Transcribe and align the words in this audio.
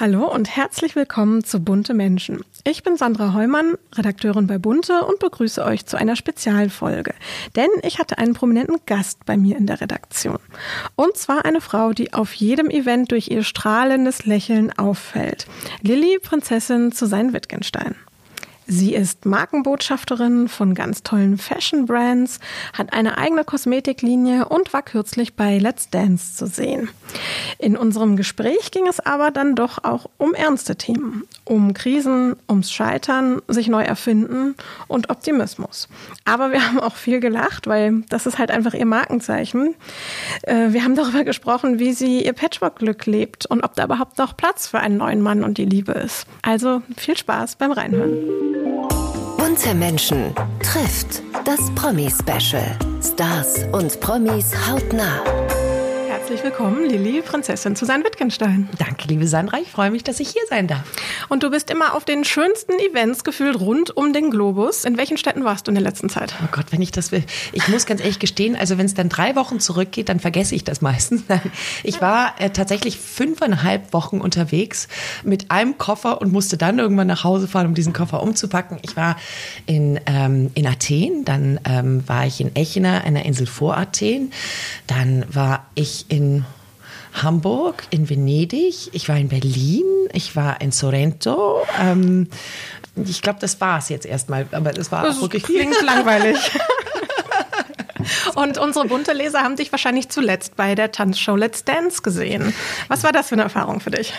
Hallo 0.00 0.26
und 0.32 0.56
herzlich 0.56 0.96
willkommen 0.96 1.44
zu 1.44 1.60
Bunte 1.60 1.92
Menschen. 1.92 2.40
Ich 2.64 2.82
bin 2.82 2.96
Sandra 2.96 3.34
Heumann, 3.34 3.74
Redakteurin 3.92 4.46
bei 4.46 4.56
Bunte 4.56 5.04
und 5.04 5.18
begrüße 5.18 5.62
euch 5.62 5.84
zu 5.84 5.98
einer 5.98 6.16
Spezialfolge. 6.16 7.12
Denn 7.54 7.68
ich 7.82 7.98
hatte 7.98 8.16
einen 8.16 8.32
prominenten 8.32 8.78
Gast 8.86 9.26
bei 9.26 9.36
mir 9.36 9.58
in 9.58 9.66
der 9.66 9.82
Redaktion. 9.82 10.38
Und 10.96 11.18
zwar 11.18 11.44
eine 11.44 11.60
Frau, 11.60 11.92
die 11.92 12.14
auf 12.14 12.32
jedem 12.32 12.70
Event 12.70 13.10
durch 13.10 13.28
ihr 13.28 13.42
strahlendes 13.42 14.24
Lächeln 14.24 14.72
auffällt. 14.72 15.46
Lilly, 15.82 16.18
Prinzessin 16.18 16.92
zu 16.92 17.04
sein 17.04 17.34
Wittgenstein. 17.34 17.94
Sie 18.72 18.94
ist 18.94 19.26
Markenbotschafterin 19.26 20.46
von 20.46 20.74
ganz 20.74 21.02
tollen 21.02 21.38
Fashion-Brands, 21.38 22.38
hat 22.72 22.92
eine 22.92 23.18
eigene 23.18 23.42
Kosmetiklinie 23.42 24.48
und 24.48 24.72
war 24.72 24.82
kürzlich 24.82 25.34
bei 25.34 25.58
Let's 25.58 25.90
Dance 25.90 26.36
zu 26.36 26.46
sehen. 26.46 26.88
In 27.58 27.76
unserem 27.76 28.14
Gespräch 28.14 28.70
ging 28.70 28.86
es 28.86 29.00
aber 29.00 29.32
dann 29.32 29.56
doch 29.56 29.82
auch 29.82 30.08
um 30.18 30.34
ernste 30.34 30.76
Themen, 30.76 31.24
um 31.44 31.74
Krisen, 31.74 32.36
ums 32.48 32.70
Scheitern, 32.70 33.42
sich 33.48 33.66
neu 33.66 33.82
erfinden 33.82 34.54
und 34.86 35.10
Optimismus. 35.10 35.88
Aber 36.24 36.52
wir 36.52 36.64
haben 36.64 36.78
auch 36.78 36.94
viel 36.94 37.18
gelacht, 37.18 37.66
weil 37.66 38.02
das 38.08 38.26
ist 38.26 38.38
halt 38.38 38.52
einfach 38.52 38.74
ihr 38.74 38.86
Markenzeichen. 38.86 39.74
Äh, 40.42 40.68
wir 40.72 40.84
haben 40.84 40.94
darüber 40.94 41.24
gesprochen, 41.24 41.80
wie 41.80 41.92
sie 41.92 42.24
ihr 42.24 42.34
Patchwork-Glück 42.34 43.06
lebt 43.06 43.46
und 43.46 43.64
ob 43.64 43.74
da 43.74 43.82
überhaupt 43.86 44.16
noch 44.18 44.36
Platz 44.36 44.68
für 44.68 44.78
einen 44.78 44.98
neuen 44.98 45.22
Mann 45.22 45.42
und 45.42 45.58
die 45.58 45.64
Liebe 45.64 45.90
ist. 45.90 46.24
Also 46.42 46.82
viel 46.96 47.16
Spaß 47.16 47.56
beim 47.56 47.72
Reinhören. 47.72 48.59
Bunte 49.62 49.74
Menschen 49.74 50.34
trifft 50.62 51.20
das 51.44 51.60
Promi-Special. 51.74 52.78
Stars 53.02 53.66
und 53.72 54.00
Promis 54.00 54.54
hautnah 54.66 55.22
herzlich 56.30 56.44
willkommen, 56.44 56.88
Lilly, 56.88 57.22
Prinzessin 57.22 57.74
zu 57.74 57.84
sein 57.84 58.04
Wittgenstein. 58.04 58.68
Danke, 58.78 59.08
liebe 59.08 59.26
Sandra. 59.26 59.58
Ich 59.58 59.68
freue 59.68 59.90
mich, 59.90 60.04
dass 60.04 60.20
ich 60.20 60.28
hier 60.28 60.42
sein 60.48 60.68
darf. 60.68 60.84
Und 61.28 61.42
du 61.42 61.50
bist 61.50 61.72
immer 61.72 61.96
auf 61.96 62.04
den 62.04 62.22
schönsten 62.22 62.74
Events 62.78 63.24
gefühlt 63.24 63.58
rund 63.58 63.96
um 63.96 64.12
den 64.12 64.30
Globus. 64.30 64.84
In 64.84 64.96
welchen 64.96 65.16
Städten 65.16 65.42
warst 65.42 65.66
du 65.66 65.72
in 65.72 65.74
der 65.74 65.82
letzten 65.82 66.08
Zeit? 66.08 66.36
Oh 66.40 66.46
Gott, 66.52 66.66
wenn 66.70 66.82
ich 66.82 66.92
das 66.92 67.10
will. 67.10 67.24
Ich 67.52 67.66
muss 67.66 67.84
ganz 67.84 68.00
ehrlich 68.00 68.20
gestehen, 68.20 68.54
also 68.54 68.78
wenn 68.78 68.86
es 68.86 68.94
dann 68.94 69.08
drei 69.08 69.34
Wochen 69.34 69.58
zurückgeht, 69.58 70.08
dann 70.08 70.20
vergesse 70.20 70.54
ich 70.54 70.62
das 70.62 70.80
meistens. 70.80 71.24
Ich 71.82 72.00
war 72.00 72.34
äh, 72.38 72.50
tatsächlich 72.50 72.98
fünfeinhalb 72.98 73.92
Wochen 73.92 74.20
unterwegs 74.20 74.86
mit 75.24 75.50
einem 75.50 75.78
Koffer 75.78 76.20
und 76.20 76.30
musste 76.30 76.56
dann 76.56 76.78
irgendwann 76.78 77.08
nach 77.08 77.24
Hause 77.24 77.48
fahren, 77.48 77.66
um 77.66 77.74
diesen 77.74 77.92
Koffer 77.92 78.22
umzupacken. 78.22 78.78
Ich 78.82 78.96
war 78.96 79.16
in, 79.66 79.98
ähm, 80.06 80.52
in 80.54 80.68
Athen, 80.68 81.24
dann 81.24 81.58
ähm, 81.64 82.04
war 82.06 82.24
ich 82.24 82.40
in 82.40 82.54
Echena, 82.54 82.98
einer 82.98 83.24
Insel 83.24 83.48
vor 83.48 83.76
Athen. 83.76 84.32
Dann 84.86 85.24
war 85.28 85.66
ich 85.74 86.06
in 86.08 86.19
in 86.20 86.44
Hamburg, 87.14 87.84
in 87.90 88.08
Venedig, 88.08 88.90
ich 88.92 89.08
war 89.08 89.16
in 89.16 89.28
Berlin, 89.28 89.84
ich 90.12 90.36
war 90.36 90.60
in 90.60 90.70
Sorrento. 90.70 91.62
Ähm, 91.80 92.28
ich 92.96 93.22
glaube, 93.22 93.38
das 93.40 93.60
war 93.60 93.78
es 93.78 93.88
jetzt 93.88 94.06
erstmal, 94.06 94.46
aber 94.52 94.72
das 94.72 94.92
war 94.92 95.02
das 95.02 95.16
auch 95.16 95.22
wirklich 95.22 95.42
klingt 95.42 95.80
langweilig. 95.84 96.36
Und 98.34 98.58
unsere 98.58 98.86
bunte 98.86 99.12
Leser 99.12 99.40
haben 99.40 99.56
dich 99.56 99.72
wahrscheinlich 99.72 100.08
zuletzt 100.08 100.56
bei 100.56 100.74
der 100.74 100.92
Tanzshow 100.92 101.36
Let's 101.36 101.64
Dance 101.64 102.02
gesehen. 102.02 102.54
Was 102.88 103.02
war 103.02 103.12
das 103.12 103.28
für 103.28 103.34
eine 103.34 103.42
Erfahrung 103.42 103.80
für 103.80 103.90
dich? 103.90 104.12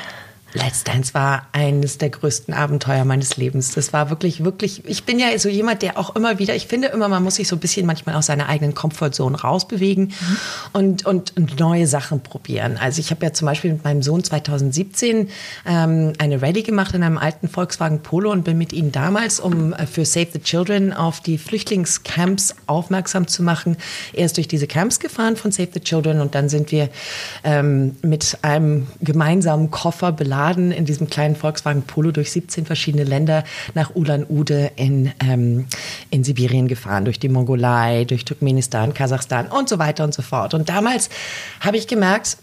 Let's 0.53 0.83
Dance 0.83 1.13
war 1.13 1.47
eines 1.53 1.97
der 1.97 2.09
größten 2.09 2.53
Abenteuer 2.53 3.05
meines 3.05 3.37
Lebens. 3.37 3.73
Das 3.73 3.93
war 3.93 4.09
wirklich, 4.09 4.43
wirklich, 4.43 4.83
ich 4.85 5.05
bin 5.05 5.17
ja 5.17 5.37
so 5.39 5.47
jemand, 5.47 5.81
der 5.81 5.97
auch 5.97 6.15
immer 6.15 6.39
wieder, 6.39 6.55
ich 6.55 6.67
finde 6.67 6.89
immer, 6.89 7.07
man 7.07 7.23
muss 7.23 7.35
sich 7.35 7.47
so 7.47 7.55
ein 7.55 7.59
bisschen 7.59 7.85
manchmal 7.85 8.15
aus 8.15 8.25
seiner 8.25 8.49
eigenen 8.49 8.75
Comfortzone 8.75 9.39
rausbewegen 9.39 10.05
mhm. 10.05 10.37
und, 10.73 11.05
und, 11.05 11.37
und, 11.37 11.59
neue 11.59 11.87
Sachen 11.87 12.21
probieren. 12.21 12.77
Also 12.77 12.99
ich 12.99 13.11
habe 13.11 13.25
ja 13.25 13.31
zum 13.31 13.45
Beispiel 13.45 13.71
mit 13.73 13.83
meinem 13.85 14.01
Sohn 14.01 14.23
2017 14.23 15.29
ähm, 15.65 16.13
eine 16.17 16.41
Rallye 16.41 16.63
gemacht 16.63 16.93
in 16.95 17.03
einem 17.03 17.17
alten 17.17 17.47
Volkswagen 17.47 18.01
Polo 18.01 18.31
und 18.31 18.43
bin 18.43 18.57
mit 18.57 18.73
ihm 18.73 18.91
damals, 18.91 19.39
um 19.39 19.71
äh, 19.73 19.85
für 19.85 20.03
Save 20.03 20.27
the 20.33 20.39
Children 20.39 20.91
auf 20.91 21.21
die 21.21 21.37
Flüchtlingscamps 21.37 22.55
aufmerksam 22.67 23.27
zu 23.27 23.41
machen, 23.41 23.77
erst 24.11 24.35
durch 24.35 24.49
diese 24.49 24.67
Camps 24.67 24.99
gefahren 24.99 25.37
von 25.37 25.51
Save 25.51 25.69
the 25.73 25.79
Children 25.79 26.19
und 26.19 26.35
dann 26.35 26.49
sind 26.49 26.71
wir 26.71 26.89
ähm, 27.45 27.95
mit 28.01 28.37
einem 28.41 28.87
gemeinsamen 28.99 29.71
Koffer 29.71 30.11
beladen 30.11 30.40
beladen 30.41 30.71
in 30.71 30.85
diesem 30.85 31.07
kleinen 31.07 31.35
Volkswagen 31.35 31.83
Polo 31.83 32.11
durch 32.11 32.31
17 32.31 32.65
verschiedene 32.65 33.03
Länder 33.03 33.43
nach 33.75 33.95
Ulan-Ude 33.95 34.71
in, 34.75 35.11
ähm, 35.23 35.67
in 36.09 36.23
Sibirien 36.23 36.67
gefahren, 36.67 37.05
durch 37.05 37.19
die 37.19 37.29
Mongolei, 37.29 38.05
durch 38.05 38.25
Turkmenistan, 38.25 38.93
Kasachstan 38.93 39.47
und 39.47 39.69
so 39.69 39.77
weiter 39.77 40.03
und 40.03 40.13
so 40.13 40.23
fort. 40.23 40.53
Und 40.53 40.69
damals 40.69 41.09
habe 41.59 41.77
ich 41.77 41.87
gemerkt, 41.87 42.37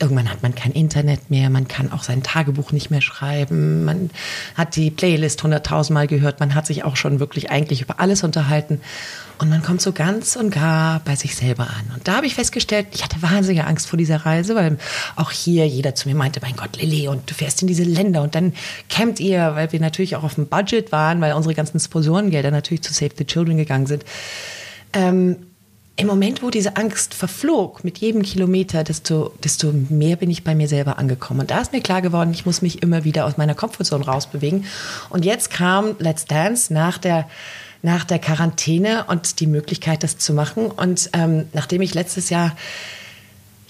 irgendwann 0.00 0.30
hat 0.30 0.42
man 0.42 0.54
kein 0.54 0.72
Internet 0.72 1.30
mehr, 1.30 1.50
man 1.50 1.66
kann 1.66 1.90
auch 1.90 2.02
sein 2.02 2.22
Tagebuch 2.22 2.70
nicht 2.70 2.90
mehr 2.90 3.00
schreiben, 3.00 3.84
man 3.84 4.10
hat 4.54 4.76
die 4.76 4.90
Playlist 4.90 5.42
hunderttausendmal 5.42 6.06
gehört, 6.06 6.38
man 6.40 6.54
hat 6.54 6.66
sich 6.66 6.84
auch 6.84 6.96
schon 6.96 7.18
wirklich 7.18 7.50
eigentlich 7.50 7.82
über 7.82 7.98
alles 7.98 8.22
unterhalten 8.22 8.80
und 9.38 9.50
man 9.50 9.62
kommt 9.62 9.80
so 9.80 9.92
ganz 9.92 10.36
und 10.36 10.50
gar 10.50 11.00
bei 11.00 11.16
sich 11.16 11.34
selber 11.34 11.64
an. 11.64 11.94
Und 11.94 12.06
da 12.06 12.16
habe 12.16 12.26
ich 12.26 12.34
festgestellt, 12.34 12.88
ich 12.92 13.02
hatte 13.02 13.22
wahnsinnige 13.22 13.66
Angst 13.66 13.88
vor 13.88 13.96
dieser 13.96 14.24
Reise, 14.24 14.54
weil 14.54 14.78
auch 15.16 15.32
hier 15.32 15.66
jeder 15.66 15.94
zu 15.94 16.08
mir 16.08 16.14
meinte, 16.14 16.40
mein 16.42 16.56
Gott, 16.56 16.80
Lilly, 16.80 17.08
und 17.08 17.28
du 17.28 17.34
fährst 17.34 17.62
in 17.62 17.68
diese 17.68 17.84
Länder 17.84 18.22
und 18.22 18.34
dann 18.34 18.52
campt 18.88 19.18
ihr, 19.18 19.54
weil 19.54 19.72
wir 19.72 19.80
natürlich 19.80 20.14
auch 20.14 20.24
auf 20.24 20.36
dem 20.36 20.46
Budget 20.46 20.92
waren, 20.92 21.20
weil 21.20 21.32
unsere 21.32 21.54
ganzen 21.54 21.80
Sponsorengelder 21.80 22.50
natürlich 22.50 22.82
zu 22.82 22.92
Save 22.92 23.12
the 23.16 23.24
Children 23.24 23.56
gegangen 23.56 23.86
sind. 23.86 24.04
Ähm, 24.92 25.36
im 25.98 26.06
Moment, 26.06 26.44
wo 26.44 26.50
diese 26.50 26.76
Angst 26.76 27.12
verflog, 27.12 27.82
mit 27.82 27.98
jedem 27.98 28.22
Kilometer, 28.22 28.84
desto, 28.84 29.32
desto 29.42 29.72
mehr 29.72 30.14
bin 30.14 30.30
ich 30.30 30.44
bei 30.44 30.54
mir 30.54 30.68
selber 30.68 30.96
angekommen. 30.96 31.40
Und 31.40 31.50
da 31.50 31.60
ist 31.60 31.72
mir 31.72 31.80
klar 31.80 32.02
geworden, 32.02 32.30
ich 32.32 32.46
muss 32.46 32.62
mich 32.62 32.84
immer 32.84 33.02
wieder 33.02 33.26
aus 33.26 33.36
meiner 33.36 33.56
Komfortzone 33.56 34.04
rausbewegen. 34.04 34.64
Und 35.10 35.24
jetzt 35.24 35.50
kam 35.50 35.96
Let's 35.98 36.24
Dance 36.24 36.72
nach 36.72 36.98
der 36.98 37.28
nach 37.80 38.04
der 38.04 38.18
Quarantäne 38.18 39.04
und 39.06 39.38
die 39.38 39.46
Möglichkeit, 39.46 40.02
das 40.02 40.18
zu 40.18 40.32
machen. 40.32 40.66
Und 40.66 41.10
ähm, 41.12 41.46
nachdem 41.52 41.80
ich 41.80 41.94
letztes 41.94 42.28
Jahr 42.28 42.56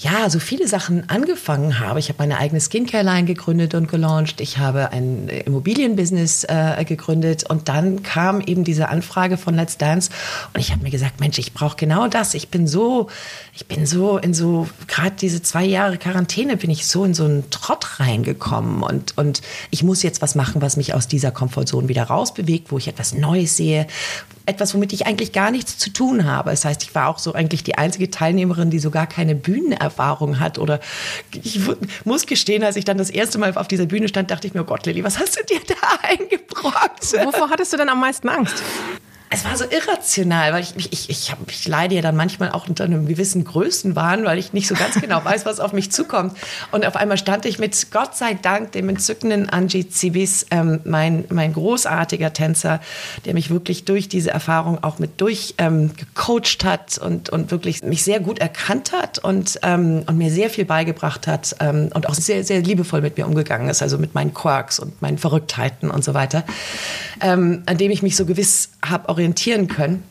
ja, 0.01 0.31
so 0.31 0.39
viele 0.39 0.69
Sachen 0.69 1.11
angefangen 1.11 1.81
habe. 1.81 1.99
Ich 1.99 2.09
habe 2.09 2.21
meine 2.21 2.39
eigene 2.39 2.61
Skincare-Line 2.61 3.27
gegründet 3.27 3.75
und 3.75 3.89
gelauncht. 3.89 4.41
Ich 4.41 4.59
habe 4.59 4.93
ein 4.93 5.29
Immobilienbusiness 5.29 6.45
äh, 6.45 6.85
gegründet 6.85 7.51
und 7.51 7.69
dann 7.69 8.05
kam 8.05 8.41
eben 8.41 8.63
diese 8.63 8.91
Anfrage 8.91 9.37
von 9.37 9.57
Let's 9.57 9.77
Dance 9.77 10.11
und 10.55 10.61
ich 10.61 10.71
habe 10.71 10.85
mir 10.85 10.91
gesagt, 10.91 11.19
Mensch, 11.19 11.39
ich 11.39 11.53
brauche 11.53 11.77
genau 11.77 12.07
das. 12.07 12.35
Ich 12.35 12.49
bin 12.49 12.69
so, 12.69 13.09
ich 13.53 13.67
bin 13.67 13.87
so 13.87 14.19
in 14.19 14.35
so 14.35 14.69
gerade 14.87 15.17
diese 15.21 15.43
zwei 15.43 15.65
Jahre 15.65 15.99
Quarantäne 15.99 16.57
bin 16.57 16.71
ich 16.71 16.87
so 16.87 17.05
in 17.05 17.13
so 17.13 17.25
einen 17.25 17.51
Trott 17.51 17.99
reingekommen 17.99 18.85
und 18.85 19.19
und 19.19 19.43
ich 19.71 19.83
muss 19.83 20.05
jetzt 20.05 20.23
was 20.23 20.37
machen, 20.37 20.63
was 20.63 20.77
mich 20.77 20.95
aus 20.95 21.09
dieser 21.09 21.33
Komfortzone 21.33 21.89
wieder 21.89 22.05
rausbewegt, 22.05 22.71
wo 22.71 22.79
ich 22.79 22.87
etwas 22.87 23.15
Neues 23.15 23.57
sehe, 23.57 23.89
etwas, 24.49 24.75
womit 24.75 24.93
ich 24.93 25.07
eigentlich 25.07 25.33
gar 25.33 25.51
nichts 25.51 25.79
zu 25.79 25.91
tun 25.91 26.25
habe. 26.25 26.51
Das 26.51 26.65
heißt, 26.65 26.83
ich 26.83 26.95
war 26.95 27.09
auch 27.09 27.19
so 27.19 27.35
eigentlich 27.35 27.63
die 27.63 27.77
einzige 27.77 28.11
Teilnehmerin, 28.11 28.71
die 28.71 28.79
so 28.79 28.91
gar 28.91 29.07
keine 29.07 29.35
Bühnenerfahrung 29.35 30.41
hat. 30.41 30.59
Oder 30.59 30.81
ich 31.33 31.61
muss 32.05 32.27
gestehen, 32.27 32.65
als 32.65 32.77
ich 32.77 32.85
dann 32.85 32.99
das 32.99 33.11
erste 33.11 33.39
Mal 33.39 33.57
auf 33.57 33.69
dieser 33.69 33.87
Bühne 33.87 34.09
stand, 34.09 34.31
dachte 34.31 34.47
ich 34.47 34.55
mir, 34.55 34.63
oh 34.63 34.65
Gott, 34.65 34.87
Lilly, 34.87 35.05
was 35.05 35.19
hast 35.19 35.39
du 35.39 35.45
dir 35.45 35.61
da 35.67 35.75
eingebrockt? 36.09 37.13
Wovor 37.25 37.51
hattest 37.51 37.73
du 37.73 37.77
denn 37.77 37.89
am 37.89 38.01
meisten 38.01 38.29
Angst? 38.29 38.63
Es 39.31 39.45
war 39.45 39.57
so 39.57 39.65
irrational, 39.65 40.53
weil 40.53 40.63
ich, 40.63 40.93
ich, 40.93 41.11
ich, 41.11 41.31
hab, 41.31 41.39
ich 41.51 41.69
leide 41.69 41.95
ja 41.95 42.03
dann 42.03 42.17
manchmal 42.17 42.51
auch 42.51 42.67
unter 42.67 42.85
einem 42.85 43.07
gewissen 43.07 43.45
Größenwahn, 43.45 44.25
weil 44.25 44.39
ich 44.39 44.53
nicht 44.53 44.67
so 44.67 44.75
ganz 44.75 45.01
genau 45.01 45.23
weiß, 45.25 45.45
was 45.45 45.61
auf 45.61 45.73
mich 45.73 45.93
zukommt. 45.93 46.37
Und 46.73 46.87
auf 46.87 46.97
einmal 46.97 47.19
stand 47.19 47.45
ich 47.45 47.59
mit 47.59 47.91
Gott 47.91 48.17
sei 48.17 48.35
Dank 48.35 48.73
dem 48.73 48.89
entzückenden 48.89 49.49
Angie 49.51 49.89
Zibis, 49.89 50.47
ähm, 50.51 50.81
mein, 50.85 51.25
mein 51.29 51.53
großartiger 51.53 52.33
Tänzer, 52.33 52.81
der 53.27 53.35
mich 53.35 53.51
wirklich 53.51 53.85
durch 53.85 54.09
diese 54.09 54.31
Erfahrung 54.31 54.83
auch 54.83 54.99
mit 54.99 55.21
durch 55.21 55.55
ähm, 55.59 55.91
hat 56.65 56.99
und, 56.99 57.31
und 57.31 57.51
wirklich 57.51 57.83
mich 57.83 58.03
sehr 58.03 58.21
gut 58.21 58.39
erkannt 58.39 58.93
hat 58.93 59.19
und, 59.19 59.59
ähm, 59.63 60.05
und 60.07 60.17
mir 60.17 60.31
sehr 60.31 60.51
viel 60.51 60.65
beigebracht 60.65 61.27
hat 61.27 61.57
ähm, 61.61 61.91
und 61.93 62.09
auch 62.09 62.15
sehr, 62.15 62.45
sehr 62.45 62.61
liebevoll 62.61 63.03
mit 63.03 63.19
mir 63.19 63.27
umgegangen 63.27 63.69
ist, 63.69 63.83
also 63.83 63.99
mit 63.99 64.15
meinen 64.15 64.33
Quirks 64.33 64.79
und 64.79 65.01
meinen 65.03 65.19
Verrücktheiten 65.19 65.91
und 65.91 66.05
so 66.05 66.15
weiter, 66.15 66.45
ähm, 67.21 67.63
an 67.67 67.77
dem 67.77 67.91
ich 67.91 68.03
mich 68.03 68.17
so 68.17 68.25
gewiss 68.25 68.71
habe 68.85 69.09
orientieren 69.19 69.67
können. 69.67 70.05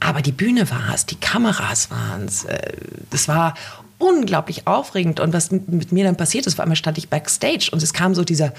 Aber 0.00 0.22
die 0.22 0.32
Bühne 0.32 0.70
war 0.70 0.94
es, 0.94 1.04
die 1.06 1.16
Kameras 1.16 1.90
waren 1.90 2.24
es. 2.24 2.44
Äh, 2.44 2.72
das 3.10 3.28
war 3.28 3.54
unglaublich 3.98 4.66
aufregend. 4.66 5.20
Und 5.20 5.32
was 5.32 5.50
mit 5.50 5.92
mir 5.92 6.04
dann 6.04 6.16
passiert 6.16 6.46
ist, 6.46 6.54
vor 6.54 6.64
allem 6.64 6.74
stand 6.74 6.96
ich 6.96 7.10
backstage 7.10 7.68
und 7.70 7.82
es 7.82 7.92
kam 7.92 8.14
so 8.14 8.24
dieser 8.24 8.52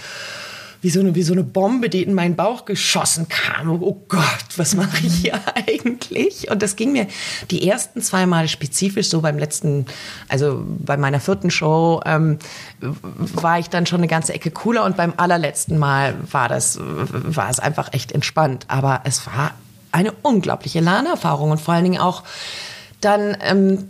wie 0.82 0.90
so 0.90 1.00
eine, 1.00 1.14
wie 1.14 1.22
so 1.22 1.34
eine 1.34 1.44
Bombe, 1.44 1.90
die 1.90 2.02
in 2.02 2.14
meinen 2.14 2.36
Bauch 2.36 2.66
geschossen 2.66 3.28
kam. 3.28 3.70
Oh 3.70 4.04
Gott, 4.08 4.46
was 4.58 4.76
mache 4.76 5.06
ich 5.06 5.14
hier 5.14 5.40
eigentlich? 5.56 6.50
Und 6.50 6.64
das 6.64 6.76
ging 6.76 6.92
mir 6.92 7.08
die 7.52 7.68
ersten 7.68 8.02
zwei 8.02 8.26
Male 8.26 8.48
spezifisch 8.48 9.10
so 9.10 9.22
beim 9.22 9.38
letzten, 9.38 9.86
also 10.28 10.64
bei 10.66 10.98
meiner 10.98 11.20
vierten 11.20 11.52
Show 11.52 12.02
ähm, 12.06 12.40
war 12.80 13.60
ich 13.60 13.70
dann 13.70 13.86
schon 13.86 14.00
eine 14.00 14.08
ganze 14.08 14.34
Ecke 14.34 14.50
cooler 14.50 14.84
und 14.86 14.98
beim 14.98 15.14
allerletzten 15.18 15.78
Mal 15.78 16.16
war 16.32 16.50
das, 16.50 16.80
war 16.82 17.50
es 17.50 17.60
einfach 17.60 17.94
echt 17.94 18.12
entspannt. 18.12 18.66
Aber 18.68 19.02
es 19.04 19.28
war 19.28 19.54
eine 19.92 20.12
unglaubliche 20.22 20.80
Lernerfahrung 20.80 21.52
und 21.52 21.62
vor 21.62 21.74
allen 21.74 21.84
Dingen 21.84 22.02
auch 22.02 22.24
dann 23.02 23.36
ähm, 23.42 23.90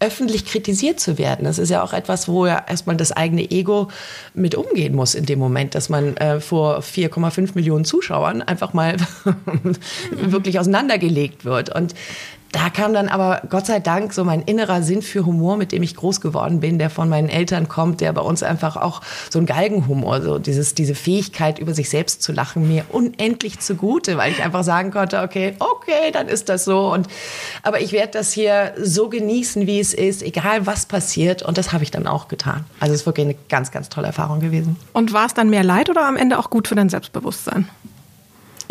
öffentlich 0.00 0.46
kritisiert 0.46 0.98
zu 0.98 1.18
werden. 1.18 1.44
Das 1.44 1.58
ist 1.58 1.68
ja 1.68 1.82
auch 1.82 1.92
etwas, 1.92 2.26
wo 2.26 2.46
ja 2.46 2.64
erstmal 2.66 2.96
das 2.96 3.12
eigene 3.12 3.50
Ego 3.50 3.88
mit 4.32 4.54
umgehen 4.54 4.94
muss 4.94 5.14
in 5.14 5.26
dem 5.26 5.38
Moment, 5.38 5.74
dass 5.74 5.90
man 5.90 6.16
äh, 6.16 6.40
vor 6.40 6.78
4,5 6.80 7.50
Millionen 7.54 7.84
Zuschauern 7.84 8.40
einfach 8.40 8.72
mal 8.72 8.96
wirklich 10.10 10.58
auseinandergelegt 10.58 11.44
wird. 11.44 11.74
Und 11.74 11.94
da 12.52 12.68
kam 12.68 12.92
dann 12.92 13.08
aber 13.08 13.42
Gott 13.48 13.66
sei 13.66 13.80
Dank 13.80 14.12
so 14.12 14.24
mein 14.24 14.42
innerer 14.42 14.82
Sinn 14.82 15.02
für 15.02 15.24
Humor, 15.24 15.56
mit 15.56 15.72
dem 15.72 15.82
ich 15.82 15.94
groß 15.94 16.20
geworden 16.20 16.60
bin, 16.60 16.78
der 16.78 16.90
von 16.90 17.08
meinen 17.08 17.28
Eltern 17.28 17.68
kommt, 17.68 18.00
der 18.00 18.12
bei 18.12 18.22
uns 18.22 18.42
einfach 18.42 18.76
auch 18.76 19.00
so 19.30 19.38
ein 19.38 19.46
Galgenhumor, 19.46 20.20
so 20.22 20.38
dieses, 20.38 20.74
diese 20.74 20.94
Fähigkeit 20.94 21.58
über 21.58 21.74
sich 21.74 21.90
selbst 21.90 22.22
zu 22.22 22.32
lachen, 22.32 22.66
mir 22.66 22.84
unendlich 22.88 23.60
zugute, 23.60 24.16
weil 24.16 24.32
ich 24.32 24.42
einfach 24.42 24.64
sagen 24.64 24.90
konnte, 24.90 25.20
okay, 25.22 25.54
okay, 25.58 26.10
dann 26.12 26.28
ist 26.28 26.48
das 26.48 26.64
so 26.64 26.92
und, 26.92 27.06
aber 27.62 27.80
ich 27.80 27.92
werde 27.92 28.12
das 28.12 28.32
hier 28.32 28.72
so 28.80 29.08
genießen, 29.08 29.66
wie 29.66 29.78
es 29.78 29.94
ist, 29.94 30.22
egal 30.22 30.66
was 30.66 30.86
passiert 30.86 31.42
und 31.42 31.56
das 31.56 31.72
habe 31.72 31.84
ich 31.84 31.90
dann 31.90 32.06
auch 32.06 32.28
getan. 32.28 32.64
Also 32.80 32.94
es 32.94 33.00
ist 33.00 33.06
wirklich 33.06 33.26
eine 33.26 33.36
ganz, 33.48 33.70
ganz 33.70 33.88
tolle 33.88 34.08
Erfahrung 34.08 34.40
gewesen. 34.40 34.76
Und 34.92 35.12
war 35.12 35.26
es 35.26 35.34
dann 35.34 35.50
mehr 35.50 35.64
Leid 35.64 35.88
oder 35.88 36.06
am 36.06 36.16
Ende 36.16 36.38
auch 36.38 36.50
gut 36.50 36.68
für 36.68 36.74
dein 36.74 36.88
Selbstbewusstsein? 36.88 37.68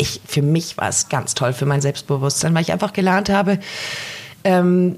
Ich, 0.00 0.20
für 0.26 0.42
mich 0.42 0.76
war 0.78 0.88
es 0.88 1.08
ganz 1.08 1.34
toll 1.34 1.52
für 1.52 1.66
mein 1.66 1.80
Selbstbewusstsein, 1.80 2.54
weil 2.54 2.62
ich 2.62 2.72
einfach 2.72 2.92
gelernt 2.92 3.28
habe, 3.28 3.58
ähm, 4.44 4.96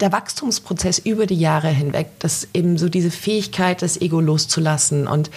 der 0.00 0.12
Wachstumsprozess 0.12 0.98
über 0.98 1.26
die 1.26 1.38
Jahre 1.38 1.68
hinweg, 1.68 2.08
dass 2.18 2.48
eben 2.54 2.76
so 2.76 2.88
diese 2.88 3.10
Fähigkeit, 3.10 3.82
das 3.82 4.00
Ego 4.00 4.20
loszulassen 4.20 5.06
und 5.06 5.30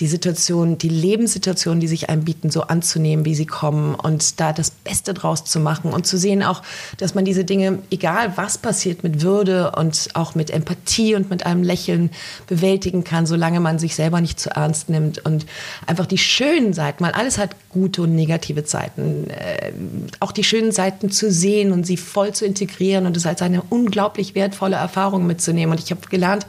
die 0.00 0.06
Situation, 0.06 0.78
die 0.78 0.88
Lebenssituationen, 0.88 1.80
die 1.80 1.88
sich 1.88 2.10
einem 2.10 2.24
bieten, 2.24 2.50
so 2.50 2.62
anzunehmen, 2.62 3.24
wie 3.24 3.34
sie 3.34 3.46
kommen 3.46 3.94
und 3.94 4.40
da 4.40 4.52
das 4.52 4.70
Beste 4.70 5.14
draus 5.14 5.44
zu 5.44 5.58
machen 5.58 5.92
und 5.92 6.06
zu 6.06 6.18
sehen 6.18 6.42
auch, 6.42 6.62
dass 6.98 7.14
man 7.14 7.24
diese 7.24 7.44
Dinge, 7.44 7.78
egal 7.90 8.32
was 8.36 8.58
passiert, 8.58 9.02
mit 9.02 9.22
Würde 9.22 9.72
und 9.72 10.10
auch 10.14 10.34
mit 10.34 10.50
Empathie 10.50 11.14
und 11.14 11.30
mit 11.30 11.46
einem 11.46 11.62
Lächeln 11.62 12.10
bewältigen 12.46 13.04
kann, 13.04 13.26
solange 13.26 13.60
man 13.60 13.78
sich 13.78 13.94
selber 13.94 14.20
nicht 14.20 14.38
zu 14.38 14.50
ernst 14.50 14.90
nimmt 14.90 15.24
und 15.24 15.46
einfach 15.86 16.06
die 16.06 16.18
schönen 16.18 16.74
Seiten, 16.74 17.02
weil 17.04 17.12
alles 17.12 17.38
hat 17.38 17.56
gute 17.70 18.02
und 18.02 18.14
negative 18.14 18.64
Seiten, 18.66 19.30
äh, 19.30 19.72
auch 20.20 20.32
die 20.32 20.44
schönen 20.44 20.72
Seiten 20.72 21.10
zu 21.10 21.30
sehen 21.30 21.72
und 21.72 21.86
sie 21.86 21.96
voll 21.96 22.32
zu 22.32 22.44
integrieren 22.44 22.97
integrieren 22.98 23.06
und 23.06 23.16
es 23.16 23.26
als 23.26 23.42
eine 23.42 23.62
unglaublich 23.70 24.34
wertvolle 24.34 24.76
Erfahrung 24.76 25.26
mitzunehmen. 25.26 25.72
Und 25.72 25.82
ich 25.82 25.90
habe 25.90 26.00
gelernt, 26.08 26.46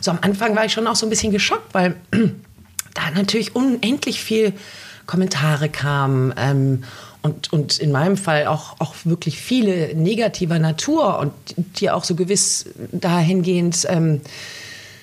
so 0.00 0.10
am 0.10 0.18
Anfang 0.20 0.56
war 0.56 0.64
ich 0.64 0.72
schon 0.72 0.86
auch 0.86 0.96
so 0.96 1.06
ein 1.06 1.10
bisschen 1.10 1.32
geschockt, 1.32 1.74
weil 1.74 1.96
da 2.10 3.10
natürlich 3.14 3.54
unendlich 3.54 4.20
viel 4.20 4.52
Kommentare 5.06 5.68
kamen. 5.68 6.34
Ähm, 6.36 6.84
und, 7.20 7.52
und 7.52 7.78
in 7.78 7.90
meinem 7.90 8.16
Fall 8.16 8.46
auch, 8.46 8.76
auch 8.78 8.94
wirklich 9.04 9.40
viele 9.40 9.94
negativer 9.94 10.58
Natur 10.60 11.18
und 11.18 11.32
die 11.80 11.90
auch 11.90 12.04
so 12.04 12.14
gewiss 12.14 12.66
dahingehend 12.92 13.86
ähm, 13.88 14.20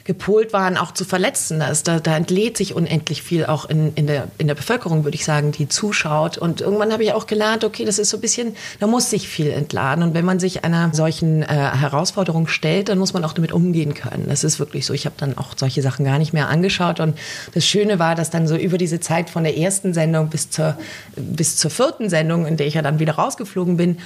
gepolt 0.05 0.53
waren, 0.53 0.77
auch 0.77 0.91
zu 0.91 1.03
verletzen. 1.03 1.59
Da, 1.59 1.67
ist, 1.67 1.87
da, 1.87 1.99
da 1.99 2.15
entlädt 2.15 2.57
sich 2.57 2.75
unendlich 2.75 3.23
viel 3.23 3.47
auch 3.47 3.65
in, 3.65 3.91
in, 3.95 4.05
der, 4.05 4.27
in 4.37 4.47
der 4.47 4.53
Bevölkerung, 4.53 5.03
würde 5.03 5.15
ich 5.15 5.25
sagen, 5.25 5.51
die 5.51 5.67
zuschaut. 5.67 6.37
Und 6.37 6.61
irgendwann 6.61 6.93
habe 6.93 7.03
ich 7.03 7.11
auch 7.13 7.25
gelernt, 7.25 7.63
okay, 7.63 7.85
das 7.85 7.97
ist 7.97 8.11
so 8.11 8.17
ein 8.17 8.21
bisschen, 8.21 8.55
da 8.79 8.85
muss 8.85 9.09
sich 9.09 9.27
viel 9.27 9.49
entladen. 9.49 10.03
Und 10.03 10.13
wenn 10.13 10.23
man 10.23 10.39
sich 10.39 10.63
einer 10.63 10.91
solchen 10.93 11.41
äh, 11.41 11.47
Herausforderung 11.47 12.47
stellt, 12.47 12.89
dann 12.89 12.99
muss 12.99 13.13
man 13.13 13.25
auch 13.25 13.33
damit 13.33 13.51
umgehen 13.51 13.95
können. 13.95 14.25
Das 14.27 14.43
ist 14.43 14.59
wirklich 14.59 14.85
so. 14.85 14.93
Ich 14.93 15.07
habe 15.07 15.15
dann 15.17 15.39
auch 15.39 15.53
solche 15.57 15.81
Sachen 15.81 16.05
gar 16.05 16.19
nicht 16.19 16.33
mehr 16.33 16.49
angeschaut. 16.49 16.99
Und 16.99 17.17
das 17.55 17.65
Schöne 17.65 17.97
war, 17.97 18.13
dass 18.13 18.29
dann 18.29 18.47
so 18.47 18.55
über 18.55 18.77
diese 18.77 18.99
Zeit 18.99 19.31
von 19.31 19.43
der 19.43 19.57
ersten 19.57 19.95
Sendung 19.95 20.29
bis 20.29 20.51
zur, 20.51 20.77
bis 21.15 21.57
zur 21.57 21.71
vierten 21.71 22.11
Sendung, 22.11 22.45
in 22.45 22.57
der 22.57 22.67
ich 22.67 22.75
ja 22.75 22.83
dann 22.83 22.99
wieder 22.99 23.13
rausgeflogen 23.13 23.75
bin, 23.75 23.97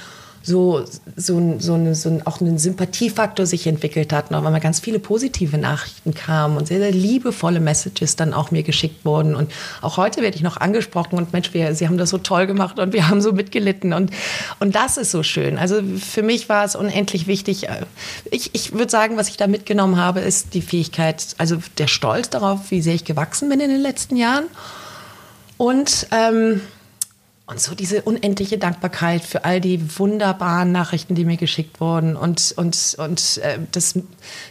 so, 0.42 0.84
so, 1.16 1.56
so, 1.58 1.74
eine, 1.74 1.94
so 1.94 2.20
auch 2.24 2.40
ein 2.40 2.58
Sympathiefaktor 2.58 3.44
sich 3.44 3.66
entwickelt 3.66 4.12
hat 4.12 4.32
auf 4.32 4.46
einmal 4.46 4.60
ganz 4.60 4.80
viele 4.80 4.98
positive 4.98 5.58
Nachrichten 5.58 6.14
kamen 6.14 6.56
und 6.56 6.66
sehr, 6.66 6.78
sehr 6.78 6.92
liebevolle 6.92 7.60
Messages 7.60 8.16
dann 8.16 8.32
auch 8.32 8.50
mir 8.50 8.62
geschickt 8.62 9.04
wurden. 9.04 9.34
Und 9.34 9.52
auch 9.82 9.98
heute 9.98 10.22
werde 10.22 10.36
ich 10.36 10.42
noch 10.42 10.56
angesprochen 10.56 11.18
und 11.18 11.32
Mensch, 11.32 11.52
wir, 11.52 11.74
Sie 11.74 11.86
haben 11.86 11.98
das 11.98 12.10
so 12.10 12.18
toll 12.18 12.46
gemacht 12.46 12.78
und 12.78 12.92
wir 12.94 13.08
haben 13.08 13.20
so 13.20 13.32
mitgelitten. 13.32 13.92
Und, 13.92 14.10
und 14.60 14.74
das 14.74 14.96
ist 14.96 15.10
so 15.10 15.22
schön. 15.22 15.58
Also 15.58 15.82
für 15.98 16.22
mich 16.22 16.48
war 16.48 16.64
es 16.64 16.74
unendlich 16.74 17.26
wichtig. 17.26 17.68
Ich, 18.30 18.54
ich 18.54 18.72
würde 18.72 18.90
sagen, 18.90 19.16
was 19.18 19.28
ich 19.28 19.36
da 19.36 19.46
mitgenommen 19.46 19.96
habe, 19.96 20.20
ist 20.20 20.54
die 20.54 20.62
Fähigkeit, 20.62 21.26
also 21.36 21.58
der 21.76 21.86
Stolz 21.86 22.30
darauf, 22.30 22.70
wie 22.70 22.80
sehr 22.80 22.94
ich 22.94 23.04
gewachsen 23.04 23.50
bin 23.50 23.60
in 23.60 23.68
den 23.68 23.80
letzten 23.80 24.16
Jahren. 24.16 24.44
Und 25.58 26.06
ähm, 26.12 26.62
und 27.50 27.60
so 27.60 27.74
diese 27.74 28.02
unendliche 28.02 28.58
Dankbarkeit 28.58 29.22
für 29.22 29.44
all 29.44 29.60
die 29.60 29.98
wunderbaren 29.98 30.70
Nachrichten, 30.70 31.16
die 31.16 31.24
mir 31.24 31.36
geschickt 31.36 31.80
wurden 31.80 32.14
und, 32.14 32.54
und, 32.56 32.96
und 32.96 33.40
äh, 33.42 33.58
dass 33.72 33.98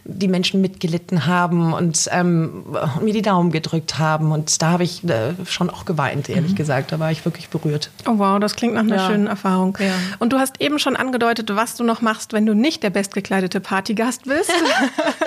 die 0.04 0.28
Menschen 0.28 0.60
mitgelitten 0.60 1.25
haben 1.25 1.72
und 1.72 2.10
ähm, 2.12 2.66
mir 3.01 3.13
die 3.13 3.22
Daumen 3.22 3.51
gedrückt 3.51 4.00
haben. 4.00 4.34
Und 4.34 4.62
da 4.62 4.72
habe 4.72 4.84
ich 4.84 5.04
äh, 5.06 5.34
schon 5.46 5.69
auch 5.69 5.86
geweint, 5.86 6.28
ehrlich 6.28 6.51
mhm. 6.51 6.56
gesagt. 6.56 6.92
Da 6.92 7.00
war 7.00 7.10
ich 7.10 7.24
wirklich 7.24 7.48
berührt. 7.48 7.90
Oh 8.06 8.18
wow, 8.18 8.38
das 8.38 8.56
klingt 8.56 8.74
nach 8.74 8.81
einer 8.81 8.98
ja. 8.98 9.07
schönen 9.07 9.28
Erfahrung. 9.28 9.78
Ja. 9.80 9.94
Und 10.19 10.34
du 10.34 10.38
hast 10.38 10.60
eben 10.60 10.78
schon 10.78 10.98
angedeutet, 10.98 11.56
was 11.56 11.75
du 11.75 11.86
noch 11.86 12.02
machst, 12.02 12.34
wenn 12.34 12.45
du 12.45 12.54
nicht 12.54 12.84
der 12.84 12.90
bestgekleidete 12.90 13.62
Partygast 13.62 14.25
bist. 14.25 14.52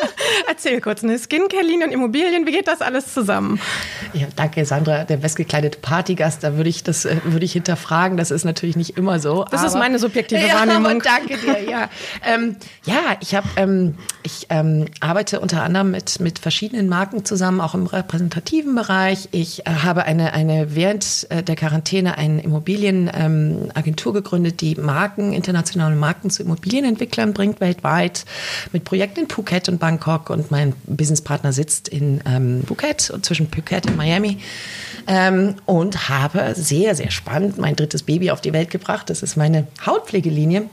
Erzähl 0.48 0.80
kurz, 0.80 1.02
eine 1.02 1.18
Skincare-Linie 1.18 1.86
und 1.86 1.92
Immobilien, 1.92 2.46
wie 2.46 2.52
geht 2.52 2.68
das 2.68 2.80
alles 2.80 3.12
zusammen? 3.12 3.60
Ja, 4.12 4.26
danke, 4.36 4.64
Sandra. 4.64 5.04
Der 5.04 5.16
bestgekleidete 5.16 5.78
Partygast, 5.78 6.42
da 6.44 6.56
würde 6.56 6.70
ich 6.70 6.82
das, 6.82 7.04
äh, 7.04 7.16
würde 7.24 7.44
ich 7.44 7.52
hinterfragen. 7.52 8.16
Das 8.16 8.30
ist 8.30 8.44
natürlich 8.44 8.76
nicht 8.76 8.96
immer 8.96 9.20
so. 9.20 9.44
Das 9.50 9.64
ist 9.64 9.74
meine 9.74 9.98
subjektive 9.98 10.40
ja, 10.46 10.54
Wahrnehmung. 10.54 10.86
Aber 10.86 10.98
danke 11.00 11.38
dir, 11.38 11.70
ja. 11.70 11.88
ähm, 12.26 12.56
ja, 12.84 13.16
ich 13.20 13.34
habe, 13.34 13.48
ähm, 13.56 13.94
ich 14.22 14.46
ähm, 14.50 14.86
arbeite 15.00 15.40
unter 15.40 15.62
anderem 15.62 15.90
mit, 15.90 16.20
mit 16.20 16.38
verschiedenen 16.38 16.88
Marken 16.88 17.24
zusammen, 17.24 17.60
auch 17.60 17.74
im 17.74 17.86
repräsentativen 17.86 18.74
Bereich. 18.74 19.28
Ich 19.32 19.66
äh, 19.66 19.70
habe 19.82 20.04
eine, 20.04 20.32
eine 20.32 20.74
während 20.74 21.26
äh, 21.30 21.42
der 21.42 21.56
Quarantäne 21.56 22.18
eine 22.18 22.42
Immobilienagentur 22.42 24.12
ähm, 24.12 24.22
gegründet, 24.22 24.60
die 24.60 24.74
Marken, 24.76 25.32
internationale 25.32 25.96
Marken 25.96 26.30
zu 26.30 26.42
Immobilienentwicklern 26.42 27.32
bringt 27.32 27.60
weltweit 27.60 28.24
mit 28.72 28.84
Projekten 28.84 29.20
in 29.20 29.28
Phuket 29.28 29.68
und 29.68 29.78
Bangkok 29.78 30.21
und 30.30 30.50
mein 30.50 30.74
Businesspartner 30.86 31.52
sitzt 31.52 31.88
in 31.88 32.20
ähm, 32.26 32.62
Phuket 32.66 33.12
zwischen 33.22 33.48
Phuket 33.48 33.86
und 33.86 33.96
Miami 33.96 34.38
ähm, 35.06 35.56
und 35.66 36.08
habe 36.08 36.54
sehr, 36.56 36.94
sehr 36.94 37.10
spannend 37.10 37.58
mein 37.58 37.76
drittes 37.76 38.02
Baby 38.02 38.30
auf 38.30 38.40
die 38.40 38.52
Welt 38.52 38.70
gebracht. 38.70 39.10
Das 39.10 39.22
ist 39.22 39.36
meine 39.36 39.66
Hautpflegelinie 39.84 40.68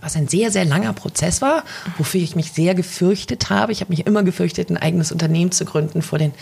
was 0.00 0.16
ein 0.16 0.28
sehr, 0.28 0.50
sehr 0.50 0.64
langer 0.64 0.92
Prozess 0.92 1.40
war, 1.42 1.64
wofür 1.98 2.20
ich 2.20 2.36
mich 2.36 2.52
sehr 2.52 2.74
gefürchtet 2.74 3.50
habe. 3.50 3.72
Ich 3.72 3.80
habe 3.80 3.90
mich 3.90 4.06
immer 4.06 4.22
gefürchtet, 4.22 4.70
ein 4.70 4.76
eigenes 4.76 5.12
Unternehmen 5.12 5.52
zu 5.52 5.64
gründen 5.64 6.02
vor 6.02 6.18
den 6.18 6.32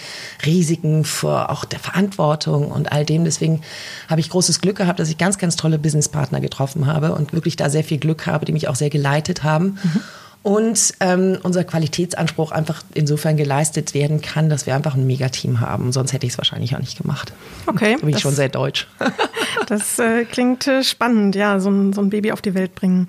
Risiken, 0.45 1.05
vor 1.05 1.51
auch 1.51 1.65
der 1.65 1.79
Verantwortung 1.79 2.71
und 2.71 2.93
all 2.93 3.05
dem. 3.05 3.25
Deswegen 3.25 3.63
habe 4.09 4.21
ich 4.21 4.31
großes 4.31 4.61
Glück 4.61 4.77
gehabt, 4.77 5.01
dass 5.01 5.09
ich 5.09 5.19
ganz, 5.19 5.39
ganz 5.39 5.57
tolle 5.57 5.79
Businesspartner 5.79 6.41
getroffen 6.41 6.87
habe 6.87 7.15
und 7.15 7.33
wirklich 7.33 7.57
da 7.57 7.71
sehr 7.71 7.85
viel 7.85 7.99
Glück 7.99 8.27
habe, 8.27 8.45
die 8.45 8.53
mich 8.53 8.69
auch 8.69 8.77
sehr 8.77 8.91
geleitet 8.91 9.43
haben. 9.43 9.79
Mhm 9.83 10.01
und 10.43 10.95
ähm, 10.99 11.39
unser 11.43 11.63
Qualitätsanspruch 11.63 12.51
einfach 12.51 12.83
insofern 12.95 13.37
geleistet 13.37 13.95
werden 13.95 14.21
kann, 14.21 14.49
dass 14.49 14.67
wir 14.67 14.75
einfach 14.75 14.95
ein 14.95 15.07
Megateam 15.07 15.61
haben. 15.61 15.93
Sonst 15.93 16.13
hätte 16.13 16.27
ich 16.27 16.33
es 16.33 16.39
wahrscheinlich 16.39 16.75
auch 16.75 16.81
nicht 16.81 16.99
gemacht. 16.99 17.33
Okay. 17.67 17.95
Da 17.95 18.05
bin 18.05 18.09
ich 18.15 18.21
schon 18.21 18.35
sehr 18.35 18.49
deutsch. 18.49 18.89
das 19.69 20.01
äh, 20.01 20.25
klingt 20.25 20.67
äh, 20.67 20.83
spannend, 20.83 21.37
ja, 21.37 21.61
so 21.61 21.71
ein, 21.71 21.93
so 21.93 22.01
ein 22.01 22.11
Baby 22.11 22.33
auf 22.33 22.43
die 22.43 22.55
Welt 22.55 22.75
bringen. 22.75 23.09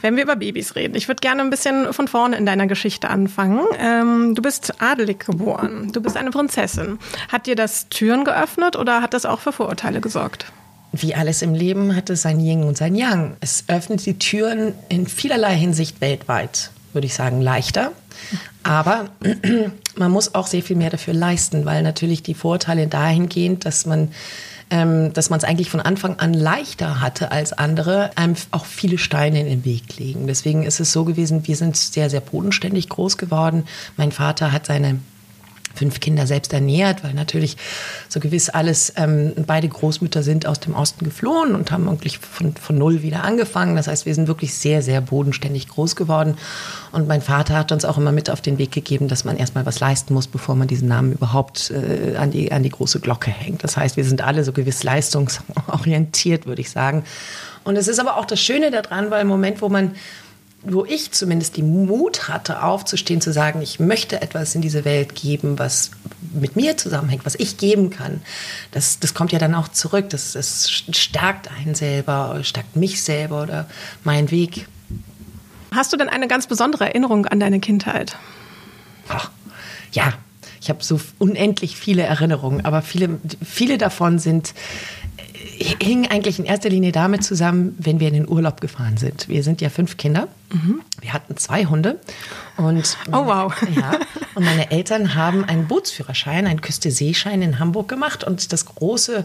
Wenn 0.00 0.16
wir 0.16 0.24
über 0.24 0.34
Babys 0.34 0.74
reden, 0.74 0.96
ich 0.96 1.06
würde 1.06 1.20
gerne 1.20 1.42
ein 1.42 1.50
bisschen 1.50 1.92
von 1.92 2.08
vorne 2.08 2.36
in 2.36 2.44
deiner 2.44 2.66
Geschichte 2.66 3.08
anfangen. 3.08 3.60
Ähm, 3.78 4.34
du 4.34 4.42
bist 4.42 4.82
adelig 4.82 5.26
geboren, 5.26 5.92
du 5.92 6.00
bist 6.00 6.16
eine 6.16 6.30
Prinzessin. 6.30 6.98
Hat 7.30 7.46
dir 7.46 7.54
das 7.54 7.88
Türen 7.88 8.24
geöffnet 8.24 8.74
oder 8.74 9.00
hat 9.00 9.14
das 9.14 9.26
auch 9.26 9.38
für 9.38 9.52
Vorurteile 9.52 10.00
gesorgt? 10.00 10.46
Wie 11.02 11.14
alles 11.14 11.42
im 11.42 11.54
Leben 11.54 11.94
hat 11.94 12.10
es 12.10 12.22
sein 12.22 12.40
Yin 12.40 12.64
und 12.64 12.76
sein 12.76 12.94
Yang. 12.94 13.36
Es 13.40 13.64
öffnet 13.68 14.04
die 14.06 14.18
Türen 14.18 14.74
in 14.88 15.06
vielerlei 15.06 15.56
Hinsicht 15.56 16.00
weltweit, 16.00 16.70
würde 16.92 17.06
ich 17.06 17.14
sagen, 17.14 17.40
leichter. 17.40 17.92
Aber 18.62 19.10
man 19.96 20.10
muss 20.10 20.34
auch 20.34 20.46
sehr 20.46 20.62
viel 20.62 20.76
mehr 20.76 20.90
dafür 20.90 21.14
leisten, 21.14 21.64
weil 21.64 21.82
natürlich 21.82 22.22
die 22.22 22.34
Vorteile 22.34 22.86
dahingehend, 22.86 23.64
dass 23.64 23.86
man 23.86 24.08
ähm, 24.70 25.12
dass 25.12 25.30
man 25.30 25.38
es 25.38 25.44
eigentlich 25.44 25.70
von 25.70 25.80
Anfang 25.80 26.18
an 26.18 26.32
leichter 26.32 27.00
hatte 27.00 27.30
als 27.30 27.52
andere, 27.52 28.10
einem 28.16 28.34
auch 28.50 28.64
viele 28.64 28.96
Steine 28.98 29.40
in 29.40 29.46
den 29.46 29.64
Weg 29.64 29.98
legen. 29.98 30.26
Deswegen 30.26 30.64
ist 30.64 30.80
es 30.80 30.90
so 30.90 31.04
gewesen, 31.04 31.46
wir 31.46 31.56
sind 31.56 31.76
sehr, 31.76 32.08
sehr 32.08 32.20
bodenständig 32.20 32.88
groß 32.88 33.18
geworden. 33.18 33.64
Mein 33.96 34.10
Vater 34.10 34.52
hat 34.52 34.66
seine 34.66 34.98
fünf 35.74 36.00
Kinder 36.00 36.26
selbst 36.26 36.52
ernährt, 36.52 37.04
weil 37.04 37.14
natürlich 37.14 37.56
so 38.08 38.20
gewiss 38.20 38.48
alles, 38.48 38.92
ähm, 38.96 39.32
beide 39.46 39.68
Großmütter 39.68 40.22
sind 40.22 40.46
aus 40.46 40.60
dem 40.60 40.74
Osten 40.74 41.04
geflohen 41.04 41.54
und 41.54 41.70
haben 41.70 41.86
wirklich 41.86 42.18
von, 42.18 42.54
von 42.54 42.78
null 42.78 43.02
wieder 43.02 43.24
angefangen. 43.24 43.76
Das 43.76 43.88
heißt, 43.88 44.06
wir 44.06 44.14
sind 44.14 44.28
wirklich 44.28 44.54
sehr, 44.54 44.82
sehr 44.82 45.00
bodenständig 45.00 45.68
groß 45.68 45.96
geworden. 45.96 46.36
Und 46.92 47.08
mein 47.08 47.22
Vater 47.22 47.54
hat 47.54 47.72
uns 47.72 47.84
auch 47.84 47.98
immer 47.98 48.12
mit 48.12 48.30
auf 48.30 48.40
den 48.40 48.58
Weg 48.58 48.72
gegeben, 48.72 49.08
dass 49.08 49.24
man 49.24 49.36
erstmal 49.36 49.66
was 49.66 49.80
leisten 49.80 50.14
muss, 50.14 50.26
bevor 50.26 50.54
man 50.54 50.68
diesen 50.68 50.88
Namen 50.88 51.12
überhaupt 51.12 51.70
äh, 51.70 52.16
an, 52.16 52.30
die, 52.30 52.52
an 52.52 52.62
die 52.62 52.70
große 52.70 53.00
Glocke 53.00 53.30
hängt. 53.30 53.64
Das 53.64 53.76
heißt, 53.76 53.96
wir 53.96 54.04
sind 54.04 54.22
alle 54.22 54.44
so 54.44 54.52
gewiss 54.52 54.82
leistungsorientiert, 54.82 56.46
würde 56.46 56.60
ich 56.60 56.70
sagen. 56.70 57.04
Und 57.64 57.76
es 57.76 57.88
ist 57.88 57.98
aber 57.98 58.18
auch 58.18 58.26
das 58.26 58.40
Schöne 58.40 58.70
daran, 58.70 59.10
weil 59.10 59.22
im 59.22 59.28
Moment, 59.28 59.62
wo 59.62 59.68
man 59.68 59.92
wo 60.64 60.84
ich 60.84 61.12
zumindest 61.12 61.56
die 61.56 61.62
Mut 61.62 62.28
hatte, 62.28 62.62
aufzustehen, 62.62 63.20
zu 63.20 63.32
sagen, 63.32 63.60
ich 63.62 63.80
möchte 63.80 64.22
etwas 64.22 64.54
in 64.54 64.62
diese 64.62 64.84
Welt 64.84 65.14
geben, 65.14 65.58
was 65.58 65.90
mit 66.32 66.56
mir 66.56 66.76
zusammenhängt, 66.76 67.26
was 67.26 67.34
ich 67.34 67.58
geben 67.58 67.90
kann. 67.90 68.22
Das, 68.72 68.98
das 68.98 69.14
kommt 69.14 69.32
ja 69.32 69.38
dann 69.38 69.54
auch 69.54 69.68
zurück. 69.68 70.10
Das, 70.10 70.32
das 70.32 70.70
stärkt 70.70 71.50
einen 71.50 71.74
selber, 71.74 72.40
stärkt 72.42 72.76
mich 72.76 73.02
selber 73.02 73.42
oder 73.42 73.66
meinen 74.02 74.30
Weg. 74.30 74.66
Hast 75.72 75.92
du 75.92 75.96
denn 75.96 76.08
eine 76.08 76.28
ganz 76.28 76.46
besondere 76.46 76.86
Erinnerung 76.86 77.26
an 77.26 77.40
deine 77.40 77.60
Kindheit? 77.60 78.16
Ach, 79.08 79.30
ja, 79.92 80.14
ich 80.60 80.70
habe 80.70 80.82
so 80.82 81.00
unendlich 81.18 81.76
viele 81.76 82.02
Erinnerungen, 82.02 82.64
aber 82.64 82.80
viele, 82.80 83.18
viele 83.44 83.76
davon 83.76 84.18
sind 84.18 84.54
hingen 85.56 86.10
eigentlich 86.10 86.38
in 86.38 86.44
erster 86.44 86.68
Linie 86.68 86.92
damit 86.92 87.24
zusammen, 87.24 87.76
wenn 87.78 88.00
wir 88.00 88.08
in 88.08 88.14
den 88.14 88.28
Urlaub 88.28 88.60
gefahren 88.60 88.96
sind. 88.96 89.28
Wir 89.28 89.42
sind 89.42 89.60
ja 89.60 89.70
fünf 89.70 89.96
Kinder. 89.96 90.28
Mhm. 90.54 90.82
Wir 91.00 91.12
hatten 91.12 91.36
zwei 91.36 91.66
Hunde. 91.66 91.98
Und 92.56 92.96
oh, 93.08 93.26
wow. 93.26 93.52
Ja, 93.74 93.98
und 94.36 94.44
meine 94.44 94.70
Eltern 94.70 95.16
haben 95.16 95.44
einen 95.44 95.66
Bootsführerschein, 95.66 96.46
einen 96.46 96.60
Küste-Seeschein 96.60 97.42
in 97.42 97.58
Hamburg 97.58 97.88
gemacht. 97.88 98.22
Und 98.22 98.52
das 98.52 98.66
große 98.66 99.24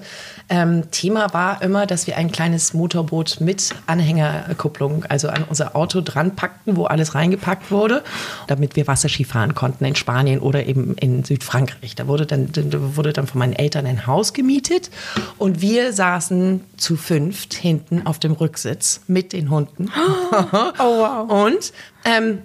ähm, 0.50 0.90
Thema 0.90 1.34
war 1.34 1.62
immer, 1.62 1.86
dass 1.86 2.08
wir 2.08 2.18
ein 2.18 2.32
kleines 2.32 2.74
Motorboot 2.74 3.40
mit 3.42 3.76
Anhängerkupplung, 3.86 5.06
also 5.06 5.30
an 5.30 5.44
unser 5.48 5.76
Auto 5.76 6.02
dran 6.02 6.36
packten, 6.36 6.76
wo 6.76 6.86
alles 6.86 7.14
reingepackt 7.14 7.70
wurde, 7.70 8.04
damit 8.48 8.76
wir 8.76 8.88
Wasserski 8.88 9.24
fahren 9.24 9.54
konnten 9.54 9.86
in 9.86 9.96
Spanien 9.96 10.40
oder 10.40 10.66
eben 10.66 10.96
in 10.96 11.24
Südfrankreich. 11.24 11.96
Da 11.96 12.08
wurde 12.08 12.26
dann, 12.26 12.52
da 12.52 12.96
wurde 12.96 13.14
dann 13.14 13.28
von 13.28 13.38
meinen 13.40 13.54
Eltern 13.54 13.86
ein 13.86 14.08
Haus 14.08 14.34
gemietet 14.34 14.90
und 15.38 15.62
wir 15.62 15.94
saßen 15.94 16.62
zu 16.78 16.98
fünft 16.98 17.54
hinten 17.54 18.08
auf 18.08 18.18
dem 18.18 18.32
Rücksitz 18.32 19.02
mit 19.08 19.34
den 19.34 19.52
Hunden. 19.52 19.92
Oh, 20.80 20.80
wow. 20.80 21.19
Und 21.24 21.74
ähm, 22.06 22.44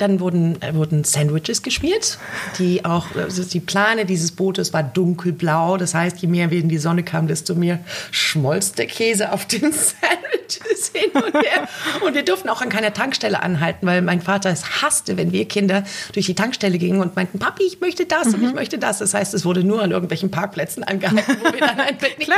dann 0.00 0.20
wurden, 0.20 0.60
äh, 0.62 0.74
wurden 0.74 1.04
Sandwiches 1.04 1.62
geschmiert, 1.62 2.18
die 2.58 2.84
auch, 2.84 3.14
also 3.14 3.44
die 3.44 3.60
Plane 3.60 4.06
dieses 4.06 4.32
Bootes 4.32 4.72
war 4.72 4.82
dunkelblau. 4.82 5.76
Das 5.76 5.94
heißt, 5.94 6.18
je 6.18 6.28
mehr 6.28 6.50
wir 6.50 6.60
in 6.60 6.68
die 6.68 6.78
Sonne 6.78 7.02
kamen, 7.02 7.28
desto 7.28 7.54
mehr 7.54 7.80
schmolz 8.10 8.72
der 8.72 8.86
Käse 8.86 9.32
auf 9.32 9.46
den 9.46 9.60
Sandwiches 9.72 10.92
hin 10.94 11.10
und 11.14 11.34
her. 11.34 11.68
Und 12.04 12.14
wir 12.14 12.24
durften 12.24 12.48
auch 12.48 12.62
an 12.62 12.68
keiner 12.68 12.92
Tankstelle 12.92 13.42
anhalten, 13.42 13.86
weil 13.86 14.02
mein 14.02 14.20
Vater 14.20 14.50
es 14.50 14.82
hasste, 14.82 15.16
wenn 15.16 15.32
wir 15.32 15.46
Kinder 15.46 15.84
durch 16.12 16.26
die 16.26 16.34
Tankstelle 16.34 16.78
gingen 16.78 17.00
und 17.00 17.16
meinten, 17.16 17.38
Papi, 17.38 17.64
ich 17.64 17.80
möchte 17.80 18.06
das 18.06 18.28
mhm. 18.28 18.34
und 18.34 18.42
ich 18.42 18.48
mhm. 18.50 18.54
möchte 18.54 18.78
das. 18.78 18.98
Das 18.98 19.14
heißt, 19.14 19.34
es 19.34 19.44
wurde 19.44 19.64
nur 19.64 19.82
an 19.82 19.90
irgendwelchen 19.90 20.30
Parkplätzen 20.30 20.84
angehalten, 20.84 21.36
wo 21.44 21.52
wir 21.52 21.60
dann 21.60 21.80
ein 21.80 21.98
Picknick 21.98 22.30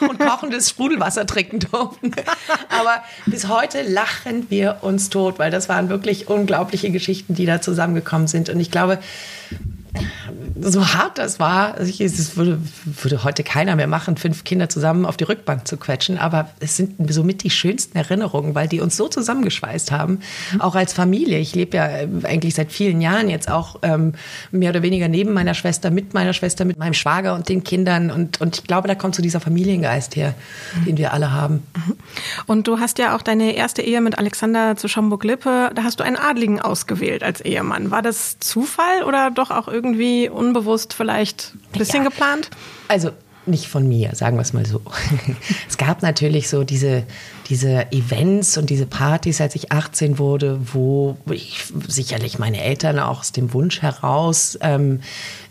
und 0.00 0.18
kochendes 0.18 0.70
Sprudelwasser 0.70 1.26
trinken 1.26 1.60
durften. 1.60 2.12
Aber 2.68 3.02
bis 3.26 3.48
heute 3.48 3.82
lachen 3.82 4.46
wir 4.50 4.78
uns 4.82 5.10
tot, 5.10 5.38
weil 5.38 5.50
das 5.50 5.68
waren 5.68 5.88
wirklich 5.88 6.28
unglaublich 6.28 6.75
unglaubliche 6.76 6.90
Geschichten, 6.90 7.34
die 7.34 7.46
da 7.46 7.60
zusammengekommen 7.60 8.26
sind. 8.26 8.48
Und 8.48 8.60
ich 8.60 8.70
glaube, 8.70 8.98
so 10.60 10.94
hart 10.94 11.18
das 11.18 11.38
war, 11.38 11.78
es 11.80 12.36
würde, 12.36 12.58
würde 12.84 13.24
heute 13.24 13.42
keiner 13.42 13.76
mehr 13.76 13.86
machen, 13.86 14.16
fünf 14.16 14.44
Kinder 14.44 14.68
zusammen 14.68 15.06
auf 15.06 15.16
die 15.16 15.24
Rückbank 15.24 15.66
zu 15.66 15.76
quetschen, 15.76 16.18
aber 16.18 16.50
es 16.60 16.76
sind 16.76 16.94
somit 17.12 17.42
die 17.42 17.50
schönsten 17.50 17.96
Erinnerungen, 17.96 18.54
weil 18.54 18.68
die 18.68 18.80
uns 18.80 18.96
so 18.96 19.08
zusammengeschweißt 19.08 19.90
haben, 19.92 20.20
mhm. 20.52 20.60
auch 20.60 20.74
als 20.74 20.92
Familie. 20.92 21.38
Ich 21.38 21.54
lebe 21.54 21.76
ja 21.76 21.86
äh, 21.86 22.08
eigentlich 22.24 22.54
seit 22.54 22.72
vielen 22.72 23.00
Jahren 23.00 23.28
jetzt 23.28 23.50
auch 23.50 23.76
ähm, 23.82 24.14
mehr 24.50 24.70
oder 24.70 24.82
weniger 24.82 25.08
neben 25.08 25.32
meiner 25.32 25.54
Schwester, 25.54 25.90
mit 25.90 26.14
meiner 26.14 26.32
Schwester, 26.32 26.64
mit 26.64 26.78
meinem 26.78 26.94
Schwager 26.94 27.34
und 27.34 27.48
den 27.48 27.64
Kindern 27.64 28.10
und, 28.10 28.40
und 28.40 28.58
ich 28.58 28.64
glaube, 28.64 28.88
da 28.88 28.94
kommt 28.94 29.14
so 29.14 29.22
dieser 29.22 29.40
Familiengeist 29.40 30.16
her, 30.16 30.34
mhm. 30.80 30.84
den 30.86 30.98
wir 30.98 31.12
alle 31.12 31.32
haben. 31.32 31.62
Mhm. 31.74 31.96
Und 32.46 32.68
du 32.68 32.80
hast 32.80 32.98
ja 32.98 33.14
auch 33.16 33.22
deine 33.22 33.54
erste 33.54 33.82
Ehe 33.82 34.00
mit 34.00 34.18
Alexander 34.18 34.76
zu 34.76 34.88
Schomburg-Lippe, 34.88 35.70
da 35.74 35.82
hast 35.82 36.00
du 36.00 36.04
einen 36.04 36.16
Adligen 36.16 36.60
ausgewählt 36.60 37.22
als 37.22 37.40
Ehemann. 37.40 37.90
War 37.90 38.02
das 38.02 38.38
Zufall 38.40 39.02
oder 39.04 39.30
doch 39.30 39.50
auch 39.50 39.68
irgendwie 39.68 39.85
unbewusst 40.28 40.94
vielleicht 40.94 41.52
ein 41.54 41.78
bisschen 41.78 42.02
ja. 42.02 42.10
geplant? 42.10 42.50
Also 42.88 43.10
nicht 43.46 43.68
von 43.68 43.86
mir, 43.86 44.14
sagen 44.14 44.36
wir 44.36 44.42
es 44.42 44.52
mal 44.52 44.66
so. 44.66 44.82
es 45.68 45.76
gab 45.76 46.02
natürlich 46.02 46.48
so 46.48 46.64
diese, 46.64 47.04
diese 47.48 47.92
Events 47.92 48.58
und 48.58 48.70
diese 48.70 48.86
Partys, 48.86 49.40
als 49.40 49.54
ich 49.54 49.72
18 49.72 50.18
wurde, 50.18 50.58
wo 50.72 51.16
ich 51.30 51.64
sicherlich 51.86 52.38
meine 52.38 52.60
Eltern 52.62 52.98
auch 52.98 53.20
aus 53.20 53.32
dem 53.32 53.52
Wunsch 53.52 53.82
heraus 53.82 54.58
ähm, 54.62 55.00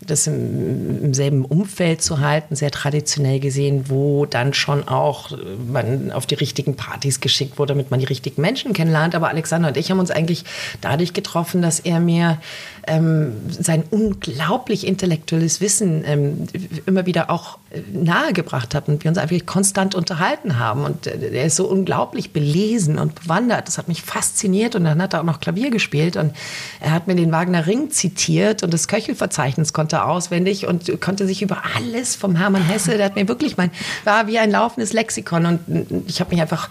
das 0.07 0.27
im, 0.27 1.03
im, 1.03 1.13
selben 1.13 1.45
Umfeld 1.45 2.01
zu 2.01 2.19
halten, 2.19 2.55
sehr 2.55 2.71
traditionell 2.71 3.39
gesehen, 3.39 3.85
wo 3.89 4.25
dann 4.25 4.53
schon 4.53 4.87
auch 4.87 5.31
man 5.67 6.11
auf 6.11 6.25
die 6.25 6.35
richtigen 6.35 6.75
Partys 6.75 7.19
geschickt 7.19 7.57
wurde, 7.57 7.73
damit 7.73 7.91
man 7.91 7.99
die 7.99 8.05
richtigen 8.05 8.41
Menschen 8.41 8.73
kennenlernt. 8.73 9.15
Aber 9.15 9.29
Alexander 9.29 9.69
und 9.69 9.77
ich 9.77 9.91
haben 9.91 9.99
uns 9.99 10.11
eigentlich 10.11 10.45
dadurch 10.81 11.13
getroffen, 11.13 11.61
dass 11.61 11.79
er 11.79 11.99
mir 11.99 12.39
ähm, 12.87 13.33
sein 13.49 13.83
unglaublich 13.89 14.85
intellektuelles 14.85 15.61
Wissen 15.61 16.03
ähm, 16.05 16.47
immer 16.85 17.05
wieder 17.05 17.29
auch 17.29 17.57
äh, 17.71 17.81
nahegebracht 17.91 18.75
hat 18.75 18.87
und 18.87 19.03
wir 19.03 19.09
uns 19.09 19.17
einfach 19.17 19.35
konstant 19.45 19.95
unterhalten 19.95 20.59
haben. 20.59 20.83
Und 20.83 21.07
äh, 21.07 21.31
er 21.33 21.45
ist 21.45 21.55
so 21.55 21.67
unglaublich 21.67 22.31
belesen 22.31 22.99
und 22.99 23.15
bewandert. 23.15 23.67
Das 23.67 23.77
hat 23.77 23.87
mich 23.87 24.01
fasziniert 24.01 24.75
und 24.75 24.83
dann 24.83 25.01
hat 25.01 25.13
er 25.13 25.21
auch 25.21 25.25
noch 25.25 25.39
Klavier 25.39 25.71
gespielt 25.71 26.15
und 26.15 26.33
er 26.79 26.91
hat 26.91 27.07
mir 27.07 27.15
den 27.15 27.31
Wagner 27.31 27.65
Ring 27.65 27.89
zitiert 27.89 28.63
und 28.63 28.73
das 28.73 28.87
Köchelverzeichnis 28.87 29.73
konnte 29.73 29.94
konnte 29.95 30.05
auswendig 30.05 30.67
und 30.67 31.01
konnte 31.01 31.25
sich 31.25 31.41
über 31.41 31.63
alles 31.75 32.15
vom 32.15 32.35
Hermann 32.35 32.63
Hesse, 32.63 32.97
der 32.97 33.05
hat 33.05 33.15
mir 33.15 33.27
wirklich 33.27 33.57
mein, 33.57 33.71
war 34.03 34.27
wie 34.27 34.37
ein 34.39 34.51
laufendes 34.51 34.93
Lexikon 34.93 35.45
und 35.45 36.03
ich 36.07 36.19
habe 36.19 36.31
mich 36.31 36.41
einfach 36.41 36.69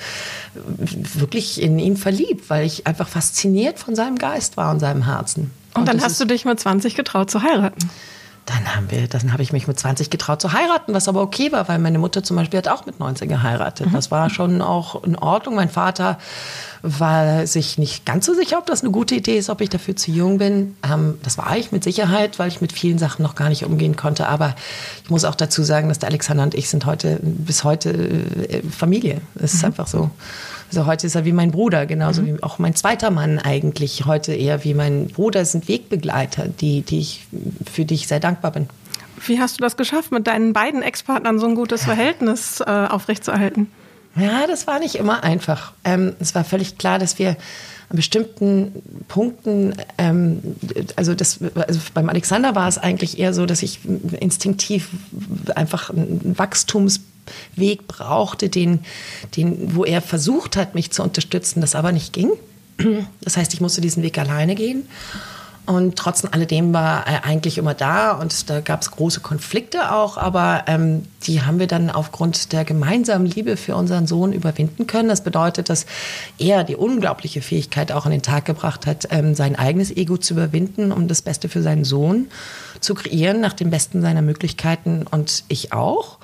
wirklich 1.14 1.61
in 1.61 1.78
ihn 1.78 1.97
verliebt, 1.97 2.50
weil 2.50 2.66
ich 2.66 2.87
einfach 2.87 3.09
fasziniert 3.09 3.78
von 3.78 3.95
seinem 3.95 4.16
Geist 4.16 4.57
war 4.57 4.71
und 4.71 4.81
seinem 4.81 5.04
Herzen. 5.04 5.50
Und, 5.75 5.81
und 5.81 5.88
dann 5.88 6.02
hast 6.02 6.21
du 6.21 6.25
dich 6.25 6.45
mit 6.45 6.61
20 6.61 6.95
getraut 6.95 7.31
zu 7.31 7.43
heiraten. 7.43 7.90
Dann 8.47 8.77
haben 8.77 8.91
wir, 8.91 9.09
dann 9.09 9.33
habe 9.33 9.43
ich 9.43 9.53
mich 9.53 9.67
mit 9.67 9.79
20 9.79 10.11
getraut 10.11 10.43
zu 10.43 10.53
heiraten, 10.53 10.93
was 10.93 11.09
aber 11.09 11.23
okay 11.23 11.51
war, 11.51 11.67
weil 11.69 11.79
meine 11.79 11.99
Mutter 11.99 12.23
zum 12.23 12.37
Beispiel 12.37 12.59
hat 12.59 12.69
auch 12.69 12.85
mit 12.85 13.01
19 13.01 13.29
geheiratet. 13.29 13.87
Mhm. 13.87 13.93
Das 13.93 14.11
war 14.11 14.29
schon 14.29 14.61
auch 14.61 15.03
in 15.03 15.17
Ordnung. 15.17 15.55
Mein 15.55 15.71
Vater 15.71 16.19
war 16.83 17.47
sich 17.47 17.79
nicht 17.79 18.05
ganz 18.05 18.27
so 18.27 18.35
sicher, 18.35 18.59
ob 18.59 18.67
das 18.67 18.83
eine 18.83 18.91
gute 18.91 19.15
Idee 19.15 19.39
ist, 19.39 19.49
ob 19.49 19.63
ich 19.63 19.71
dafür 19.71 19.97
zu 19.97 20.11
jung 20.11 20.37
bin. 20.37 20.77
Ähm, 20.83 21.19
das 21.23 21.39
war 21.39 21.57
ich 21.57 21.73
mit 21.73 21.83
Sicherheit, 21.85 22.39
weil 22.39 22.49
ich 22.49 22.61
mit 22.61 22.73
vielen 22.73 22.99
Sachen 22.99 23.23
noch 23.23 23.35
gar 23.35 23.49
nicht 23.49 23.65
umgehen 23.65 23.97
konnte. 23.97 24.29
Aber 24.29 24.55
ich 25.03 25.09
muss 25.09 25.25
auch 25.25 25.35
dazu 25.35 25.63
sagen, 25.63 25.89
dass 25.89 25.99
der 25.99 26.11
Alexander 26.11 26.43
und 26.43 26.55
ich 26.55 26.69
sind 26.69 26.85
heute 26.85 27.19
bis 27.23 27.65
heute 27.65 27.91
äh, 27.91 28.63
Familie. 28.69 29.23
Das 29.35 29.55
ist 29.55 29.63
mhm. 29.63 29.69
einfach 29.69 29.87
so. 29.87 30.11
Also 30.68 30.87
heute 30.87 31.06
ist 31.06 31.14
er 31.14 31.25
wie 31.25 31.33
mein 31.33 31.50
Bruder, 31.50 31.87
genauso 31.87 32.23
mhm. 32.23 32.26
wie 32.26 32.42
auch 32.42 32.59
mein 32.59 32.75
zweiter 32.75 33.11
Mann 33.11 33.38
eigentlich. 33.38 34.06
Heute 34.06 34.35
eher 34.35 34.64
wie 34.64 34.75
mein 34.75 35.09
Bruder 35.09 35.44
sind 35.44 35.68
Wegbegleiter, 35.68 36.49
die, 36.49 36.83
die 36.83 36.99
ich, 36.99 37.26
für 37.71 37.85
die 37.85 37.94
ich 37.94 38.09
sehr 38.09 38.21
dankbar 38.21 38.52
bin. 38.52 38.68
Wie 39.26 39.40
hast 39.40 39.59
du 39.59 39.62
das 39.62 39.76
geschafft, 39.76 40.12
mit 40.12 40.26
deinen 40.26 40.52
beiden 40.52 40.83
Ex-Partnern 40.83 41.38
so 41.38 41.47
ein 41.47 41.54
gutes 41.54 41.85
Verhältnis 41.85 42.61
äh, 42.61 42.64
aufrechtzuerhalten? 42.64 43.71
Ja, 44.16 44.47
das 44.47 44.66
war 44.66 44.78
nicht 44.78 44.94
immer 44.97 45.25
einfach. 45.25 45.73
Ähm, 45.85 46.14
es 46.21 46.35
war 46.35 46.44
völlig 46.44 46.78
klar, 46.78 46.99
dass 46.99 47.18
wir 47.18 47.37
an 47.88 47.97
bestimmten 47.97 48.73
Punkten, 49.09 49.75
ähm, 49.99 50.40
also, 50.97 51.14
das, 51.14 51.40
also 51.54 51.80
beim 51.94 52.09
Alexander 52.09 52.54
war 52.54 52.68
es 52.68 52.78
eigentlich 52.78 53.18
eher 53.18 53.35
so, 53.35 53.47
dass 53.47 53.62
ich 53.62 53.80
instinktiv 54.21 54.90
einfach 55.54 55.90
einen 55.90 56.35
Wachstumsweg 57.57 57.87
brauchte, 57.87 58.49
den, 58.49 58.81
den, 59.37 59.75
wo 59.75 59.85
er 59.85 60.02
versucht 60.02 60.57
hat, 60.57 60.75
mich 60.75 60.90
zu 60.90 61.02
unterstützen, 61.02 61.61
das 61.61 61.75
aber 61.75 61.93
nicht 61.93 62.12
ging. 62.12 62.31
Das 63.21 63.37
heißt, 63.37 63.54
ich 63.54 63.61
musste 63.61 63.81
diesen 63.81 64.02
Weg 64.02 64.19
alleine 64.19 64.54
gehen. 64.54 64.88
Und 65.66 65.97
trotz 65.97 66.26
alledem 66.31 66.75
war 66.75 67.07
er 67.07 67.25
eigentlich 67.25 67.57
immer 67.57 67.73
da 67.73 68.12
und 68.12 68.50
da 68.50 68.61
gab 68.61 68.83
es 68.83 68.90
große 68.90 69.21
Konflikte 69.21 69.93
auch, 69.93 70.19
aber 70.19 70.64
ähm, 70.66 71.07
die 71.23 71.40
haben 71.40 71.59
wir 71.59 71.66
dann 71.66 71.88
aufgrund 71.88 72.52
der 72.52 72.66
gemeinsamen 72.66 73.25
Liebe 73.25 73.57
für 73.57 73.75
unseren 73.75 74.07
Sohn 74.07 74.35
überwinden 74.35 74.87
können. 74.87 75.09
Das 75.09 75.25
bedeutet, 75.25 75.71
dass 75.71 75.87
er 76.37 76.64
die 76.64 76.76
unglaubliche 76.76 77.40
Fähigkeit 77.40 77.93
auch 77.93 78.04
an 78.04 78.12
den 78.12 78.21
Tag 78.21 78.45
gebracht 78.45 78.85
hat, 78.85 79.09
ähm, 79.11 79.35
sein 79.35 79.57
eigenes 79.57 79.90
Ego 79.90 80.19
zu 80.19 80.35
überwinden, 80.35 80.93
um 80.93 81.09
das 81.09 81.23
Beste 81.23 81.49
für 81.49 81.62
seinen 81.62 81.85
Sohn 81.85 82.26
zu 82.81 82.95
kreieren, 82.95 83.40
nach 83.40 83.54
dem 83.54 83.71
Besten 83.71 84.02
seiner 84.02 84.21
Möglichkeiten 84.21 85.07
und 85.11 85.45
ich 85.49 85.73
auch. 85.73 86.19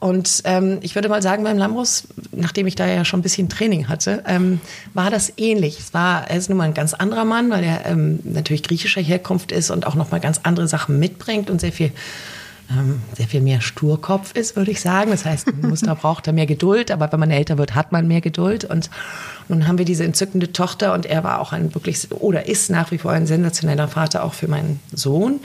Und 0.00 0.42
ähm, 0.44 0.78
ich 0.80 0.94
würde 0.94 1.08
mal 1.08 1.22
sagen, 1.22 1.42
beim 1.42 1.58
Lambrus, 1.58 2.04
nachdem 2.30 2.68
ich 2.68 2.76
da 2.76 2.86
ja 2.86 3.04
schon 3.04 3.18
ein 3.18 3.22
bisschen 3.22 3.48
Training 3.48 3.88
hatte, 3.88 4.22
ähm, 4.26 4.60
war 4.94 5.10
das 5.10 5.32
ähnlich. 5.36 5.80
Es 5.80 5.92
war, 5.92 6.30
er 6.30 6.36
ist 6.36 6.48
nun 6.48 6.58
mal 6.58 6.64
ein 6.64 6.74
ganz 6.74 6.94
anderer 6.94 7.24
Mann, 7.24 7.50
weil 7.50 7.64
er 7.64 7.84
ähm, 7.86 8.20
natürlich 8.22 8.62
griechischer 8.62 9.00
Herkunft 9.00 9.50
ist 9.50 9.70
und 9.70 9.86
auch 9.86 9.96
noch 9.96 10.12
mal 10.12 10.20
ganz 10.20 10.40
andere 10.44 10.68
Sachen 10.68 11.00
mitbringt 11.00 11.50
und 11.50 11.60
sehr 11.60 11.72
viel 11.72 11.90
ähm, 12.70 13.00
sehr 13.16 13.26
viel 13.26 13.40
mehr 13.40 13.60
Sturkopf 13.60 14.34
ist, 14.34 14.54
würde 14.54 14.70
ich 14.70 14.80
sagen. 14.80 15.10
Das 15.10 15.24
heißt, 15.24 15.46
man 15.58 15.70
muss, 15.70 15.80
da 15.80 15.94
braucht 15.94 16.26
er 16.26 16.34
mehr 16.34 16.46
Geduld, 16.46 16.90
aber 16.90 17.10
wenn 17.10 17.20
man 17.20 17.30
älter 17.30 17.56
wird, 17.56 17.74
hat 17.74 17.92
man 17.92 18.06
mehr 18.06 18.20
Geduld. 18.20 18.64
Und 18.64 18.90
nun 19.48 19.66
haben 19.66 19.78
wir 19.78 19.86
diese 19.86 20.04
entzückende 20.04 20.52
Tochter 20.52 20.92
und 20.92 21.06
er 21.06 21.24
war 21.24 21.40
auch 21.40 21.52
ein 21.52 21.74
wirklich, 21.74 22.12
oder 22.12 22.46
ist 22.46 22.70
nach 22.70 22.90
wie 22.90 22.98
vor 22.98 23.12
ein 23.12 23.26
sensationeller 23.26 23.88
Vater 23.88 24.22
auch 24.22 24.34
für 24.34 24.48
meinen 24.48 24.80
Sohn. 24.92 25.40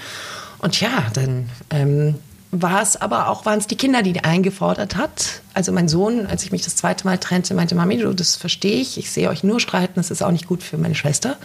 Und 0.60 0.80
ja, 0.82 1.06
dann 1.14 1.50
ähm, 1.70 2.16
war 2.54 2.82
es 2.84 2.96
aber 3.02 3.30
auch, 3.30 3.46
waren 3.46 3.58
es 3.58 3.68
die 3.68 3.76
Kinder, 3.76 4.04
die 4.04 4.24
eingefordert 4.24 4.96
hat, 4.96 5.42
Also 5.56 5.72
mein 5.72 5.88
Sohn, 5.88 6.28
als 6.28 6.44
ich 6.44 6.52
mich 6.52 6.62
das 6.62 6.76
zweite 6.76 7.06
Mal 7.06 7.18
trennte, 7.18 7.56
meinte, 7.56 7.74
Mami, 7.74 7.98
du, 7.98 8.14
das 8.14 8.36
verstehe 8.36 8.80
ich. 8.80 8.98
Ich 8.98 9.12
sehe 9.12 9.30
euch 9.30 9.44
nur 9.44 9.60
streiten. 9.60 9.94
Das 9.96 10.12
ist 10.12 10.22
auch 10.22 10.32
nicht 10.32 10.48
gut 10.48 10.62
für 10.62 10.78
meine 10.78 10.96
Schwester. 10.96 11.38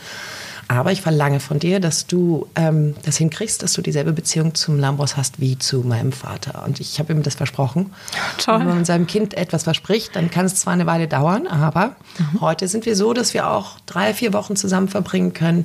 Aber 0.70 0.92
ich 0.92 1.00
verlange 1.00 1.40
von 1.40 1.58
dir, 1.58 1.80
dass 1.80 2.06
du 2.06 2.46
ähm, 2.54 2.94
das 3.02 3.16
hinkriegst, 3.16 3.62
dass 3.62 3.72
du 3.72 3.80
dieselbe 3.80 4.12
Beziehung 4.12 4.54
zum 4.54 4.78
Lambros 4.78 5.16
hast 5.16 5.40
wie 5.40 5.58
zu 5.58 5.78
meinem 5.78 6.12
Vater. 6.12 6.62
Und 6.66 6.78
ich 6.78 6.98
habe 6.98 7.14
ihm 7.14 7.22
das 7.22 7.36
versprochen. 7.36 7.90
Toll. 8.36 8.60
Wenn 8.60 8.66
man 8.66 8.84
seinem 8.84 9.06
Kind 9.06 9.32
etwas 9.32 9.62
verspricht, 9.62 10.14
dann 10.14 10.30
kann 10.30 10.44
es 10.44 10.56
zwar 10.56 10.74
eine 10.74 10.84
Weile 10.84 11.08
dauern, 11.08 11.46
aber 11.46 11.96
mhm. 12.18 12.42
heute 12.42 12.68
sind 12.68 12.84
wir 12.84 12.96
so, 12.96 13.14
dass 13.14 13.32
wir 13.32 13.48
auch 13.48 13.80
drei, 13.86 14.12
vier 14.12 14.34
Wochen 14.34 14.56
zusammen 14.56 14.88
verbringen 14.88 15.32
können 15.32 15.64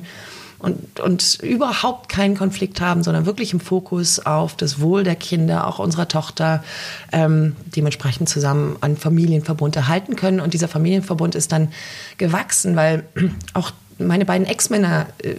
und, 0.64 1.00
und 1.00 1.38
überhaupt 1.42 2.08
keinen 2.08 2.36
Konflikt 2.36 2.80
haben, 2.80 3.02
sondern 3.02 3.26
wirklich 3.26 3.52
im 3.52 3.60
Fokus 3.60 4.18
auf 4.18 4.56
das 4.56 4.80
Wohl 4.80 5.04
der 5.04 5.14
Kinder, 5.14 5.66
auch 5.66 5.78
unserer 5.78 6.08
Tochter, 6.08 6.64
ähm, 7.12 7.54
dementsprechend 7.76 8.28
zusammen 8.28 8.76
einen 8.80 8.96
Familienverbund 8.96 9.76
erhalten 9.76 10.16
können. 10.16 10.40
Und 10.40 10.54
dieser 10.54 10.68
Familienverbund 10.68 11.34
ist 11.34 11.52
dann 11.52 11.68
gewachsen, 12.16 12.76
weil 12.76 13.04
auch 13.52 13.72
meine 13.98 14.24
beiden 14.24 14.46
Ex-Männer 14.46 15.06
äh, 15.22 15.34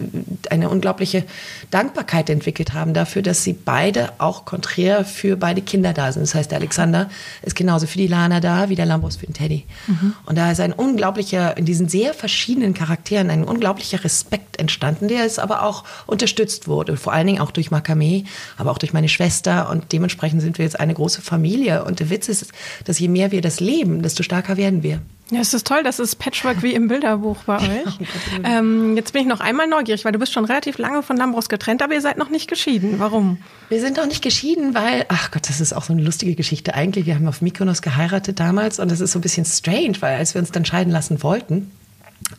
eine 0.50 0.70
unglaubliche 0.70 1.24
Dankbarkeit 1.70 2.30
entwickelt 2.30 2.74
haben 2.74 2.94
dafür, 2.94 3.22
dass 3.22 3.44
sie 3.44 3.52
beide 3.52 4.12
auch 4.18 4.44
konträr 4.44 5.04
für 5.04 5.36
beide 5.36 5.62
Kinder 5.62 5.92
da 5.92 6.12
sind. 6.12 6.22
Das 6.22 6.34
heißt, 6.34 6.50
der 6.50 6.58
Alexander 6.58 7.08
ist 7.42 7.56
genauso 7.56 7.86
für 7.86 7.98
die 7.98 8.06
Lana 8.06 8.40
da 8.40 8.68
wie 8.68 8.74
der 8.74 8.86
Lambros 8.86 9.16
für 9.16 9.26
den 9.26 9.34
Teddy. 9.34 9.64
Mhm. 9.86 10.14
Und 10.24 10.38
da 10.38 10.50
ist 10.50 10.60
ein 10.60 10.72
unglaublicher, 10.72 11.56
in 11.56 11.64
diesen 11.64 11.88
sehr 11.88 12.14
verschiedenen 12.14 12.74
Charakteren, 12.74 13.30
ein 13.30 13.44
unglaublicher 13.44 14.04
Respekt 14.04 14.58
entstanden, 14.58 15.08
der 15.08 15.24
es 15.24 15.38
aber 15.38 15.62
auch 15.62 15.84
unterstützt 16.06 16.68
wurde. 16.68 16.96
Vor 16.96 17.12
allen 17.12 17.26
Dingen 17.26 17.40
auch 17.40 17.50
durch 17.50 17.70
Makame, 17.70 18.24
aber 18.56 18.70
auch 18.70 18.78
durch 18.78 18.92
meine 18.92 19.08
Schwester. 19.08 19.70
Und 19.70 19.92
dementsprechend 19.92 20.42
sind 20.42 20.58
wir 20.58 20.64
jetzt 20.64 20.80
eine 20.80 20.94
große 20.94 21.22
Familie. 21.22 21.84
Und 21.84 22.00
der 22.00 22.10
Witz 22.10 22.28
ist, 22.28 22.52
dass 22.84 22.98
je 22.98 23.08
mehr 23.08 23.32
wir 23.32 23.40
das 23.40 23.60
leben, 23.60 24.02
desto 24.02 24.22
stärker 24.22 24.56
werden 24.56 24.82
wir. 24.82 25.00
Ja, 25.30 25.40
es 25.40 25.52
ist 25.52 25.66
toll, 25.66 25.82
das 25.82 25.98
ist 25.98 26.16
Patchwork 26.16 26.62
wie 26.62 26.72
im 26.72 26.86
Bilderbuch 26.86 27.38
bei 27.46 27.56
euch. 27.58 27.98
ähm, 28.44 28.96
jetzt 28.96 29.12
bin 29.12 29.22
ich 29.22 29.28
noch 29.28 29.40
einmal 29.40 29.66
neugierig, 29.66 30.04
weil 30.04 30.12
du 30.12 30.20
bist 30.20 30.32
schon 30.32 30.44
relativ 30.44 30.78
lange 30.78 31.02
von 31.02 31.16
Lambros 31.16 31.48
getrennt, 31.48 31.82
aber 31.82 31.94
ihr 31.94 32.00
seid 32.00 32.16
noch 32.16 32.28
nicht 32.30 32.48
geschieden. 32.48 32.94
Warum? 32.98 33.38
Wir 33.68 33.80
sind 33.80 33.96
noch 33.96 34.06
nicht 34.06 34.22
geschieden, 34.22 34.74
weil, 34.74 35.04
ach 35.08 35.32
Gott, 35.32 35.48
das 35.48 35.60
ist 35.60 35.72
auch 35.72 35.82
so 35.82 35.92
eine 35.92 36.02
lustige 36.02 36.36
Geschichte 36.36 36.74
eigentlich. 36.74 37.06
Wir 37.06 37.16
haben 37.16 37.26
auf 37.26 37.42
Mykonos 37.42 37.82
geheiratet 37.82 38.38
damals 38.38 38.78
und 38.78 38.88
das 38.90 39.00
ist 39.00 39.12
so 39.12 39.18
ein 39.18 39.22
bisschen 39.22 39.44
strange, 39.44 39.94
weil 40.00 40.16
als 40.16 40.34
wir 40.34 40.40
uns 40.40 40.52
dann 40.52 40.64
scheiden 40.64 40.92
lassen 40.92 41.20
wollten, 41.24 41.72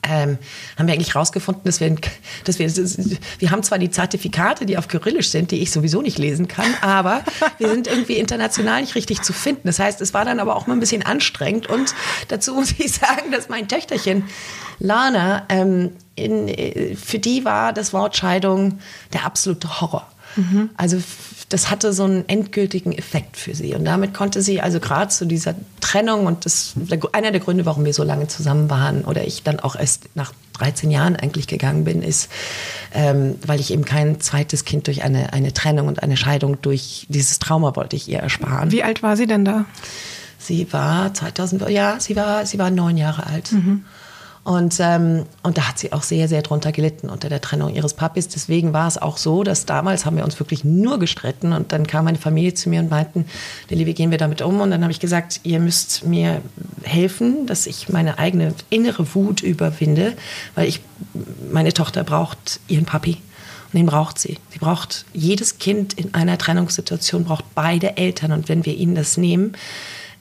ähm, 0.04 0.38
haben 0.78 0.88
wir 0.88 0.94
eigentlich 0.94 1.14
herausgefunden, 1.14 1.64
dass 1.64 1.80
wir, 1.80 1.96
dass 2.44 2.60
wir, 2.60 2.70
wir 3.40 3.52
haben 3.52 3.64
zwar 3.64 3.80
die 3.80 3.90
Zertifikate, 3.90 4.66
die 4.66 4.78
auf 4.78 4.88
Kyrillisch 4.88 5.30
sind, 5.30 5.52
die 5.52 5.62
ich 5.62 5.72
sowieso 5.72 6.02
nicht 6.02 6.18
lesen 6.18 6.48
kann, 6.48 6.74
aber 6.82 7.24
wir 7.58 7.70
sind 7.70 7.88
irgendwie 7.88 8.18
international 8.18 8.82
nicht 8.82 8.96
richtig 8.96 9.22
zu 9.22 9.34
finden. 9.34 9.62
Das 9.66 9.80
heißt, 9.80 10.02
es 10.02 10.14
war 10.14 10.26
dann 10.26 10.40
aber 10.40 10.56
auch 10.56 10.68
mal 10.68 10.74
ein 10.74 10.80
bisschen 10.80 11.04
anstrengend 11.04 11.68
und 11.68 11.94
dazu 12.28 12.54
muss 12.54 12.72
ich 12.78 12.92
sagen, 12.94 13.32
dass 13.32 13.50
mein 13.50 13.68
Töchterchen 13.68 14.24
Lana, 14.80 15.46
ähm, 15.50 15.92
in, 16.16 16.96
für 16.96 17.20
die 17.20 17.46
war 17.46 17.74
das 17.74 17.94
Wort 17.94 18.18
Scheidung 18.18 18.80
der 19.14 19.26
absolute 19.26 19.82
Horror. 19.82 20.08
Mhm. 20.36 20.70
Also 20.78 21.02
das 21.50 21.70
hatte 21.70 21.94
so 21.94 22.04
einen 22.04 22.28
endgültigen 22.28 22.92
Effekt 22.92 23.38
für 23.38 23.56
sie. 23.56 23.74
Und 23.74 23.86
damit 23.86 24.14
konnte 24.14 24.42
sie 24.42 24.60
also 24.60 24.82
gerade 24.82 25.10
zu 25.10 25.26
dieser 25.26 25.56
Trennung 25.80 26.26
und 26.26 26.46
das 26.46 26.74
einer 27.14 27.32
der 27.32 27.40
Gründe, 27.40 27.66
warum 27.66 27.86
wir 27.86 27.94
so 27.94 28.04
lange 28.04 28.28
zusammen 28.28 28.70
waren 28.70 29.06
oder 29.06 29.26
ich 29.26 29.44
dann 29.44 29.60
auch 29.60 29.76
erst 29.78 30.10
nach 30.16 30.34
13 30.60 30.92
Jahren 30.92 31.16
eigentlich 31.16 31.48
gegangen 31.48 31.86
bin, 31.86 32.02
ist, 32.02 32.30
ähm, 32.94 33.36
weil 33.46 33.62
ich 33.62 33.72
eben 33.72 33.86
kein 33.86 34.20
zweites 34.20 34.66
Kind 34.66 34.88
durch 34.88 35.04
eine, 35.04 35.32
eine 35.32 35.54
Trennung 35.54 35.88
und 35.88 36.04
eine 36.04 36.18
Scheidung 36.18 36.62
durch 36.62 37.06
dieses 37.10 37.40
Trauma 37.40 37.76
wollte 37.76 37.96
ich 37.96 38.10
ihr 38.10 38.20
ersparen. 38.20 38.72
Wie 38.72 38.84
alt 38.84 39.02
war 39.02 39.16
sie 39.16 39.28
denn 39.28 39.46
da? 39.46 39.66
Sie 40.40 40.72
war 40.74 41.14
2000, 41.14 41.70
ja, 41.70 42.00
sie 42.00 42.16
war, 42.16 42.46
sie 42.46 42.60
war 42.60 42.72
neun 42.72 42.98
Jahre 42.98 43.26
alt. 43.26 43.54
Mhm. 43.54 43.86
Und, 44.48 44.78
ähm, 44.80 45.26
und 45.44 45.58
da 45.58 45.68
hat 45.68 45.78
sie 45.78 45.92
auch 45.92 46.04
sehr, 46.04 46.30
sehr 46.30 46.42
drunter 46.42 46.72
gelitten 46.72 47.10
unter 47.10 47.28
der 47.28 47.42
Trennung 47.42 47.76
ihres 47.76 47.94
Papis. 47.94 48.30
Deswegen 48.30 48.72
war 48.72 48.88
es 48.88 48.98
auch 48.98 49.18
so, 49.18 49.44
dass 49.44 49.66
damals 49.66 50.06
haben 50.06 50.16
wir 50.16 50.24
uns 50.24 50.40
wirklich 50.40 50.64
nur 50.64 51.00
gestritten. 51.00 51.52
Und 51.52 51.74
dann 51.74 51.86
kam 51.86 52.06
meine 52.06 52.18
Familie 52.18 52.54
zu 52.54 52.70
mir 52.70 52.80
und 52.80 52.90
meinten, 52.90 53.26
Lilly, 53.68 53.86
wie 53.88 53.94
gehen 53.94 54.10
wir 54.10 54.18
damit 54.18 54.42
um? 54.42 54.62
Und 54.62 54.72
dann 54.72 54.84
habe 54.84 54.92
ich 54.94 55.02
gesagt, 55.02 55.42
ihr 55.44 55.60
müsst 55.60 56.06
mir 56.06 56.42
helfen, 56.84 57.46
dass 57.46 57.68
ich 57.68 57.90
meine 57.90 58.20
eigene 58.20 58.54
innere 58.70 59.14
Wut 59.16 59.42
überwinde, 59.42 60.14
weil 60.56 60.70
ich, 60.70 60.80
meine 61.52 61.74
Tochter 61.74 62.06
braucht 62.06 62.62
ihren 62.70 62.86
Papi. 62.86 63.18
Und 63.74 63.80
den 63.80 63.86
braucht 63.86 64.18
sie. 64.18 64.38
Sie 64.52 64.60
braucht, 64.60 65.04
jedes 65.12 65.58
Kind 65.58 65.92
in 65.96 66.14
einer 66.14 66.38
Trennungssituation 66.38 67.26
braucht 67.26 67.44
beide 67.54 67.98
Eltern. 67.98 68.32
Und 68.32 68.48
wenn 68.48 68.66
wir 68.66 68.76
ihnen 68.76 68.96
das 68.96 69.18
nehmen, 69.18 69.58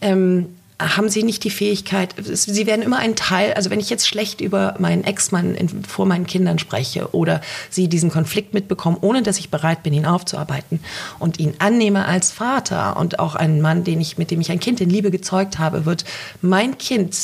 ähm, 0.01 0.47
haben 0.79 1.09
sie 1.09 1.23
nicht 1.23 1.43
die 1.45 1.51
Fähigkeit, 1.51 2.15
sie 2.21 2.67
werden 2.67 2.83
immer 2.83 2.99
ein 2.99 3.17
Teil, 3.17 3.55
also 3.55 3.71
wenn 3.71 3.81
ich 3.81 3.89
jetzt 3.89 4.07
schlecht 4.07 4.43
über 4.43 4.75
meinen 4.79 5.05
Ex-Mann 5.05 5.57
vor 5.89 6.05
meinen 6.05 6.27
Kindern 6.27 6.59
spreche 6.59 7.15
oder 7.15 7.41
sie 7.71 7.89
diesen 7.89 8.11
Konflikt 8.11 8.53
mitbekommen, 8.53 8.99
ohne 9.01 9.23
dass 9.23 9.39
ich 9.39 9.49
bereit 9.49 9.83
bin, 9.83 9.95
ihn 9.95 10.05
aufzuarbeiten 10.05 10.81
und 11.19 11.39
ihn 11.39 11.55
annehme 11.61 12.05
als 12.05 12.31
Vater 12.31 12.99
und 12.99 13.19
auch 13.19 13.35
einen 13.35 13.63
Mann, 13.63 13.85
den 13.85 14.03
ich, 14.03 14.19
mit 14.19 14.31
dem 14.31 14.43
ich 14.43 14.51
ein 14.51 14.61
Kind 14.61 14.81
in 14.83 14.91
Liebe 14.91 15.11
gezeugt 15.11 15.59
habe, 15.59 15.87
wird 15.87 16.05
mein 16.43 16.77
Kind 16.77 17.17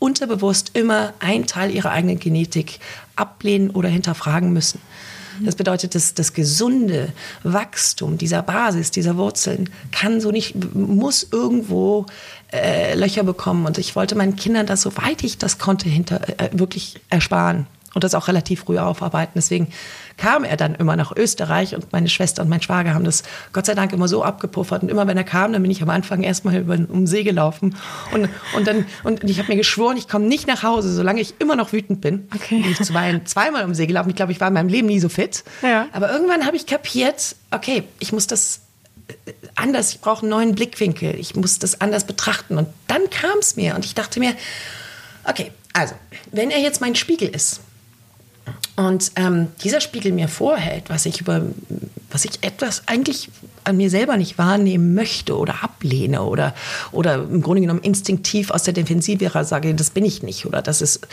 unterbewusst 0.00 0.72
immer 0.74 1.14
ein 1.20 1.46
Teil 1.46 1.70
ihrer 1.70 1.92
eigenen 1.92 2.18
Genetik 2.18 2.80
ablehnen 3.14 3.70
oder 3.70 3.88
hinterfragen 3.88 4.52
müssen. 4.52 4.80
Das 5.42 5.56
bedeutet, 5.56 5.94
dass 5.94 6.14
das 6.14 6.32
gesunde 6.32 7.12
Wachstum 7.42 8.18
dieser 8.18 8.42
Basis, 8.42 8.90
dieser 8.90 9.16
Wurzeln 9.16 9.70
kann 9.92 10.20
so 10.20 10.30
nicht, 10.30 10.74
muss 10.74 11.26
irgendwo 11.30 12.06
äh, 12.52 12.94
Löcher 12.94 13.24
bekommen. 13.24 13.66
Und 13.66 13.78
ich 13.78 13.96
wollte 13.96 14.14
meinen 14.14 14.36
Kindern 14.36 14.66
das, 14.66 14.82
soweit 14.82 15.24
ich 15.24 15.38
das 15.38 15.58
konnte, 15.58 15.88
hinter, 15.88 16.20
äh, 16.38 16.50
wirklich 16.52 17.00
ersparen 17.10 17.66
und 17.94 18.04
das 18.04 18.14
auch 18.14 18.28
relativ 18.28 18.60
früh 18.60 18.78
aufarbeiten. 18.78 19.32
Deswegen 19.36 19.68
kam 20.16 20.44
er 20.44 20.56
dann 20.56 20.74
immer 20.74 20.96
nach 20.96 21.12
Österreich 21.16 21.74
und 21.74 21.92
meine 21.92 22.08
Schwester 22.08 22.42
und 22.42 22.48
mein 22.48 22.60
Schwager 22.60 22.94
haben 22.94 23.04
das 23.04 23.22
Gott 23.52 23.66
sei 23.66 23.74
Dank 23.74 23.92
immer 23.92 24.08
so 24.08 24.22
abgepuffert. 24.22 24.82
Und 24.82 24.88
immer 24.90 25.06
wenn 25.06 25.16
er 25.16 25.24
kam, 25.24 25.52
dann 25.52 25.62
bin 25.62 25.70
ich 25.70 25.82
am 25.82 25.90
Anfang 25.90 26.22
erstmal 26.22 26.56
über 26.56 26.74
um 26.74 26.86
den 26.86 27.06
See 27.06 27.22
gelaufen. 27.22 27.76
Und, 28.12 28.28
und 28.56 28.66
dann, 28.66 28.86
und 29.04 29.24
ich 29.24 29.38
habe 29.38 29.48
mir 29.48 29.56
geschworen, 29.56 29.96
ich 29.96 30.08
komme 30.08 30.26
nicht 30.26 30.46
nach 30.46 30.62
Hause, 30.62 30.92
solange 30.92 31.20
ich 31.20 31.34
immer 31.38 31.56
noch 31.56 31.72
wütend 31.72 32.00
bin. 32.00 32.28
Okay. 32.34 32.60
Bin 32.60 32.72
ich 32.72 32.82
zuweilen 32.82 33.24
zweimal 33.26 33.62
um 33.62 33.70
den 33.70 33.74
See 33.74 33.86
gelaufen. 33.86 34.10
Ich 34.10 34.16
glaube, 34.16 34.32
ich 34.32 34.40
war 34.40 34.48
in 34.48 34.54
meinem 34.54 34.68
Leben 34.68 34.88
nie 34.88 35.00
so 35.00 35.08
fit. 35.08 35.44
Ja. 35.62 35.86
Aber 35.92 36.12
irgendwann 36.12 36.46
habe 36.46 36.56
ich 36.56 36.66
kapiert, 36.66 37.36
okay, 37.50 37.84
ich 38.00 38.12
muss 38.12 38.26
das 38.26 38.60
anders, 39.54 39.90
ich 39.90 40.00
brauche 40.00 40.22
einen 40.22 40.30
neuen 40.30 40.54
Blickwinkel, 40.54 41.14
ich 41.14 41.36
muss 41.36 41.58
das 41.58 41.80
anders 41.80 42.06
betrachten. 42.06 42.58
Und 42.58 42.68
dann 42.88 43.08
kam 43.10 43.38
es 43.38 43.56
mir 43.56 43.74
und 43.74 43.84
ich 43.84 43.94
dachte 43.94 44.18
mir, 44.18 44.34
okay, 45.24 45.52
also, 45.72 45.94
wenn 46.30 46.50
er 46.50 46.60
jetzt 46.60 46.80
mein 46.80 46.94
Spiegel 46.94 47.28
ist 47.28 47.60
und 48.76 49.12
ähm, 49.16 49.48
dieser 49.62 49.80
Spiegel 49.80 50.12
mir 50.12 50.28
vorhält, 50.28 50.90
was 50.90 51.06
ich 51.06 51.20
über, 51.20 51.42
was 52.10 52.24
ich 52.24 52.42
etwas 52.42 52.88
eigentlich 52.88 53.30
an 53.62 53.76
mir 53.76 53.88
selber 53.88 54.16
nicht 54.16 54.36
wahrnehmen 54.36 54.94
möchte 54.94 55.38
oder 55.38 55.62
ablehne 55.62 56.22
oder, 56.22 56.54
oder 56.90 57.14
im 57.14 57.40
Grunde 57.40 57.62
genommen 57.62 57.80
instinktiv 57.80 58.50
aus 58.50 58.64
der 58.64 58.74
Defensive 58.74 59.30
sage, 59.44 59.74
das 59.74 59.90
bin 59.90 60.04
ich 60.04 60.22
nicht 60.22 60.44
oder 60.44 60.60
das 60.60 60.82
ist, 60.82 61.06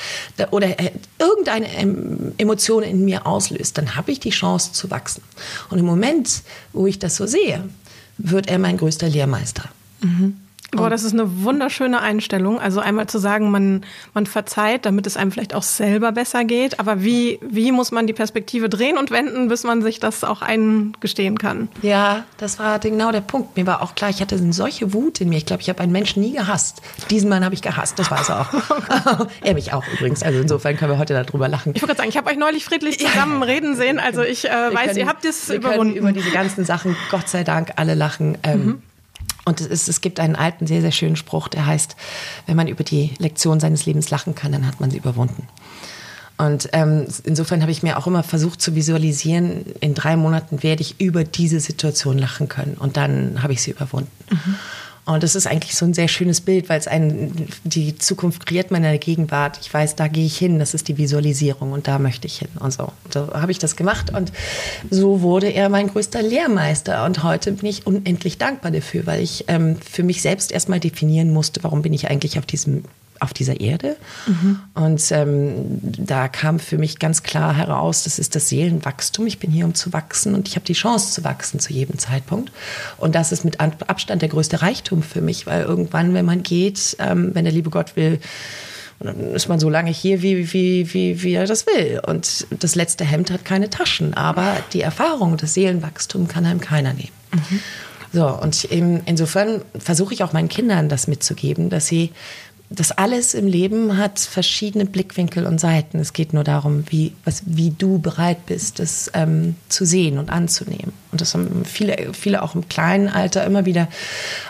oder 0.50 0.80
äh, 0.80 0.92
irgendeine 1.20 2.34
Emotion 2.38 2.84
in 2.84 3.06
mir 3.06 3.28
auslöst, 3.28 3.78
dann 3.78 3.96
habe 3.96 4.12
ich 4.12 4.20
die 4.20 4.32
Chance 4.32 4.74
zu 4.74 4.90
wachsen. 4.90 5.22
Und 5.70 5.78
im 5.78 5.86
Moment, 5.86 6.42
wo 6.74 6.88
ich 6.88 6.98
das 6.98 7.16
so 7.16 7.28
sehe, 7.28 7.64
wird 8.18 8.48
er 8.48 8.58
mein 8.58 8.78
größter 8.78 9.08
Lehrmeister. 9.08 9.66
Mhm. 10.02 10.41
Boah, 10.72 10.90
das 10.90 11.04
ist 11.04 11.14
eine 11.14 11.44
wunderschöne 11.44 12.00
Einstellung. 12.00 12.60
Also 12.60 12.80
einmal 12.80 13.08
zu 13.08 13.20
sagen, 13.20 13.52
man, 13.52 13.84
man 14.14 14.26
verzeiht, 14.26 14.86
damit 14.86 15.06
es 15.06 15.18
einem 15.18 15.32
vielleicht 15.32 15.54
auch 15.54 15.64
selber 15.64 16.14
besser 16.14 16.46
geht. 16.46 16.80
Aber 16.80 17.04
wie, 17.04 17.40
wie 17.42 17.74
muss 17.74 17.92
man 17.92 18.08
die 18.08 18.14
Perspektive 18.14 18.70
drehen 18.70 18.98
und 18.98 19.12
wenden, 19.12 19.50
bis 19.50 19.64
man 19.64 19.82
sich 19.82 20.00
das 20.00 20.24
auch 20.24 20.42
eingestehen 20.42 21.38
kann? 21.38 21.68
Ja, 21.82 22.24
das 22.38 22.58
war 22.58 22.80
genau 22.80 23.12
der 23.12 23.22
Punkt. 23.22 23.58
Mir 23.58 23.68
war 23.68 23.82
auch 23.82 23.96
klar, 23.96 24.10
ich 24.10 24.22
hatte 24.22 24.40
solche 24.54 24.94
Wut 24.94 25.20
in 25.20 25.30
mir. 25.30 25.38
Ich 25.38 25.46
glaube, 25.46 25.62
ich 25.62 25.70
habe 25.70 25.82
einen 25.82 25.92
Menschen 25.92 26.22
nie 26.24 26.34
gehasst. 26.34 26.82
Diesen 27.10 27.30
Mann 27.30 27.44
habe 27.44 27.54
ich 27.54 27.62
gehasst, 27.62 28.00
das 28.00 28.10
weiß 28.10 28.30
er 28.30 28.42
auch. 28.42 29.28
er 29.42 29.54
mich 29.54 29.74
auch 29.74 29.84
übrigens. 29.94 30.24
Also 30.24 30.40
insofern 30.40 30.78
können 30.78 30.92
wir 30.92 30.98
heute 30.98 31.14
darüber 31.14 31.50
lachen. 31.50 31.74
Ich 31.76 31.82
wollte 31.82 31.98
sagen, 31.98 32.10
ich 32.10 32.18
habe 32.18 32.30
euch 32.30 32.38
neulich 32.38 32.64
friedlich 32.64 32.98
zusammen 33.00 33.44
reden 33.44 33.76
sehen. 33.76 34.00
Also 34.00 34.22
ich 34.22 34.46
äh, 34.46 34.50
weiß, 34.50 34.88
können, 34.88 35.00
ihr 35.00 35.08
habt 35.08 35.26
es 35.26 35.50
überwunden. 35.50 35.96
über 35.96 36.14
diese 36.14 36.32
ganzen 36.32 36.64
Sachen, 36.64 36.96
Gott 37.10 37.28
sei 37.28 37.44
Dank, 37.44 37.74
alle 37.76 37.94
lachen. 37.94 38.38
Ähm, 38.44 38.66
mhm. 38.66 38.82
Und 39.46 39.60
es, 39.62 39.68
ist, 39.68 39.88
es 39.88 40.02
gibt 40.02 40.20
einen 40.20 40.36
alten, 40.36 40.68
sehr, 40.68 40.82
sehr 40.82 40.92
schönen 40.92 41.16
Spruch, 41.16 41.48
der 41.48 41.66
heißt, 41.66 41.96
wenn 42.46 42.56
man 42.56 42.68
über 42.68 42.84
die 42.84 43.12
Lektion 43.18 43.60
seines 43.60 43.86
Lebens 43.86 44.10
lachen 44.10 44.36
kann, 44.36 44.52
dann 44.52 44.68
hat 44.68 44.80
man 44.80 44.92
sie 44.92 44.98
überwunden. 44.98 45.48
Und 46.38 46.70
ähm, 46.74 47.06
insofern 47.24 47.62
habe 47.62 47.72
ich 47.72 47.84
mir 47.84 47.98
auch 47.98 48.08
immer 48.08 48.24
versucht 48.24 48.62
zu 48.62 48.74
visualisieren, 48.74 49.66
in 49.80 49.94
drei 49.94 50.16
Monaten 50.16 50.64
werde 50.64 50.82
ich 50.82 51.00
über 51.00 51.24
diese 51.24 51.60
Situation 51.60 52.18
lachen 52.18 52.48
können. 52.48 52.76
Und 52.76 52.98
dann 52.98 53.44
habe 53.44 53.54
ich 53.54 53.62
sie 53.62 53.72
überwunden. 53.72 54.12
Mhm. 54.32 54.56
Und 55.06 55.24
das 55.24 55.36
ist 55.36 55.48
eigentlich 55.48 55.76
so 55.76 55.86
ein 55.86 55.94
sehr 55.94 56.08
schönes 56.08 56.42
Bild, 56.42 56.70
weil 56.70 56.80
es 56.80 56.88
einen, 56.88 57.48
die 57.64 57.98
Zukunft 57.98 58.46
kreiert 58.46 58.70
man 58.70 58.84
Gegenwart. 59.00 59.58
Ich 59.62 59.74
weiß, 59.74 59.96
da 59.96 60.08
gehe 60.08 60.26
ich 60.26 60.38
hin, 60.38 60.60
das 60.60 60.74
ist 60.74 60.88
die 60.88 60.98
Visualisierung 60.98 61.72
und 61.72 61.88
da 61.88 61.98
möchte 61.98 62.28
ich 62.28 62.38
hin 62.38 62.50
und 62.60 62.72
so. 62.72 62.92
So 63.10 63.34
habe 63.34 63.52
ich 63.52 63.60
das 63.60 63.76
gemacht 63.76 64.14
und 64.14 64.32
so 64.90 65.22
wurde 65.22 65.48
er 65.48 65.70
mein 65.70 65.88
größter 65.88 66.22
Lehrmeister. 66.22 67.06
Und 67.06 67.24
heute 67.24 67.52
bin 67.54 67.70
ich 67.70 67.88
unendlich 67.88 68.38
dankbar 68.38 68.72
dafür, 68.72 69.06
weil 69.08 69.22
ich 69.22 69.46
ähm, 69.48 69.78
für 69.78 70.04
mich 70.04 70.22
selbst 70.22 70.52
erstmal 70.52 70.80
definieren 70.80 71.34
musste, 71.34 71.64
warum 71.64 71.82
bin 71.82 71.94
ich 71.94 72.10
eigentlich 72.10 72.38
auf 72.38 72.46
diesem 72.46 72.84
auf 73.22 73.34
dieser 73.34 73.60
Erde. 73.60 73.96
Mhm. 74.26 74.60
Und 74.74 75.12
ähm, 75.12 75.80
da 75.82 76.28
kam 76.28 76.60
für 76.60 76.78
mich 76.78 77.00
ganz 77.00 77.24
klar 77.24 77.56
heraus, 77.56 78.04
das 78.04 78.20
ist 78.20 78.36
das 78.36 78.50
Seelenwachstum. 78.50 79.28
Ich 79.28 79.40
bin 79.40 79.52
hier, 79.52 79.66
um 79.66 79.76
zu 79.76 79.94
wachsen 79.94 80.34
und 80.34 80.48
ich 80.48 80.56
habe 80.56 80.66
die 80.66 80.74
Chance 80.74 81.14
zu 81.14 81.24
wachsen 81.24 81.60
zu 81.60 81.72
jedem 81.72 82.00
Zeitpunkt. 82.00 82.52
Und 82.98 83.16
das 83.16 83.32
ist 83.32 83.46
mit 83.46 83.60
Abstand 83.60 84.22
der 84.22 84.30
größte 84.30 84.62
Reichtum 84.62 85.04
für 85.04 85.22
mich, 85.22 85.46
weil 85.46 85.64
irgendwann, 85.64 86.14
wenn 86.14 86.26
man 86.26 86.44
geht, 86.44 86.98
ähm, 87.00 87.32
wenn 87.34 87.46
der 87.46 87.54
liebe 87.54 87.70
Gott 87.70 87.96
will, 87.96 88.20
dann 89.00 89.34
ist 89.34 89.48
man 89.48 89.60
so 89.60 89.70
lange 89.70 89.92
hier, 89.92 90.22
wie, 90.22 90.54
wie, 90.54 90.94
wie, 90.94 91.24
wie 91.24 91.34
er 91.34 91.46
das 91.46 91.66
will. 91.66 92.02
Und 92.06 92.48
das 92.52 92.76
letzte 92.76 93.04
Hemd 93.04 93.32
hat 93.32 93.46
keine 93.46 93.70
Taschen. 93.70 94.14
Aber 94.14 94.58
die 94.74 94.82
Erfahrung, 94.82 95.38
das 95.38 95.54
Seelenwachstum 95.54 96.28
kann 96.28 96.46
einem 96.46 96.62
keiner 96.62 96.94
nehmen. 96.94 97.12
Mhm. 97.34 97.60
So, 98.14 98.28
und 98.28 98.66
insofern 98.66 99.62
versuche 99.78 100.14
ich 100.14 100.24
auch 100.24 100.34
meinen 100.34 100.50
Kindern 100.50 100.90
das 100.90 101.08
mitzugeben, 101.08 101.70
dass 101.70 101.88
sie 101.88 102.12
das 102.74 102.94
alles 102.94 103.34
im 103.34 103.48
Leben 103.48 103.98
hat 103.98 104.18
verschiedene 104.20 104.86
Blickwinkel 104.86 105.46
und 105.46 105.60
Seiten. 105.60 106.00
Es 106.00 106.14
geht 106.14 106.32
nur 106.34 106.46
darum, 106.46 106.86
wie, 106.90 107.14
was, 107.26 107.44
wie 107.46 107.72
du 107.72 108.00
bereit 108.00 108.46
bist, 108.46 108.80
das 108.80 109.12
ähm, 109.14 109.56
zu 109.68 109.86
sehen 109.86 110.18
und 110.18 110.30
anzunehmen. 110.30 110.94
Und 111.12 111.20
das 111.20 111.34
haben 111.34 111.66
viele, 111.66 112.14
viele 112.14 112.42
auch 112.42 112.56
im 112.56 112.70
kleinen 112.70 113.10
Alter 113.10 113.46
immer 113.46 113.66
wieder 113.66 113.90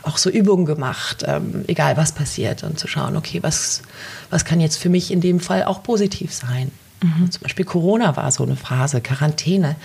auch 0.03 0.17
so 0.17 0.29
Übungen 0.29 0.67
gemacht, 0.67 1.23
ähm, 1.25 1.65
egal 1.67 1.97
was 1.97 2.11
passiert, 2.11 2.63
und 2.63 2.77
zu 2.77 2.87
schauen, 2.87 3.17
okay, 3.17 3.41
was, 3.41 3.81
was 4.29 4.45
kann 4.45 4.61
jetzt 4.61 4.77
für 4.77 4.89
mich 4.89 5.09
in 5.09 5.21
dem 5.21 5.39
Fall 5.39 5.63
auch 5.63 5.81
positiv 5.81 6.31
sein. 6.31 6.71
Mhm. 7.01 7.31
Zum 7.31 7.41
Beispiel 7.41 7.65
Corona 7.65 8.15
war 8.17 8.31
so 8.31 8.43
eine 8.43 8.55
Phase, 8.55 9.01
Quarantäne. 9.01 9.75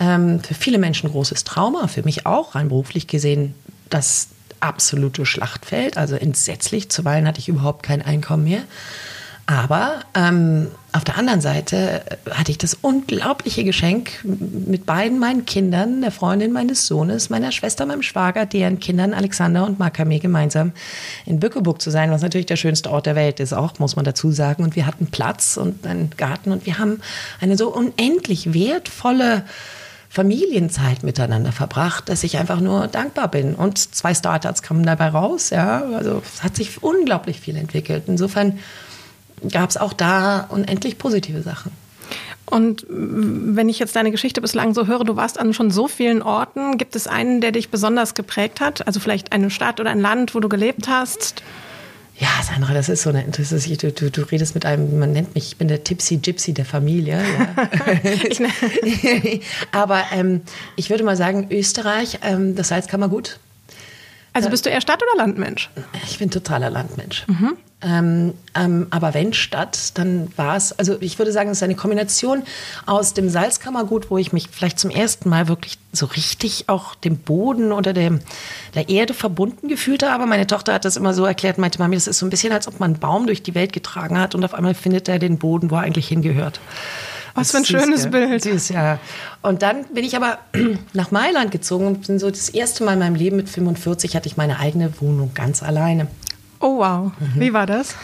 Ähm, 0.00 0.40
für 0.40 0.54
viele 0.54 0.78
Menschen 0.78 1.10
großes 1.10 1.44
Trauma, 1.44 1.88
für 1.88 2.04
mich 2.04 2.24
auch 2.24 2.54
rein 2.54 2.68
beruflich 2.68 3.06
gesehen, 3.06 3.54
dass 3.90 4.28
absolute 4.60 5.26
Schlachtfeld, 5.26 5.96
also 5.96 6.16
entsetzlich. 6.16 6.88
Zuweilen 6.90 7.26
hatte 7.26 7.40
ich 7.40 7.48
überhaupt 7.48 7.82
kein 7.82 8.02
Einkommen 8.02 8.44
mehr. 8.44 8.62
Aber 9.48 10.00
ähm, 10.14 10.72
auf 10.90 11.04
der 11.04 11.16
anderen 11.16 11.40
Seite 11.40 12.02
hatte 12.32 12.50
ich 12.50 12.58
das 12.58 12.74
unglaubliche 12.74 13.62
Geschenk, 13.62 14.10
mit 14.24 14.86
beiden 14.86 15.20
meinen 15.20 15.44
Kindern, 15.44 16.00
der 16.00 16.10
Freundin 16.10 16.50
meines 16.50 16.88
Sohnes, 16.88 17.30
meiner 17.30 17.52
Schwester, 17.52 17.86
meinem 17.86 18.02
Schwager, 18.02 18.44
deren 18.44 18.80
Kindern 18.80 19.14
Alexander 19.14 19.64
und 19.64 19.78
Makame 19.78 20.18
gemeinsam 20.18 20.72
in 21.26 21.38
Bückeburg 21.38 21.80
zu 21.80 21.90
sein, 21.90 22.10
was 22.10 22.22
natürlich 22.22 22.46
der 22.46 22.56
schönste 22.56 22.90
Ort 22.90 23.06
der 23.06 23.14
Welt 23.14 23.38
ist, 23.38 23.52
auch 23.52 23.78
muss 23.78 23.94
man 23.94 24.04
dazu 24.04 24.32
sagen. 24.32 24.64
Und 24.64 24.74
wir 24.74 24.84
hatten 24.84 25.06
Platz 25.06 25.56
und 25.56 25.86
einen 25.86 26.10
Garten 26.16 26.50
und 26.50 26.66
wir 26.66 26.80
haben 26.80 27.00
eine 27.40 27.56
so 27.56 27.72
unendlich 27.72 28.52
wertvolle 28.52 29.44
Familienzeit 30.16 31.02
miteinander 31.02 31.52
verbracht, 31.52 32.08
dass 32.08 32.24
ich 32.24 32.38
einfach 32.38 32.60
nur 32.60 32.86
dankbar 32.86 33.28
bin. 33.28 33.54
Und 33.54 33.76
zwei 33.94 34.14
Startups 34.14 34.62
kamen 34.62 34.82
dabei 34.82 35.08
raus. 35.08 35.50
Ja, 35.50 35.82
also 35.94 36.22
es 36.24 36.42
hat 36.42 36.56
sich 36.56 36.82
unglaublich 36.82 37.38
viel 37.38 37.54
entwickelt. 37.54 38.04
Insofern 38.06 38.58
gab 39.52 39.68
es 39.68 39.76
auch 39.76 39.92
da 39.92 40.46
unendlich 40.48 40.96
positive 40.96 41.42
Sachen. 41.42 41.70
Und 42.46 42.86
wenn 42.88 43.68
ich 43.68 43.78
jetzt 43.78 43.94
deine 43.94 44.10
Geschichte 44.10 44.40
bislang 44.40 44.72
so 44.72 44.86
höre, 44.86 45.04
du 45.04 45.16
warst 45.16 45.38
an 45.38 45.52
schon 45.52 45.70
so 45.70 45.86
vielen 45.86 46.22
Orten. 46.22 46.78
Gibt 46.78 46.96
es 46.96 47.06
einen, 47.06 47.42
der 47.42 47.52
dich 47.52 47.68
besonders 47.68 48.14
geprägt 48.14 48.60
hat? 48.60 48.86
Also 48.86 49.00
vielleicht 49.00 49.32
eine 49.32 49.50
Stadt 49.50 49.80
oder 49.80 49.90
ein 49.90 50.00
Land, 50.00 50.34
wo 50.34 50.40
du 50.40 50.48
gelebt 50.48 50.88
hast? 50.88 51.42
Ja, 52.18 52.28
Sandra, 52.42 52.72
das 52.72 52.88
ist 52.88 53.02
so 53.02 53.10
eine 53.10 53.22
interessante. 53.24 53.76
Du, 53.76 53.92
du, 53.92 54.10
du 54.10 54.22
redest 54.22 54.54
mit 54.54 54.64
einem, 54.64 54.98
man 54.98 55.12
nennt 55.12 55.34
mich, 55.34 55.48
ich 55.48 55.56
bin 55.58 55.68
der 55.68 55.84
Tipsy 55.84 56.16
Gypsy 56.16 56.54
der 56.54 56.64
Familie. 56.64 57.22
Ja. 57.22 58.50
Aber 59.72 60.02
ähm, 60.12 60.40
ich 60.76 60.88
würde 60.88 61.04
mal 61.04 61.16
sagen, 61.16 61.48
Österreich, 61.50 62.20
ähm, 62.22 62.54
das 62.54 62.68
Salzkammergut. 62.68 63.38
Also 64.32 64.50
bist 64.50 64.66
du 64.66 64.70
eher 64.70 64.80
Stadt- 64.80 65.02
oder 65.02 65.24
Landmensch? 65.24 65.70
Ich 66.04 66.18
bin 66.18 66.30
totaler 66.30 66.70
Landmensch. 66.70 67.26
Mhm. 67.26 67.56
Ähm, 67.86 68.34
ähm, 68.56 68.88
aber 68.90 69.14
wenn 69.14 69.32
Stadt, 69.32 69.96
dann 69.96 70.32
war 70.36 70.56
es, 70.56 70.76
also 70.76 70.96
ich 71.00 71.18
würde 71.18 71.30
sagen, 71.30 71.50
es 71.50 71.58
ist 71.58 71.62
eine 71.62 71.76
Kombination 71.76 72.42
aus 72.84 73.14
dem 73.14 73.28
Salzkammergut, 73.30 74.10
wo 74.10 74.18
ich 74.18 74.32
mich 74.32 74.48
vielleicht 74.50 74.80
zum 74.80 74.90
ersten 74.90 75.28
Mal 75.28 75.46
wirklich 75.46 75.78
so 75.92 76.06
richtig 76.06 76.68
auch 76.68 76.96
dem 76.96 77.18
Boden 77.18 77.70
oder 77.70 77.92
dem, 77.92 78.20
der 78.74 78.88
Erde 78.88 79.14
verbunden 79.14 79.68
gefühlt 79.68 80.02
habe. 80.02 80.26
Meine 80.26 80.48
Tochter 80.48 80.74
hat 80.74 80.84
das 80.84 80.96
immer 80.96 81.14
so 81.14 81.24
erklärt, 81.24 81.58
meinte 81.58 81.78
Mami, 81.78 81.94
das 81.94 82.08
ist 82.08 82.18
so 82.18 82.26
ein 82.26 82.30
bisschen, 82.30 82.52
als 82.52 82.66
ob 82.66 82.80
man 82.80 82.92
einen 82.92 83.00
Baum 83.00 83.26
durch 83.26 83.44
die 83.44 83.54
Welt 83.54 83.72
getragen 83.72 84.18
hat 84.18 84.34
und 84.34 84.44
auf 84.44 84.54
einmal 84.54 84.74
findet 84.74 85.08
er 85.08 85.20
den 85.20 85.38
Boden, 85.38 85.70
wo 85.70 85.76
er 85.76 85.82
eigentlich 85.82 86.08
hingehört. 86.08 86.58
Was 87.34 87.52
für 87.52 87.58
ein 87.58 87.64
süß, 87.64 87.80
schönes 87.80 88.04
ja. 88.04 88.10
Bild. 88.10 88.42
Süß, 88.42 88.70
ja. 88.70 88.98
Und 89.42 89.62
dann 89.62 89.84
bin 89.92 90.04
ich 90.04 90.16
aber 90.16 90.38
nach 90.92 91.12
Mailand 91.12 91.52
gezogen 91.52 91.86
und 91.86 92.06
bin 92.06 92.18
so 92.18 92.30
das 92.30 92.48
erste 92.48 92.82
Mal 92.82 92.94
in 92.94 92.98
meinem 92.98 93.14
Leben 93.14 93.36
mit 93.36 93.48
45 93.48 94.16
hatte 94.16 94.26
ich 94.26 94.36
meine 94.36 94.58
eigene 94.58 95.00
Wohnung 95.00 95.32
ganz 95.34 95.62
alleine. 95.62 96.08
Oh 96.68 96.78
wow, 96.78 97.12
wie 97.36 97.52
war 97.52 97.64
das? 97.64 97.94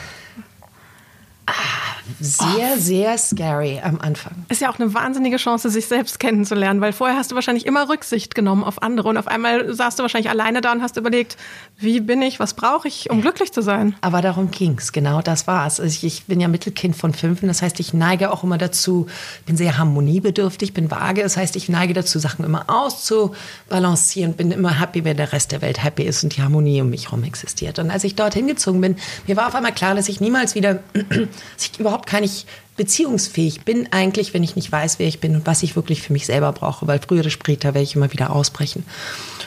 Ah, 1.47 1.92
sehr, 2.21 2.79
sehr 2.79 3.17
scary 3.19 3.81
am 3.83 4.01
Anfang. 4.01 4.45
Ist 4.49 4.61
ja 4.61 4.71
auch 4.71 4.79
eine 4.79 4.93
wahnsinnige 4.95 5.37
Chance, 5.37 5.71
sich 5.71 5.87
selbst 5.87 6.19
kennenzulernen, 6.19 6.81
weil 6.81 6.93
vorher 6.93 7.17
hast 7.17 7.31
du 7.31 7.35
wahrscheinlich 7.35 7.67
immer 7.67 7.89
Rücksicht 7.89 8.35
genommen 8.35 8.65
auf 8.65 8.83
andere 8.83 9.09
und 9.09 9.17
auf 9.17 9.29
einmal 9.29 9.73
saßt 9.73 9.99
du 9.99 10.03
wahrscheinlich 10.03 10.31
alleine 10.31 10.61
da 10.61 10.73
und 10.73 10.83
hast 10.83 10.97
überlegt, 10.97 11.37
wie 11.79 12.01
bin 12.01 12.23
ich, 12.23 12.41
was 12.41 12.55
brauche 12.55 12.89
ich, 12.89 13.11
um 13.11 13.21
glücklich 13.21 13.53
zu 13.53 13.63
sein. 13.63 13.95
Aber 14.01 14.21
darum 14.23 14.51
ging 14.51 14.77
es, 14.79 14.93
genau 14.93 15.23
das 15.23 15.47
war 15.47 15.67
es. 15.67 15.81
Also 15.81 16.07
ich, 16.07 16.25
bin 16.25 16.41
ja 16.41 16.49
Mittelkind 16.49 16.97
von 16.97 17.13
fünf, 17.13 17.41
das 17.43 17.63
heißt, 17.63 17.81
ich 17.81 17.93
neige 17.93 18.31
auch 18.31 18.45
immer 18.45 18.59
dazu, 18.59 19.07
bin 19.47 19.57
sehr 19.57 19.79
harmoniebedürftig, 19.79 20.73
bin 20.73 20.91
vage, 20.91 21.23
das 21.23 21.37
heißt, 21.37 21.57
ich 21.57 21.69
neige 21.69 21.95
dazu, 21.95 22.19
Sachen 22.19 22.45
immer 22.45 22.65
auszubalancieren, 22.69 24.35
bin 24.35 24.51
immer 24.51 24.81
happy, 24.81 25.05
wenn 25.05 25.17
der 25.17 25.33
Rest 25.33 25.53
der 25.53 25.63
Welt 25.63 25.83
happy 25.83 26.03
ist 26.03 26.23
und 26.23 26.37
die 26.37 26.43
Harmonie 26.43 26.81
um 26.81 26.91
mich 26.91 27.07
herum 27.07 27.25
existiert. 27.25 27.79
Und 27.79 27.91
als 27.91 28.05
ich 28.05 28.15
dort 28.15 28.35
hingezogen 28.35 28.81
bin, 28.81 28.97
mir 29.27 29.37
war 29.37 29.49
auf 29.49 29.55
einmal 29.55 29.73
klar, 29.73 29.95
dass 29.95 30.09
ich 30.09 30.21
niemals 30.21 30.55
wieder, 30.55 30.75
dass 30.93 31.67
ich 31.73 31.79
überhaupt 31.79 31.92
gar 32.01 32.21
nicht 32.21 32.47
beziehungsfähig 32.77 33.63
bin 33.63 33.93
eigentlich, 33.93 34.33
wenn 34.33 34.43
ich 34.43 34.57
nicht 34.57 34.73
weiß, 34.73 34.99
wer 34.99 35.07
ich 35.07 35.21
bin 35.21 35.37
und 35.37 35.47
was 35.47 35.63
ich 35.63 35.77
wirklich 35.77 36.03
für 36.03 36.13
mich 36.13 36.27
selber 36.27 36.53
brauche, 36.53 36.87
weil 36.87 37.01
früher 37.01 37.21
oder 37.21 37.31
später 37.31 37.75
werde 37.75 37.83
ich 37.83 37.95
immer 37.95 38.13
wieder 38.13 38.31
ausbrechen. 38.31 38.85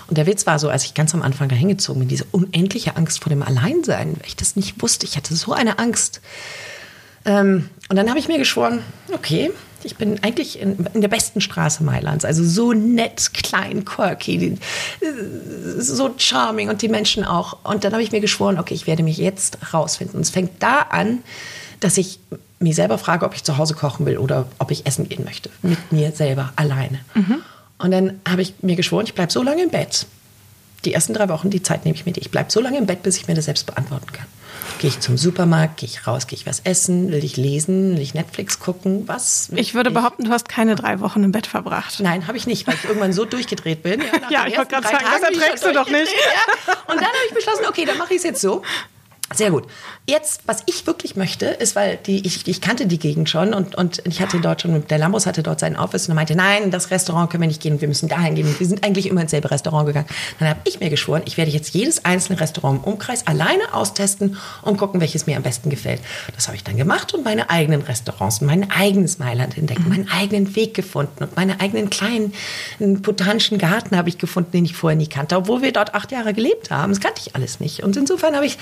Und 0.07 0.17
der 0.17 0.27
Witz 0.27 0.45
war 0.45 0.59
so, 0.59 0.69
als 0.69 0.85
ich 0.85 0.93
ganz 0.93 1.13
am 1.15 1.23
Anfang 1.23 1.49
da 1.49 1.55
hingezogen 1.55 1.99
bin, 1.99 2.07
diese 2.07 2.25
unendliche 2.31 2.95
Angst 2.95 3.23
vor 3.23 3.31
dem 3.31 3.41
Alleinsein, 3.41 4.13
weil 4.19 4.27
ich 4.27 4.35
das 4.35 4.55
nicht 4.55 4.81
wusste. 4.81 5.07
Ich 5.07 5.17
hatte 5.17 5.35
so 5.35 5.53
eine 5.53 5.79
Angst. 5.79 6.21
Ähm, 7.25 7.69
und 7.89 7.95
dann 7.95 8.09
habe 8.09 8.19
ich 8.19 8.27
mir 8.27 8.37
geschworen, 8.37 8.83
okay, 9.11 9.51
ich 9.83 9.95
bin 9.95 10.21
eigentlich 10.23 10.59
in, 10.59 10.85
in, 10.93 11.01
der 11.01 11.07
besten 11.07 11.41
Straße 11.41 11.83
Mailands, 11.83 12.25
also 12.25 12.43
so 12.43 12.73
nett, 12.73 13.33
klein, 13.33 13.85
quirky, 13.85 14.57
so 15.77 16.13
charming 16.17 16.69
und 16.69 16.81
die 16.81 16.87
Menschen 16.87 17.23
auch. 17.23 17.57
Und 17.63 17.83
dann 17.83 17.93
habe 17.93 18.03
ich 18.03 18.11
mir 18.11 18.21
geschworen, 18.21 18.59
okay, 18.59 18.73
ich 18.73 18.87
werde 18.87 19.03
mich 19.03 19.17
jetzt 19.17 19.73
rausfinden. 19.73 20.17
Und 20.17 20.21
es 20.21 20.31
fängt 20.31 20.61
da 20.61 20.79
an, 20.81 21.23
dass 21.79 21.97
ich 21.97 22.19
mir 22.59 22.73
selber 22.73 22.97
frage, 22.97 23.25
ob 23.25 23.35
ich 23.35 23.43
zu 23.43 23.57
Hause 23.57 23.73
kochen 23.73 24.05
will 24.05 24.17
oder 24.17 24.47
ob 24.59 24.71
ich 24.71 24.85
essen 24.85 25.09
gehen 25.09 25.23
möchte. 25.23 25.49
Mit 25.61 25.91
mir 25.91 26.11
selber, 26.11 26.53
alleine. 26.55 26.99
Mhm. 27.13 27.41
Und 27.77 27.91
dann 27.91 28.19
habe 28.27 28.41
ich 28.41 28.55
mir 28.61 28.75
geschworen, 28.75 29.05
ich 29.05 29.13
bleibe 29.13 29.31
so 29.31 29.43
lange 29.43 29.63
im 29.63 29.69
Bett. 29.69 30.05
Die 30.85 30.93
ersten 30.93 31.13
drei 31.13 31.29
Wochen, 31.29 31.49
die 31.49 31.63
Zeit 31.63 31.83
nehme 31.85 31.95
ich 31.95 32.05
mir. 32.05 32.13
Ich 32.15 32.31
bleibe 32.31 32.51
so 32.51 32.61
lange 32.61 32.77
im 32.77 32.85
Bett, 32.85 33.03
bis 33.03 33.17
ich 33.17 33.27
mir 33.27 33.33
das 33.33 33.45
selbst 33.45 33.65
beantworten 33.65 34.11
kann. 34.11 34.25
Gehe 34.79 34.89
ich 34.89 34.99
zum 34.99 35.17
Supermarkt, 35.17 35.77
gehe 35.77 35.89
ich 35.89 36.05
raus, 36.05 36.27
gehe 36.27 36.37
ich 36.37 36.45
was 36.45 36.61
essen, 36.61 37.11
will 37.11 37.23
ich 37.23 37.37
lesen, 37.37 37.95
will 37.95 38.01
ich 38.01 38.13
Netflix 38.13 38.59
gucken, 38.59 39.07
was? 39.07 39.49
Ich 39.55 39.73
würde 39.73 39.89
ich? 39.89 39.93
behaupten, 39.93 40.25
du 40.25 40.31
hast 40.31 40.49
keine 40.49 40.75
drei 40.75 40.99
Wochen 40.99 41.23
im 41.23 41.31
Bett 41.31 41.47
verbracht. 41.47 41.99
Nein, 41.99 42.27
habe 42.27 42.37
ich 42.37 42.45
nicht, 42.45 42.67
weil 42.67 42.75
ich 42.75 42.83
irgendwann 42.83 43.13
so 43.13 43.25
durchgedreht 43.25 43.83
bin. 43.83 44.01
Ja, 44.29 44.43
ja 44.43 44.47
ich 44.47 44.57
wollte 44.57 44.71
gerade 44.71 44.87
sagen, 44.87 45.05
das 45.11 45.21
erträgst 45.21 45.65
du 45.65 45.73
doch 45.73 45.89
nicht. 45.89 46.11
Ja. 46.11 46.73
Und 46.87 46.95
dann 46.95 47.05
habe 47.05 47.17
ich 47.27 47.35
beschlossen, 47.35 47.65
okay, 47.67 47.85
dann 47.85 47.97
mache 47.97 48.13
ich 48.13 48.17
es 48.17 48.23
jetzt 48.23 48.41
so. 48.41 48.63
Sehr 49.33 49.49
gut. 49.49 49.65
Jetzt, 50.07 50.41
was 50.45 50.61
ich 50.67 50.85
wirklich 50.85 51.15
möchte, 51.15 51.47
ist, 51.47 51.75
weil 51.75 51.97
die, 51.97 52.25
ich, 52.27 52.47
ich 52.47 52.61
kannte 52.61 52.85
die 52.85 52.99
Gegend 52.99 53.27
schon 53.27 53.55
und, 53.55 53.73
und 53.75 54.03
ich 54.05 54.21
hatte 54.21 54.39
dort 54.39 54.61
schon, 54.61 54.87
der 54.87 54.99
Lambos 54.99 55.25
hatte 55.25 55.41
dort 55.41 55.59
seinen 55.59 55.77
Office 55.77 56.07
und 56.07 56.11
er 56.11 56.15
meinte, 56.15 56.35
nein, 56.35 56.69
das 56.69 56.91
Restaurant 56.91 57.31
können 57.31 57.41
wir 57.41 57.47
nicht 57.47 57.61
gehen, 57.61 57.81
wir 57.81 57.87
müssen 57.87 58.07
dahin 58.07 58.35
gehen. 58.35 58.55
Wir 58.59 58.67
sind 58.67 58.83
eigentlich 58.83 59.07
immer 59.07 59.21
ins 59.21 59.31
selbe 59.31 59.49
Restaurant 59.49 59.87
gegangen. 59.87 60.05
Dann 60.37 60.49
habe 60.49 60.59
ich 60.65 60.79
mir 60.79 60.91
geschworen, 60.91 61.23
ich 61.25 61.37
werde 61.37 61.49
jetzt 61.49 61.73
jedes 61.73 62.05
einzelne 62.05 62.39
Restaurant 62.39 62.83
im 62.83 62.93
Umkreis 62.93 63.25
alleine 63.25 63.73
austesten 63.73 64.37
und 64.61 64.77
gucken, 64.77 65.01
welches 65.01 65.25
mir 65.25 65.37
am 65.37 65.43
besten 65.43 65.71
gefällt. 65.71 66.01
Das 66.35 66.45
habe 66.47 66.55
ich 66.55 66.63
dann 66.63 66.77
gemacht 66.77 67.15
und 67.15 67.25
meine 67.25 67.49
eigenen 67.49 67.81
Restaurants, 67.81 68.41
mein 68.41 68.69
eigenes 68.69 69.17
Mailand 69.17 69.57
entdeckt, 69.57 69.81
mhm. 69.81 69.89
meinen 69.89 70.11
eigenen 70.11 70.55
Weg 70.55 70.75
gefunden 70.75 71.23
und 71.23 71.35
meine 71.35 71.59
eigenen 71.61 71.89
kleinen 71.89 72.31
botanischen 72.77 73.57
Garten 73.57 73.97
habe 73.97 74.09
ich 74.09 74.19
gefunden, 74.19 74.51
den 74.51 74.65
ich 74.65 74.75
vorher 74.75 74.95
nie 74.95 75.07
kannte, 75.07 75.35
obwohl 75.35 75.63
wir 75.63 75.73
dort 75.73 75.95
acht 75.95 76.11
Jahre 76.11 76.35
gelebt 76.35 76.69
haben. 76.69 76.93
Das 76.93 77.01
kannte 77.01 77.21
ich 77.25 77.35
alles 77.35 77.59
nicht. 77.59 77.81
Und 77.81 77.97
insofern 77.97 78.35
habe 78.35 78.45
ich 78.45 78.59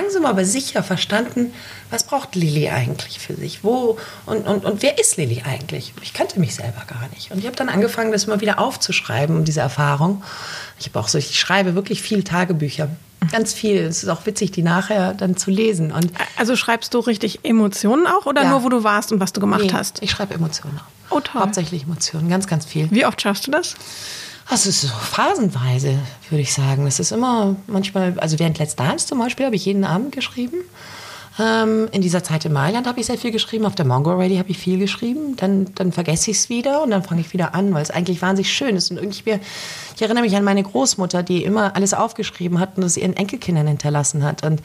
langsam 0.00 0.24
aber 0.26 0.44
sicher 0.44 0.82
verstanden, 0.82 1.52
was 1.90 2.04
braucht 2.04 2.34
Lilly 2.34 2.68
eigentlich 2.68 3.18
für 3.18 3.34
sich? 3.34 3.64
Wo 3.64 3.98
und, 4.26 4.46
und, 4.46 4.64
und 4.64 4.82
wer 4.82 4.98
ist 4.98 5.16
Lilly 5.16 5.42
eigentlich? 5.44 5.92
Ich 6.02 6.12
kannte 6.14 6.38
mich 6.40 6.54
selber 6.54 6.82
gar 6.86 7.08
nicht. 7.14 7.30
Und 7.30 7.38
ich 7.38 7.46
habe 7.46 7.56
dann 7.56 7.68
angefangen, 7.68 8.12
das 8.12 8.24
immer 8.24 8.40
wieder 8.40 8.58
aufzuschreiben, 8.58 9.44
diese 9.44 9.60
Erfahrung. 9.60 10.22
Ich 10.78 10.86
habe 10.86 10.98
auch 10.98 11.08
so, 11.08 11.18
ich 11.18 11.38
schreibe 11.38 11.74
wirklich 11.74 12.02
viel 12.02 12.22
Tagebücher. 12.22 12.88
Ganz 13.32 13.52
viel. 13.52 13.76
Es 13.76 14.02
ist 14.02 14.08
auch 14.08 14.24
witzig, 14.24 14.50
die 14.52 14.62
nachher 14.62 15.12
dann 15.12 15.36
zu 15.36 15.50
lesen. 15.50 15.92
Und 15.92 16.10
also 16.38 16.56
schreibst 16.56 16.94
du 16.94 17.00
richtig 17.00 17.44
Emotionen 17.44 18.06
auch 18.06 18.24
oder 18.24 18.44
Ja. 18.44 18.50
nur, 18.50 18.64
wo 18.64 18.70
du 18.70 18.82
warst 18.82 19.12
und 19.12 19.20
was 19.20 19.32
du 19.32 19.40
gemacht 19.40 19.64
nee, 19.64 19.72
hast? 19.72 20.02
ich 20.02 20.10
schreibe 20.10 20.34
Emotionen 20.34 20.78
auch. 20.78 21.16
Oh, 21.16 21.20
toll. 21.20 21.42
Hauptsächlich 21.42 21.82
Emotionen, 21.82 22.30
ganz, 22.30 22.46
ganz 22.46 22.64
viel. 22.64 22.88
Wie 22.90 23.04
oft 23.04 23.20
schaffst 23.20 23.46
du 23.46 23.50
das? 23.50 23.74
Das 24.50 24.66
ist 24.66 24.80
so 24.80 24.88
phasenweise, 24.88 25.96
würde 26.28 26.42
ich 26.42 26.52
sagen. 26.52 26.84
Es 26.88 26.98
ist 26.98 27.12
immer 27.12 27.54
manchmal, 27.68 28.18
also 28.18 28.40
während 28.40 28.58
Let's 28.58 28.74
Dance 28.74 29.06
zum 29.06 29.20
Beispiel 29.20 29.46
habe 29.46 29.54
ich 29.54 29.64
jeden 29.64 29.84
Abend 29.84 30.10
geschrieben. 30.10 30.56
Ähm, 31.38 31.88
in 31.92 32.02
dieser 32.02 32.24
Zeit 32.24 32.44
in 32.44 32.52
Mailand 32.52 32.88
habe 32.88 32.98
ich 32.98 33.06
sehr 33.06 33.16
viel 33.16 33.30
geschrieben. 33.30 33.64
Auf 33.64 33.76
der 33.76 33.86
Mongo 33.86 34.12
Ready 34.12 34.38
habe 34.38 34.50
ich 34.50 34.58
viel 34.58 34.80
geschrieben. 34.80 35.36
Dann, 35.36 35.72
dann 35.76 35.92
vergesse 35.92 36.32
ich 36.32 36.38
es 36.38 36.48
wieder 36.48 36.82
und 36.82 36.90
dann 36.90 37.04
fange 37.04 37.20
ich 37.20 37.32
wieder 37.32 37.54
an, 37.54 37.72
weil 37.72 37.82
es 37.82 37.92
eigentlich 37.92 38.20
wahnsinnig 38.22 38.52
schön 38.52 38.74
ist. 38.74 38.90
Und 38.90 38.96
irgendwie, 38.96 39.38
ich 39.94 40.02
erinnere 40.02 40.24
mich 40.24 40.34
an 40.34 40.42
meine 40.42 40.64
Großmutter, 40.64 41.22
die 41.22 41.44
immer 41.44 41.76
alles 41.76 41.94
aufgeschrieben 41.94 42.58
hat 42.58 42.76
und 42.76 42.82
es 42.82 42.96
ihren 42.96 43.16
Enkelkindern 43.16 43.68
hinterlassen 43.68 44.24
hat. 44.24 44.44
Und 44.44 44.60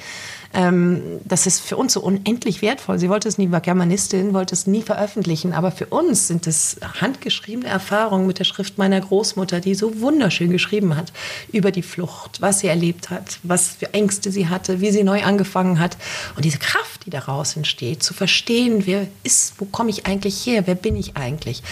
ähm, 0.56 1.20
das 1.26 1.48
ist 1.48 1.60
für 1.60 1.76
uns 1.76 1.94
so 1.94 2.00
unendlich 2.00 2.62
wertvoll. 2.62 2.98
Sie 2.98 3.10
wollte 3.10 3.28
es 3.28 3.38
nie, 3.38 3.52
war 3.52 3.60
Germanistin, 3.60 4.34
wollte 4.34 4.56
es 4.56 4.68
nie 4.68 4.82
veröffentlichen, 4.82 5.52
aber 5.52 5.72
für 5.72 5.88
uns 5.88 6.28
sind 6.28 6.48
es 6.48 6.78
handgeschriebene 7.02 7.68
Erfahrungen 7.68 8.26
mit 8.26 8.40
der 8.40 8.46
Schrift 8.46 8.78
meiner 8.78 9.02
Großmutter, 9.02 9.60
die 9.60 9.76
so 9.76 10.00
wunderschön 10.00 10.52
geschrieben 10.52 10.96
hat 10.96 11.12
über 11.52 11.72
die 11.72 11.82
Flucht, 11.82 12.42
was 12.42 12.60
sie 12.60 12.68
erlebt 12.68 13.10
hat, 13.10 13.40
was 13.44 13.68
für 13.68 13.94
Ängste 13.94 14.32
sie 14.32 14.48
hatte, 14.48 14.80
wie 14.80 14.92
sie 14.92 15.04
neu 15.04 15.24
angefangen 15.24 15.80
hat. 15.80 15.98
Und 16.38 16.46
diese 16.46 16.60
Kraft, 16.60 17.06
die 17.06 17.10
daraus 17.10 17.58
entsteht, 17.58 18.02
zu 18.02 18.14
verstehen, 18.14 18.86
wer 18.86 19.08
ist, 19.24 19.56
wo 19.60 19.66
komme 19.66 19.90
ich 19.90 20.06
eigentlich 20.06 20.46
her, 20.46 20.64
wer 20.66 20.76
bin 20.76 20.96
ich 20.96 21.18
eigentlich? 21.18 21.64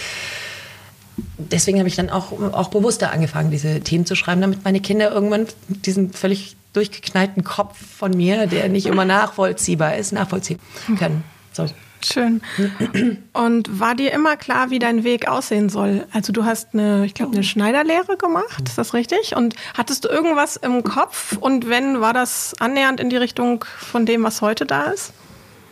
Deswegen 1.38 1.80
habe 1.80 1.88
ich 1.88 1.96
dann 1.96 2.10
auch, 2.10 2.32
auch 2.54 2.70
bewusster 2.70 3.12
angefangen, 3.12 3.52
diese 3.52 3.80
Themen 3.80 4.06
zu 4.06 4.16
schreiben, 4.16 4.42
damit 4.42 4.66
meine 4.66 4.82
Kinder 4.82 5.12
irgendwann 5.12 5.48
diesen 5.68 6.12
völlig 6.12 6.58
durchgeknallten 6.74 7.44
Kopf 7.44 7.78
von 7.98 8.12
mir, 8.12 8.48
der 8.48 8.70
nicht 8.70 8.86
immer 8.86 9.06
nachvollziehbar 9.06 9.96
ist, 9.96 10.12
nachvollziehen 10.12 10.60
können. 10.98 11.24
So. 11.52 11.68
Schön. 12.04 12.42
Und 13.34 13.80
war 13.80 13.96
dir 13.96 14.12
immer 14.12 14.36
klar, 14.36 14.70
wie 14.70 14.80
dein 14.80 15.04
Weg 15.04 15.28
aussehen 15.28 15.70
soll? 15.70 16.06
Also 16.12 16.34
du 16.34 16.44
hast 16.44 16.74
eine, 16.74 17.06
ich 17.06 17.14
glaube, 17.14 17.34
eine 17.34 17.44
Schneiderlehre 17.44 18.18
gemacht, 18.18 18.64
ist 18.68 18.78
das 18.78 18.94
richtig? 18.94 19.36
Und 19.36 19.56
hattest 19.76 20.04
du 20.04 20.10
irgendwas 20.10 20.58
im 20.58 20.84
Kopf? 20.84 21.38
Und 21.38 21.70
wenn, 21.70 22.02
war 22.02 22.14
das 22.14 22.54
annähernd 22.60 23.00
in 23.00 23.10
die 23.10 23.18
Richtung 23.18 23.64
von 23.78 24.06
dem, 24.06 24.24
was 24.24 24.42
heute 24.42 24.66
da 24.66 24.86
ist? 24.86 25.14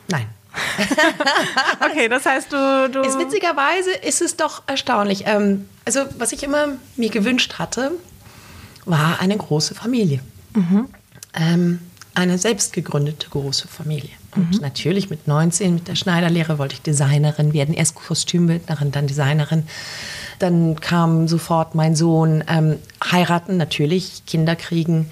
Nein. 0.08 0.28
Okay, 1.84 2.08
das 2.08 2.26
heißt, 2.26 2.54
du... 2.54 2.90
du 2.90 3.02
Ist 3.02 3.18
witzigerweise 3.18 3.92
ist 3.92 4.22
es 4.22 4.38
doch 4.38 4.64
erstaunlich. 4.68 5.24
Ähm, 5.26 5.68
also, 5.86 6.02
was 6.18 6.32
ich 6.32 6.44
immer 6.44 6.78
mir 6.96 7.10
gewünscht 7.10 7.56
hatte, 7.60 7.92
war 8.86 9.20
eine 9.20 9.36
große 9.36 9.76
Familie. 9.76 10.20
Ähm, 11.34 11.80
eine 12.14 12.38
selbst 12.38 12.74
gegründete 12.74 13.30
große 13.30 13.68
Familie. 13.68 14.12
Und 14.36 14.62
natürlich 14.62 15.10
mit 15.10 15.28
19, 15.28 15.74
mit 15.76 15.88
der 15.88 15.96
Schneiderlehre, 15.96 16.58
wollte 16.58 16.76
ich 16.76 16.82
Designerin 16.82 17.54
werden. 17.54 17.74
Erst 17.74 17.96
Kostümbildnerin, 17.96 18.92
dann 18.92 19.08
Designerin. 19.08 19.64
Dann 20.40 20.80
kam 20.80 21.28
sofort 21.28 21.76
mein 21.76 21.96
Sohn 21.96 22.44
ähm, 22.48 22.78
heiraten, 23.04 23.58
natürlich, 23.58 24.24
Kinder 24.26 24.56
kriegen, 24.56 25.10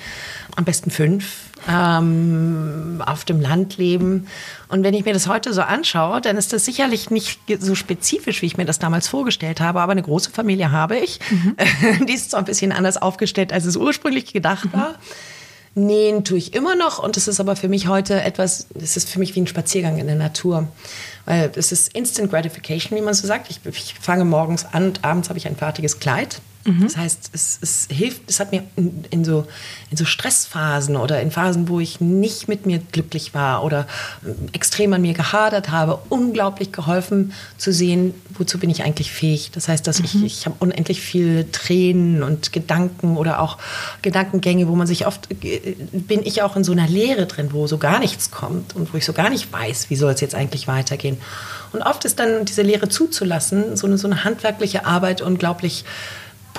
am 0.55 0.63
besten 0.63 0.89
fünf, 0.89 1.48
ähm, 1.67 3.03
auf 3.05 3.25
dem 3.25 3.41
Land 3.41 3.77
leben. 3.77 4.27
Und 4.69 4.83
wenn 4.83 4.93
ich 4.93 5.05
mir 5.05 5.13
das 5.13 5.27
heute 5.27 5.53
so 5.53 5.61
anschaue, 5.61 6.21
dann 6.21 6.37
ist 6.37 6.53
das 6.53 6.65
sicherlich 6.65 7.09
nicht 7.09 7.39
so 7.59 7.75
spezifisch, 7.75 8.41
wie 8.41 8.45
ich 8.45 8.57
mir 8.57 8.65
das 8.65 8.79
damals 8.79 9.07
vorgestellt 9.07 9.59
habe, 9.59 9.81
aber 9.81 9.91
eine 9.91 10.03
große 10.03 10.31
Familie 10.31 10.71
habe 10.71 10.97
ich. 10.97 11.19
Die 12.07 12.13
ist 12.13 12.31
zwar 12.31 12.39
ein 12.39 12.45
bisschen 12.45 12.71
anders 12.71 12.97
aufgestellt, 12.97 13.51
als 13.51 13.65
es 13.65 13.75
ursprünglich 13.75 14.31
gedacht 14.31 14.71
war. 14.73 14.95
Nähen 15.75 16.23
tue 16.23 16.37
ich 16.37 16.53
immer 16.53 16.75
noch 16.75 16.99
und 16.99 17.15
es 17.15 17.27
ist 17.27 17.39
aber 17.39 17.55
für 17.55 17.69
mich 17.69 17.87
heute 17.87 18.21
etwas, 18.21 18.67
es 18.75 18.97
ist 18.97 19.09
für 19.09 19.19
mich 19.19 19.35
wie 19.35 19.41
ein 19.41 19.47
Spaziergang 19.47 19.97
in 19.97 20.07
der 20.07 20.15
Natur. 20.15 20.67
Weil 21.25 21.51
es 21.55 21.71
ist 21.71 21.93
Instant 21.93 22.31
Gratification, 22.31 22.97
wie 22.97 23.03
man 23.03 23.13
so 23.13 23.27
sagt. 23.27 23.49
Ich, 23.49 23.59
ich 23.65 23.95
fange 23.99 24.25
morgens 24.25 24.65
an 24.65 24.87
und 24.87 25.05
abends 25.05 25.29
habe 25.29 25.37
ich 25.37 25.47
ein 25.47 25.55
fertiges 25.55 25.99
Kleid. 25.99 26.41
Das 26.83 26.97
heißt, 26.97 27.29
es, 27.33 27.59
es 27.61 27.87
hilft, 27.89 28.29
es 28.29 28.39
hat 28.39 28.51
mir 28.51 28.63
in, 28.75 29.05
in, 29.09 29.25
so, 29.25 29.47
in 29.91 29.97
so 29.97 30.05
Stressphasen 30.05 30.95
oder 30.95 31.21
in 31.21 31.31
Phasen, 31.31 31.67
wo 31.67 31.79
ich 31.79 32.01
nicht 32.01 32.47
mit 32.47 32.65
mir 32.65 32.79
glücklich 32.91 33.33
war 33.33 33.63
oder 33.63 33.87
ähm, 34.25 34.35
extrem 34.53 34.93
an 34.93 35.01
mir 35.01 35.13
gehadert 35.13 35.71
habe, 35.71 35.99
unglaublich 36.09 36.71
geholfen 36.71 37.33
zu 37.57 37.71
sehen, 37.71 38.13
wozu 38.37 38.59
bin 38.59 38.69
ich 38.69 38.83
eigentlich 38.83 39.11
fähig. 39.11 39.51
Das 39.51 39.67
heißt, 39.67 39.87
dass 39.87 39.99
ich, 39.99 40.23
ich 40.23 40.45
habe 40.45 40.55
unendlich 40.59 41.01
viel 41.01 41.47
Tränen 41.51 42.23
und 42.23 42.51
Gedanken 42.51 43.17
oder 43.17 43.39
auch 43.41 43.57
Gedankengänge, 44.01 44.67
wo 44.67 44.75
man 44.75 44.87
sich 44.87 45.07
oft, 45.07 45.29
äh, 45.43 45.75
bin 45.91 46.21
ich 46.23 46.41
auch 46.41 46.55
in 46.55 46.63
so 46.63 46.71
einer 46.71 46.87
Leere 46.87 47.25
drin, 47.25 47.49
wo 47.51 47.67
so 47.67 47.77
gar 47.77 47.99
nichts 47.99 48.31
kommt 48.31 48.75
und 48.75 48.93
wo 48.93 48.97
ich 48.97 49.05
so 49.05 49.13
gar 49.13 49.29
nicht 49.29 49.51
weiß, 49.51 49.89
wie 49.89 49.95
soll 49.95 50.13
es 50.13 50.21
jetzt 50.21 50.35
eigentlich 50.35 50.67
weitergehen. 50.67 51.17
Und 51.71 51.81
oft 51.83 52.05
ist 52.05 52.19
dann 52.19 52.45
diese 52.45 52.61
Leere 52.61 52.89
zuzulassen, 52.89 53.77
so 53.77 53.87
eine, 53.87 53.97
so 53.97 54.07
eine 54.07 54.23
handwerkliche 54.23 54.85
Arbeit 54.85 55.21
unglaublich 55.21 55.85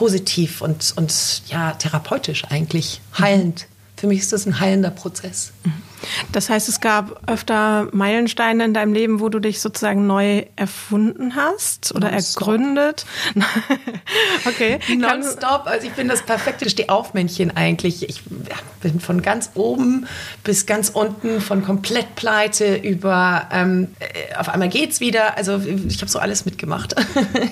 positiv 0.01 0.63
und, 0.63 0.95
und 0.97 1.43
ja, 1.49 1.73
therapeutisch 1.73 2.47
eigentlich, 2.47 3.03
heilend. 3.19 3.67
Für 4.01 4.07
mich 4.07 4.21
ist 4.21 4.33
das 4.33 4.47
ein 4.47 4.59
heilender 4.61 4.91
Prozess. 4.91 5.53
Das 6.33 6.49
heißt, 6.49 6.71
es 6.71 6.81
gab 6.81 7.29
öfter 7.29 7.89
Meilensteine 7.93 8.65
in 8.65 8.73
deinem 8.73 8.95
Leben, 8.95 9.21
wo 9.21 9.29
du 9.29 9.41
dich 9.41 9.61
sozusagen 9.61 10.07
neu 10.07 10.47
erfunden 10.57 11.37
hast 11.37 11.95
oder 11.95 12.09
ergründet. 12.09 13.05
okay. 14.47 14.79
Nonstop, 14.97 15.67
also 15.67 15.87
ich 15.87 15.93
bin 15.93 16.09
das 16.09 16.23
perfekte 16.23 16.71
Stehaufmännchen 16.71 17.55
eigentlich. 17.55 18.09
Ich 18.09 18.23
bin 18.81 19.01
von 19.01 19.21
ganz 19.21 19.51
oben 19.53 20.07
bis 20.45 20.65
ganz 20.65 20.89
unten, 20.89 21.43
von 21.43 21.63
komplett 21.63 22.15
pleite 22.17 22.77
über 22.77 23.49
ähm, 23.53 23.89
äh, 23.99 24.35
auf 24.37 24.49
einmal 24.49 24.71
geht's 24.71 25.01
wieder. 25.01 25.37
Also 25.37 25.61
ich 25.87 26.01
habe 26.01 26.11
so 26.11 26.21
alles 26.21 26.47
mitgemacht. 26.47 26.95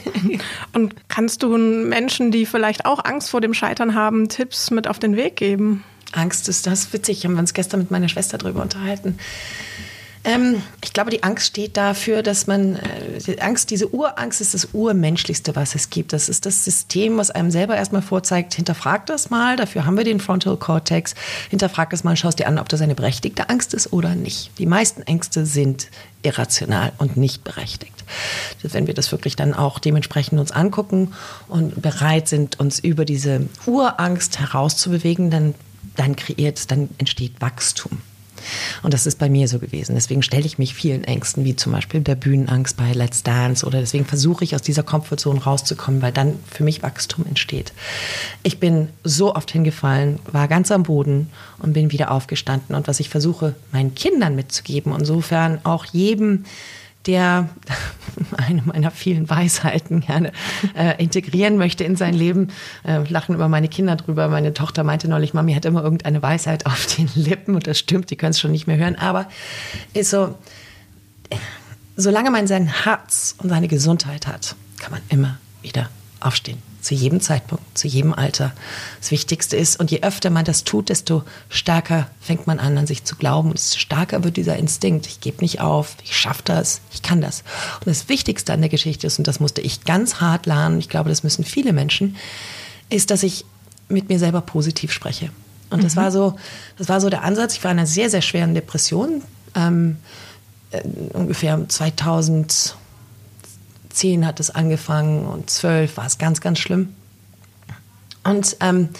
Und 0.72 0.94
kannst 1.08 1.42
du 1.42 1.58
Menschen, 1.58 2.30
die 2.30 2.46
vielleicht 2.46 2.86
auch 2.86 3.04
Angst 3.04 3.28
vor 3.28 3.42
dem 3.42 3.52
Scheitern 3.52 3.94
haben, 3.94 4.30
Tipps 4.30 4.70
mit 4.70 4.88
auf 4.88 4.98
den 4.98 5.14
Weg 5.14 5.36
geben? 5.36 5.84
Angst 6.12 6.48
ist 6.48 6.66
das 6.66 6.92
witzig, 6.92 7.24
haben 7.24 7.34
wir 7.34 7.40
uns 7.40 7.54
gestern 7.54 7.80
mit 7.80 7.90
meiner 7.90 8.08
Schwester 8.08 8.38
drüber 8.38 8.62
unterhalten. 8.62 9.18
Ähm, 10.24 10.62
ich 10.82 10.92
glaube, 10.92 11.10
die 11.10 11.22
Angst 11.22 11.46
steht 11.46 11.76
dafür, 11.76 12.22
dass 12.22 12.46
man, 12.46 12.76
äh, 12.76 13.18
die 13.24 13.40
Angst, 13.40 13.70
diese 13.70 13.88
Urangst 13.94 14.40
ist 14.40 14.52
das 14.52 14.68
Urmenschlichste, 14.72 15.54
was 15.54 15.74
es 15.74 15.90
gibt. 15.90 16.12
Das 16.12 16.28
ist 16.28 16.44
das 16.44 16.64
System, 16.64 17.16
was 17.18 17.30
einem 17.30 17.50
selber 17.50 17.76
erstmal 17.76 18.02
vorzeigt, 18.02 18.54
hinterfrag 18.54 19.06
das 19.06 19.30
mal, 19.30 19.56
dafür 19.56 19.86
haben 19.86 19.96
wir 19.96 20.04
den 20.04 20.20
Frontal 20.20 20.56
Cortex, 20.56 21.14
hinterfrag 21.50 21.90
das 21.90 22.04
mal, 22.04 22.16
schaust 22.16 22.38
dir 22.40 22.48
an, 22.48 22.58
ob 22.58 22.68
das 22.68 22.82
eine 22.82 22.94
berechtigte 22.94 23.48
Angst 23.48 23.74
ist 23.74 23.92
oder 23.92 24.14
nicht. 24.14 24.50
Die 24.58 24.66
meisten 24.66 25.02
Ängste 25.02 25.46
sind 25.46 25.88
irrational 26.22 26.92
und 26.98 27.16
nicht 27.16 27.44
berechtigt. 27.44 27.94
Wenn 28.62 28.86
wir 28.86 28.94
das 28.94 29.12
wirklich 29.12 29.36
dann 29.36 29.54
auch 29.54 29.78
dementsprechend 29.78 30.40
uns 30.40 30.50
angucken 30.50 31.12
und 31.46 31.80
bereit 31.80 32.28
sind, 32.28 32.58
uns 32.58 32.80
über 32.80 33.04
diese 33.04 33.48
Urangst 33.66 34.40
herauszubewegen, 34.40 35.30
dann, 35.30 35.54
dann 35.98 36.16
kreiert, 36.16 36.70
dann 36.70 36.88
entsteht 36.98 37.40
Wachstum. 37.40 37.98
Und 38.82 38.94
das 38.94 39.06
ist 39.06 39.18
bei 39.18 39.28
mir 39.28 39.48
so 39.48 39.58
gewesen. 39.58 39.94
Deswegen 39.94 40.22
stelle 40.22 40.46
ich 40.46 40.58
mich 40.58 40.74
vielen 40.74 41.04
Ängsten, 41.04 41.44
wie 41.44 41.56
zum 41.56 41.72
Beispiel 41.72 42.00
der 42.00 42.14
Bühnenangst 42.14 42.76
bei 42.76 42.92
Let's 42.92 43.22
Dance 43.22 43.66
oder 43.66 43.80
deswegen 43.80 44.04
versuche 44.04 44.44
ich 44.44 44.54
aus 44.54 44.62
dieser 44.62 44.82
Komfortzone 44.82 45.42
rauszukommen, 45.42 46.02
weil 46.02 46.12
dann 46.12 46.38
für 46.50 46.64
mich 46.64 46.82
Wachstum 46.82 47.26
entsteht. 47.26 47.72
Ich 48.42 48.60
bin 48.60 48.88
so 49.04 49.34
oft 49.34 49.50
hingefallen, 49.50 50.20
war 50.30 50.48
ganz 50.48 50.70
am 50.70 50.84
Boden 50.84 51.30
und 51.58 51.72
bin 51.72 51.92
wieder 51.92 52.10
aufgestanden. 52.10 52.74
Und 52.74 52.88
was 52.88 53.00
ich 53.00 53.08
versuche, 53.08 53.54
meinen 53.72 53.94
Kindern 53.94 54.34
mitzugeben, 54.34 54.94
insofern 54.96 55.60
auch 55.64 55.84
jedem, 55.86 56.44
der 57.08 57.48
eine 58.36 58.62
meiner 58.62 58.92
vielen 58.92 59.28
Weisheiten 59.28 60.00
gerne 60.00 60.30
äh, 60.76 61.02
integrieren 61.02 61.56
möchte 61.56 61.82
in 61.82 61.96
sein 61.96 62.14
Leben. 62.14 62.48
Äh, 62.84 63.02
lachen 63.08 63.34
über 63.34 63.48
meine 63.48 63.68
Kinder 63.68 63.96
drüber. 63.96 64.28
Meine 64.28 64.54
Tochter 64.54 64.84
meinte 64.84 65.08
neulich, 65.08 65.34
Mami 65.34 65.54
hat 65.54 65.64
immer 65.64 65.82
irgendeine 65.82 66.22
Weisheit 66.22 66.66
auf 66.66 66.86
den 66.96 67.08
Lippen 67.14 67.54
und 67.54 67.66
das 67.66 67.78
stimmt, 67.78 68.10
die 68.10 68.16
können 68.16 68.30
es 68.30 68.40
schon 68.40 68.52
nicht 68.52 68.66
mehr 68.66 68.76
hören. 68.76 68.96
Aber 68.96 69.26
ist 69.94 70.10
so, 70.10 70.36
solange 71.96 72.30
man 72.30 72.46
sein 72.46 72.66
Herz 72.84 73.34
und 73.38 73.48
seine 73.48 73.66
Gesundheit 73.68 74.26
hat, 74.26 74.54
kann 74.78 74.92
man 74.92 75.00
immer 75.08 75.38
wieder 75.62 75.88
aufstehen. 76.20 76.67
Zu 76.80 76.94
jedem 76.94 77.20
Zeitpunkt, 77.20 77.76
zu 77.76 77.88
jedem 77.88 78.14
Alter. 78.14 78.52
Das 79.00 79.10
Wichtigste 79.10 79.56
ist, 79.56 79.80
und 79.80 79.90
je 79.90 80.02
öfter 80.02 80.30
man 80.30 80.44
das 80.44 80.64
tut, 80.64 80.88
desto 80.88 81.24
stärker 81.48 82.08
fängt 82.20 82.46
man 82.46 82.60
an, 82.60 82.78
an 82.78 82.86
sich 82.86 83.04
zu 83.04 83.16
glauben. 83.16 83.50
Und 83.50 83.58
desto 83.58 83.78
stärker 83.78 84.22
wird 84.24 84.36
dieser 84.36 84.56
Instinkt. 84.56 85.06
Ich 85.06 85.20
gebe 85.20 85.40
nicht 85.40 85.60
auf, 85.60 85.96
ich 86.04 86.16
schaffe 86.16 86.42
das, 86.44 86.80
ich 86.92 87.02
kann 87.02 87.20
das. 87.20 87.42
Und 87.80 87.88
das 87.88 88.08
Wichtigste 88.08 88.52
an 88.52 88.60
der 88.60 88.70
Geschichte 88.70 89.06
ist, 89.06 89.18
und 89.18 89.26
das 89.26 89.40
musste 89.40 89.60
ich 89.60 89.84
ganz 89.84 90.20
hart 90.20 90.46
lernen, 90.46 90.78
ich 90.78 90.88
glaube, 90.88 91.08
das 91.08 91.24
müssen 91.24 91.44
viele 91.44 91.72
Menschen, 91.72 92.16
ist, 92.90 93.10
dass 93.10 93.22
ich 93.22 93.44
mit 93.88 94.08
mir 94.08 94.18
selber 94.18 94.40
positiv 94.40 94.92
spreche. 94.92 95.30
Und 95.70 95.84
das 95.84 95.96
war 95.96 96.10
so, 96.10 96.36
das 96.78 96.88
war 96.88 97.00
so 97.00 97.10
der 97.10 97.24
Ansatz. 97.24 97.54
Ich 97.54 97.64
war 97.64 97.70
in 97.70 97.78
einer 97.78 97.86
sehr, 97.86 98.08
sehr 98.08 98.22
schweren 98.22 98.54
Depression. 98.54 99.22
Ähm, 99.54 99.96
äh, 100.70 100.82
ungefähr 101.12 101.68
2000 101.68 102.76
zehn 103.90 104.26
hat 104.26 104.40
es 104.40 104.50
angefangen 104.50 105.26
und 105.26 105.50
zwölf 105.50 105.96
war 105.96 106.06
es 106.06 106.18
ganz, 106.18 106.40
ganz 106.40 106.58
schlimm. 106.58 106.94
Und 108.24 108.56
ähm, 108.60 108.90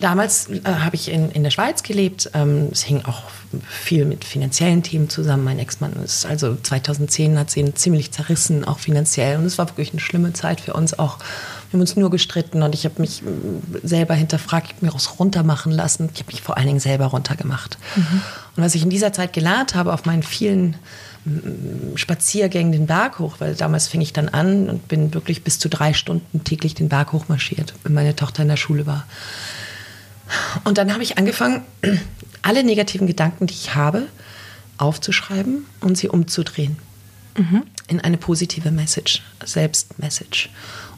Damals 0.00 0.48
äh, 0.48 0.60
habe 0.64 0.96
ich 0.96 1.10
in, 1.10 1.30
in 1.30 1.42
der 1.42 1.50
Schweiz 1.50 1.82
gelebt. 1.82 2.30
Ähm, 2.32 2.68
es 2.72 2.82
hing 2.82 3.04
auch 3.04 3.24
viel 3.68 4.06
mit 4.06 4.24
finanziellen 4.24 4.82
Themen 4.82 5.10
zusammen. 5.10 5.44
Mein 5.44 5.58
Ex-Mann 5.58 5.92
ist 6.02 6.24
also 6.24 6.56
2010 6.56 7.38
hat 7.38 7.50
sie 7.50 7.60
ihn 7.60 7.76
ziemlich 7.76 8.10
zerrissen, 8.10 8.64
auch 8.64 8.78
finanziell. 8.78 9.36
Und 9.36 9.44
es 9.44 9.58
war 9.58 9.68
wirklich 9.68 9.90
eine 9.90 10.00
schlimme 10.00 10.32
Zeit 10.32 10.62
für 10.62 10.72
uns 10.72 10.98
auch. 10.98 11.18
Wir 11.18 11.74
haben 11.74 11.80
uns 11.82 11.96
nur 11.96 12.10
gestritten 12.10 12.62
und 12.62 12.74
ich 12.74 12.86
habe 12.86 12.98
mich 12.98 13.22
äh, 13.22 13.26
selber 13.82 14.14
hinterfragt, 14.14 14.68
ich 14.68 14.76
habe 14.76 14.86
mir 14.86 14.94
was 14.94 15.18
runtermachen 15.18 15.70
lassen. 15.70 16.08
Ich 16.14 16.20
habe 16.20 16.32
mich 16.32 16.40
vor 16.40 16.56
allen 16.56 16.66
Dingen 16.66 16.80
selber 16.80 17.06
runtergemacht. 17.06 17.76
Mhm. 17.94 18.22
Und 18.56 18.64
was 18.64 18.74
ich 18.74 18.82
in 18.82 18.90
dieser 18.90 19.12
Zeit 19.12 19.34
gelernt 19.34 19.74
habe 19.74 19.92
auf 19.92 20.06
meinen 20.06 20.22
vielen 20.22 20.76
Spaziergängen 21.96 22.72
den 22.72 22.86
Berg 22.86 23.18
hoch, 23.18 23.36
weil 23.40 23.54
damals 23.54 23.88
fing 23.88 24.00
ich 24.00 24.12
dann 24.12 24.28
an 24.28 24.70
und 24.70 24.88
bin 24.88 25.12
wirklich 25.12 25.44
bis 25.44 25.58
zu 25.58 25.68
drei 25.68 25.92
Stunden 25.92 26.44
täglich 26.44 26.74
den 26.74 26.88
Berg 26.88 27.12
hoch 27.12 27.28
marschiert, 27.28 27.74
wenn 27.82 27.92
meine 27.92 28.16
Tochter 28.16 28.42
in 28.42 28.48
der 28.48 28.56
Schule 28.56 28.86
war. 28.86 29.06
Und 30.64 30.78
dann 30.78 30.92
habe 30.92 31.02
ich 31.02 31.18
angefangen, 31.18 31.62
alle 32.42 32.64
negativen 32.64 33.06
Gedanken, 33.06 33.46
die 33.46 33.54
ich 33.54 33.74
habe, 33.74 34.06
aufzuschreiben 34.78 35.66
und 35.80 35.98
sie 35.98 36.08
umzudrehen 36.08 36.78
mhm. 37.36 37.64
in 37.86 38.00
eine 38.00 38.16
positive 38.16 38.70
Message, 38.70 39.22
Selbstmessage. 39.44 40.48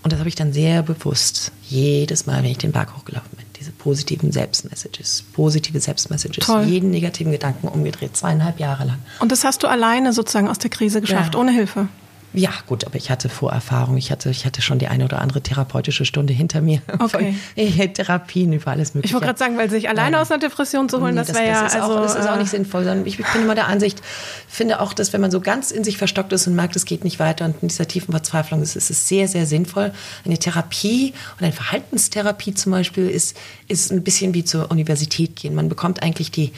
Und 0.05 0.13
das 0.13 0.21
habe 0.21 0.29
ich 0.29 0.37
dann 0.37 0.53
sehr 0.53 0.83
bewusst 0.83 1.51
jedes 1.69 2.27
Mal, 2.27 2.45
wenn 2.45 2.51
ich 2.51 2.59
den 2.59 2.73
Berg 2.73 2.97
hochgelaufen 2.97 3.31
bin 3.37 3.41
diese 3.62 3.72
positiven 3.72 4.33
Selbstmessages, 4.33 5.25
positive 5.33 5.79
Selbstmessages, 5.79 6.44
Toll. 6.44 6.64
jeden 6.64 6.90
negativen 6.90 7.31
Gedanken 7.31 7.68
umgedreht, 7.68 8.16
zweieinhalb 8.16 8.59
Jahre 8.59 8.85
lang. 8.85 8.98
Und 9.20 9.31
das 9.31 9.44
hast 9.44 9.62
du 9.62 9.68
alleine 9.68 10.12
sozusagen 10.12 10.48
aus 10.48 10.59
der 10.59 10.70
Krise 10.70 11.01
geschafft, 11.01 11.35
ja. 11.35 11.40
ohne 11.40 11.53
Hilfe? 11.53 11.87
Ja, 12.35 12.51
gut, 12.66 12.87
aber 12.87 12.97
ich 12.97 13.11
hatte 13.11 13.29
Vorerfahrung. 13.29 13.97
Ich 13.97 14.11
hatte, 14.11 14.31
ich 14.31 14.47
hatte 14.47 14.62
schon 14.62 14.79
die 14.79 14.88
eine 14.88 15.05
oder 15.05 15.21
andere 15.21 15.42
therapeutische 15.42 16.05
Stunde 16.05 16.33
hinter 16.33 16.61
mir. 16.61 16.81
Okay. 17.03 17.35
Von 17.57 17.92
Therapien 17.95 18.53
über 18.53 18.71
alles 18.71 18.95
Mögliche. 18.95 19.11
Ich 19.11 19.14
wollte 19.14 19.27
gerade 19.27 19.38
sagen, 19.38 19.59
weil 19.59 19.68
sich 19.68 19.88
alleine 19.88 20.21
aus 20.21 20.31
einer 20.31 20.38
Depression 20.38 20.88
zu 20.88 21.01
holen, 21.01 21.16
das, 21.16 21.29
das 21.29 21.37
wäre 21.37 21.49
ja. 21.49 21.66
Ist 21.66 21.75
also, 21.75 21.97
auch, 21.97 22.03
das 22.03 22.14
ist 22.14 22.29
auch 22.29 22.37
nicht 22.37 22.49
äh, 22.49 22.57
sinnvoll, 22.57 22.85
sondern 22.85 23.07
ich 23.07 23.16
bin 23.16 23.27
immer 23.42 23.55
der 23.55 23.66
Ansicht, 23.66 24.01
finde 24.47 24.81
auch, 24.81 24.92
dass 24.92 25.12
wenn 25.12 25.21
man 25.21 25.31
so 25.31 25.40
ganz 25.40 25.71
in 25.73 25.83
sich 25.83 25.99
verstockt 25.99 26.33
ist 26.33 26.47
und 26.47 26.55
merkt, 26.55 26.77
es 26.77 26.85
geht 26.85 27.03
nicht 27.03 27.18
weiter 27.18 27.45
und 27.47 27.57
in 27.61 27.68
dieser 27.68 27.88
tiefen 27.88 28.12
Verzweiflung 28.12 28.62
ist, 28.62 28.77
ist 28.77 28.90
es 28.90 29.09
sehr, 29.09 29.27
sehr 29.27 29.47
sinnvoll. 29.47 29.92
Eine 30.25 30.38
Therapie 30.38 31.12
und 31.38 31.45
eine 31.45 31.53
Verhaltenstherapie 31.53 32.55
zum 32.55 32.73
Beispiel 32.73 33.09
ist, 33.09 33.37
ist 33.68 33.90
ein 33.90 34.05
bisschen 34.05 34.33
wie 34.35 34.45
zur 34.45 34.71
Universität 34.71 35.35
gehen. 35.35 35.55
Man 35.55 35.68
bekommt 35.68 36.03
eigentlich 36.03 36.31
die, 36.31 36.53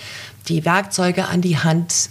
die 0.49 0.65
Werkzeuge 0.65 1.27
an 1.29 1.41
die 1.41 1.59
Hand, 1.59 2.11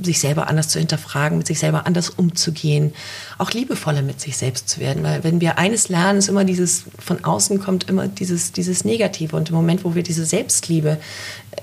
sich 0.00 0.20
selber 0.20 0.48
anders 0.48 0.68
zu 0.68 0.78
hinterfragen, 0.78 1.38
mit 1.38 1.46
sich 1.46 1.58
selber 1.58 1.86
anders 1.86 2.10
umzugehen, 2.10 2.92
auch 3.38 3.50
liebevoller 3.50 4.02
mit 4.02 4.20
sich 4.20 4.36
selbst 4.36 4.68
zu 4.68 4.80
werden. 4.80 5.02
Weil 5.02 5.22
wenn 5.24 5.40
wir 5.40 5.58
eines 5.58 5.88
lernen, 5.88 6.18
ist 6.18 6.28
immer 6.28 6.44
dieses, 6.44 6.84
von 6.98 7.24
außen 7.24 7.60
kommt 7.60 7.88
immer 7.88 8.08
dieses, 8.08 8.52
dieses 8.52 8.84
Negative. 8.84 9.36
Und 9.36 9.50
im 9.50 9.54
Moment, 9.54 9.84
wo 9.84 9.94
wir 9.94 10.02
diese 10.02 10.24
Selbstliebe 10.24 10.98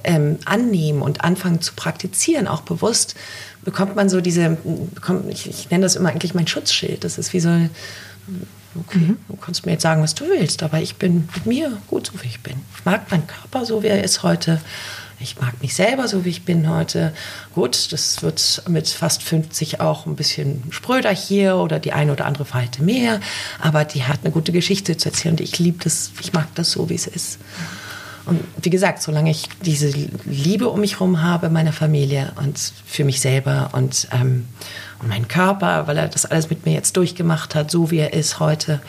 ähm, 0.03 0.37
annehmen 0.45 1.01
und 1.01 1.23
anfangen 1.23 1.61
zu 1.61 1.73
praktizieren, 1.75 2.47
auch 2.47 2.61
bewusst, 2.61 3.15
bekommt 3.63 3.95
man 3.95 4.09
so 4.09 4.21
diese, 4.21 4.57
bekommt, 4.93 5.31
ich, 5.31 5.49
ich 5.49 5.69
nenne 5.69 5.83
das 5.83 5.95
immer 5.95 6.09
eigentlich 6.09 6.33
mein 6.33 6.47
Schutzschild. 6.47 7.03
Das 7.03 7.17
ist 7.17 7.33
wie 7.33 7.39
so 7.39 7.49
okay, 8.75 8.99
mhm. 8.99 9.17
du 9.27 9.35
kannst 9.35 9.65
mir 9.65 9.73
jetzt 9.73 9.81
sagen, 9.81 10.01
was 10.01 10.15
du 10.15 10.25
willst, 10.25 10.63
aber 10.63 10.81
ich 10.81 10.95
bin 10.97 11.27
mit 11.33 11.45
mir 11.45 11.77
gut 11.87 12.07
so, 12.07 12.21
wie 12.21 12.27
ich 12.27 12.41
bin. 12.41 12.55
Ich 12.77 12.85
mag 12.85 13.09
meinen 13.11 13.27
Körper 13.27 13.65
so, 13.65 13.83
wie 13.83 13.87
er 13.87 14.03
ist 14.03 14.23
heute 14.23 14.61
ich 15.21 15.39
mag 15.39 15.61
mich 15.61 15.75
selber 15.75 16.07
so, 16.07 16.23
wie 16.23 16.29
ich 16.29 16.43
bin 16.45 16.69
heute. 16.69 17.13
Gut, 17.53 17.91
das 17.91 18.23
wird 18.23 18.63
mit 18.69 18.87
fast 18.87 19.21
50 19.21 19.81
auch 19.81 20.05
ein 20.05 20.15
bisschen 20.15 20.63
spröder 20.69 21.11
hier 21.11 21.57
oder 21.57 21.79
die 21.79 21.91
eine 21.91 22.13
oder 22.13 22.25
andere 22.25 22.45
Verhalte 22.45 22.83
mehr, 22.83 23.19
aber 23.59 23.83
die 23.83 24.03
hat 24.03 24.19
eine 24.23 24.31
gute 24.31 24.51
Geschichte 24.51 24.95
zu 24.95 25.09
erzählen 25.09 25.33
und 25.33 25.41
ich 25.41 25.59
liebe 25.59 25.83
das, 25.83 26.11
ich 26.21 26.31
mag 26.33 26.47
das 26.55 26.71
so, 26.71 26.89
wie 26.89 26.95
es 26.95 27.07
ist. 27.07 27.39
Und 28.25 28.41
wie 28.61 28.69
gesagt, 28.69 29.01
solange 29.01 29.31
ich 29.31 29.49
diese 29.65 29.89
Liebe 30.25 30.69
um 30.69 30.81
mich 30.81 30.93
herum 30.93 31.21
habe, 31.21 31.49
meiner 31.49 31.73
Familie 31.73 32.31
und 32.35 32.57
für 32.85 33.03
mich 33.03 33.21
selber 33.21 33.69
und, 33.73 34.07
ähm, 34.11 34.45
und 34.99 35.09
meinen 35.09 35.27
Körper, 35.27 35.87
weil 35.87 35.97
er 35.97 36.07
das 36.07 36.25
alles 36.25 36.49
mit 36.49 36.65
mir 36.65 36.73
jetzt 36.73 36.95
durchgemacht 36.95 37.55
hat, 37.55 37.71
so 37.71 37.91
wie 37.91 37.97
er 37.97 38.13
ist 38.13 38.39
heute, 38.39 38.81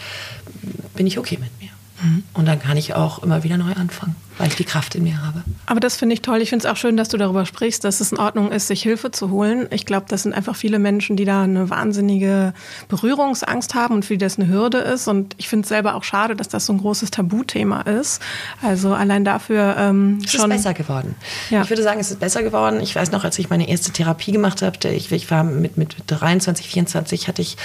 bin 0.95 1.07
ich 1.07 1.19
okay 1.19 1.38
mit 1.40 1.51
mir. 1.61 1.71
Mhm. 2.03 2.23
Und 2.35 2.47
dann 2.47 2.61
kann 2.61 2.77
ich 2.77 2.95
auch 2.95 3.23
immer 3.23 3.43
wieder 3.43 3.57
neu 3.57 3.73
anfangen 3.73 4.14
weil 4.40 4.48
ich 4.48 4.57
die 4.57 4.64
Kraft 4.64 4.94
in 4.94 5.05
mir 5.05 5.22
habe. 5.22 5.42
Aber 5.66 5.81
das 5.81 5.96
finde 5.96 6.14
ich 6.14 6.22
toll. 6.22 6.40
Ich 6.40 6.48
finde 6.48 6.66
es 6.66 6.72
auch 6.72 6.76
schön, 6.76 6.96
dass 6.96 7.11
du 7.11 7.18
darüber 7.18 7.44
sprichst, 7.44 7.85
dass 7.85 8.00
es 8.00 8.11
in 8.11 8.18
Ordnung 8.18 8.50
ist, 8.50 8.68
sich 8.68 8.83
Hilfe 8.83 9.11
zu 9.11 9.31
holen. 9.31 9.68
Ich 9.70 9.85
glaube, 9.85 10.07
das 10.09 10.22
sind 10.22 10.33
einfach 10.33 10.57
viele 10.57 10.79
Menschen, 10.79 11.16
die 11.16 11.26
da 11.26 11.42
eine 11.42 11.68
wahnsinnige 11.68 12.55
Berührungsangst 12.88 13.74
haben 13.74 13.96
und 13.96 14.05
für 14.05 14.14
die 14.14 14.24
das 14.24 14.38
eine 14.38 14.48
Hürde 14.48 14.79
ist. 14.79 15.09
Und 15.09 15.35
ich 15.37 15.48
finde 15.48 15.64
es 15.64 15.68
selber 15.68 15.94
auch 15.94 16.05
schade, 16.05 16.35
dass 16.37 16.48
das 16.48 16.64
so 16.64 16.72
ein 16.72 16.79
großes 16.79 17.11
Tabuthema 17.11 17.83
ist. 17.83 18.22
Also 18.62 18.94
allein 18.94 19.24
dafür 19.24 19.76
ähm, 19.79 20.18
es 20.24 20.33
schon. 20.33 20.50
ist 20.50 20.57
besser 20.57 20.72
geworden. 20.72 21.14
Ja. 21.50 21.61
Ich 21.62 21.68
würde 21.68 21.83
sagen, 21.83 22.00
es 22.00 22.11
ist 22.11 22.18
besser 22.18 22.42
geworden. 22.42 22.81
Ich 22.81 22.96
weiß 22.96 23.12
noch, 23.12 23.24
als 23.24 23.38
ich 23.38 23.50
meine 23.50 23.68
erste 23.68 23.92
Therapie 23.92 24.33
gemacht 24.33 24.62
habe, 24.62 24.79
ich, 24.88 25.12
ich 25.12 25.31
war 25.31 25.44
mit, 25.44 25.76
mit 25.76 25.96
23, 26.07 26.66
24 26.66 27.29
hatte 27.29 27.42
ich 27.42 27.59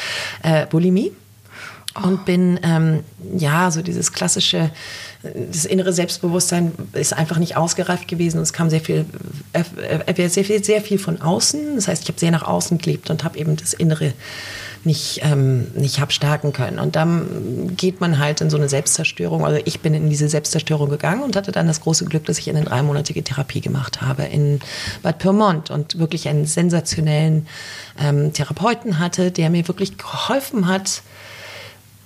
äh, 0.43 0.65
Bulimie 0.65 1.13
und 2.03 2.25
bin 2.25 2.59
ähm, 2.63 3.03
ja 3.35 3.71
so 3.71 3.81
dieses 3.81 4.11
klassische 4.11 4.71
das 5.33 5.65
innere 5.65 5.93
Selbstbewusstsein 5.93 6.71
ist 6.93 7.13
einfach 7.13 7.37
nicht 7.37 7.57
ausgereift 7.57 8.07
gewesen. 8.07 8.41
Es 8.41 8.53
kam 8.53 8.69
sehr 8.69 8.81
viel, 8.81 9.05
äh, 9.53 9.63
äh, 10.05 10.29
sehr 10.29 10.43
viel, 10.43 10.63
sehr 10.63 10.81
viel 10.81 10.99
von 10.99 11.21
außen. 11.21 11.75
Das 11.75 11.87
heißt, 11.87 12.03
ich 12.03 12.09
habe 12.09 12.19
sehr 12.19 12.31
nach 12.31 12.43
außen 12.43 12.77
gelebt 12.77 13.09
und 13.09 13.23
habe 13.23 13.37
eben 13.37 13.55
das 13.55 13.73
Innere 13.73 14.13
nicht, 14.83 15.21
ähm, 15.23 15.67
nicht 15.73 15.99
hab 15.99 16.13
stärken 16.13 16.53
können. 16.53 16.77
Und 16.77 16.95
dann 16.95 17.75
geht 17.75 18.01
man 18.01 18.19
halt 18.19 18.41
in 18.41 18.51
so 18.51 18.57
eine 18.57 18.69
Selbstzerstörung. 18.69 19.43
Also 19.43 19.59
ich 19.65 19.79
bin 19.79 19.95
in 19.95 20.09
diese 20.09 20.29
Selbstzerstörung 20.29 20.89
gegangen 20.89 21.23
und 21.23 21.35
hatte 21.35 21.51
dann 21.51 21.65
das 21.65 21.81
große 21.81 22.05
Glück, 22.05 22.25
dass 22.25 22.37
ich 22.37 22.49
eine 22.49 22.63
dreimonatige 22.63 23.23
Therapie 23.23 23.61
gemacht 23.61 24.01
habe 24.01 24.23
in 24.23 24.59
Bad 25.01 25.17
Pyrmont 25.17 25.71
und 25.71 25.97
wirklich 25.97 26.27
einen 26.27 26.45
sensationellen 26.45 27.47
ähm, 27.99 28.31
Therapeuten 28.31 28.99
hatte, 28.99 29.31
der 29.31 29.49
mir 29.49 29.67
wirklich 29.67 29.97
geholfen 29.97 30.67
hat, 30.67 31.01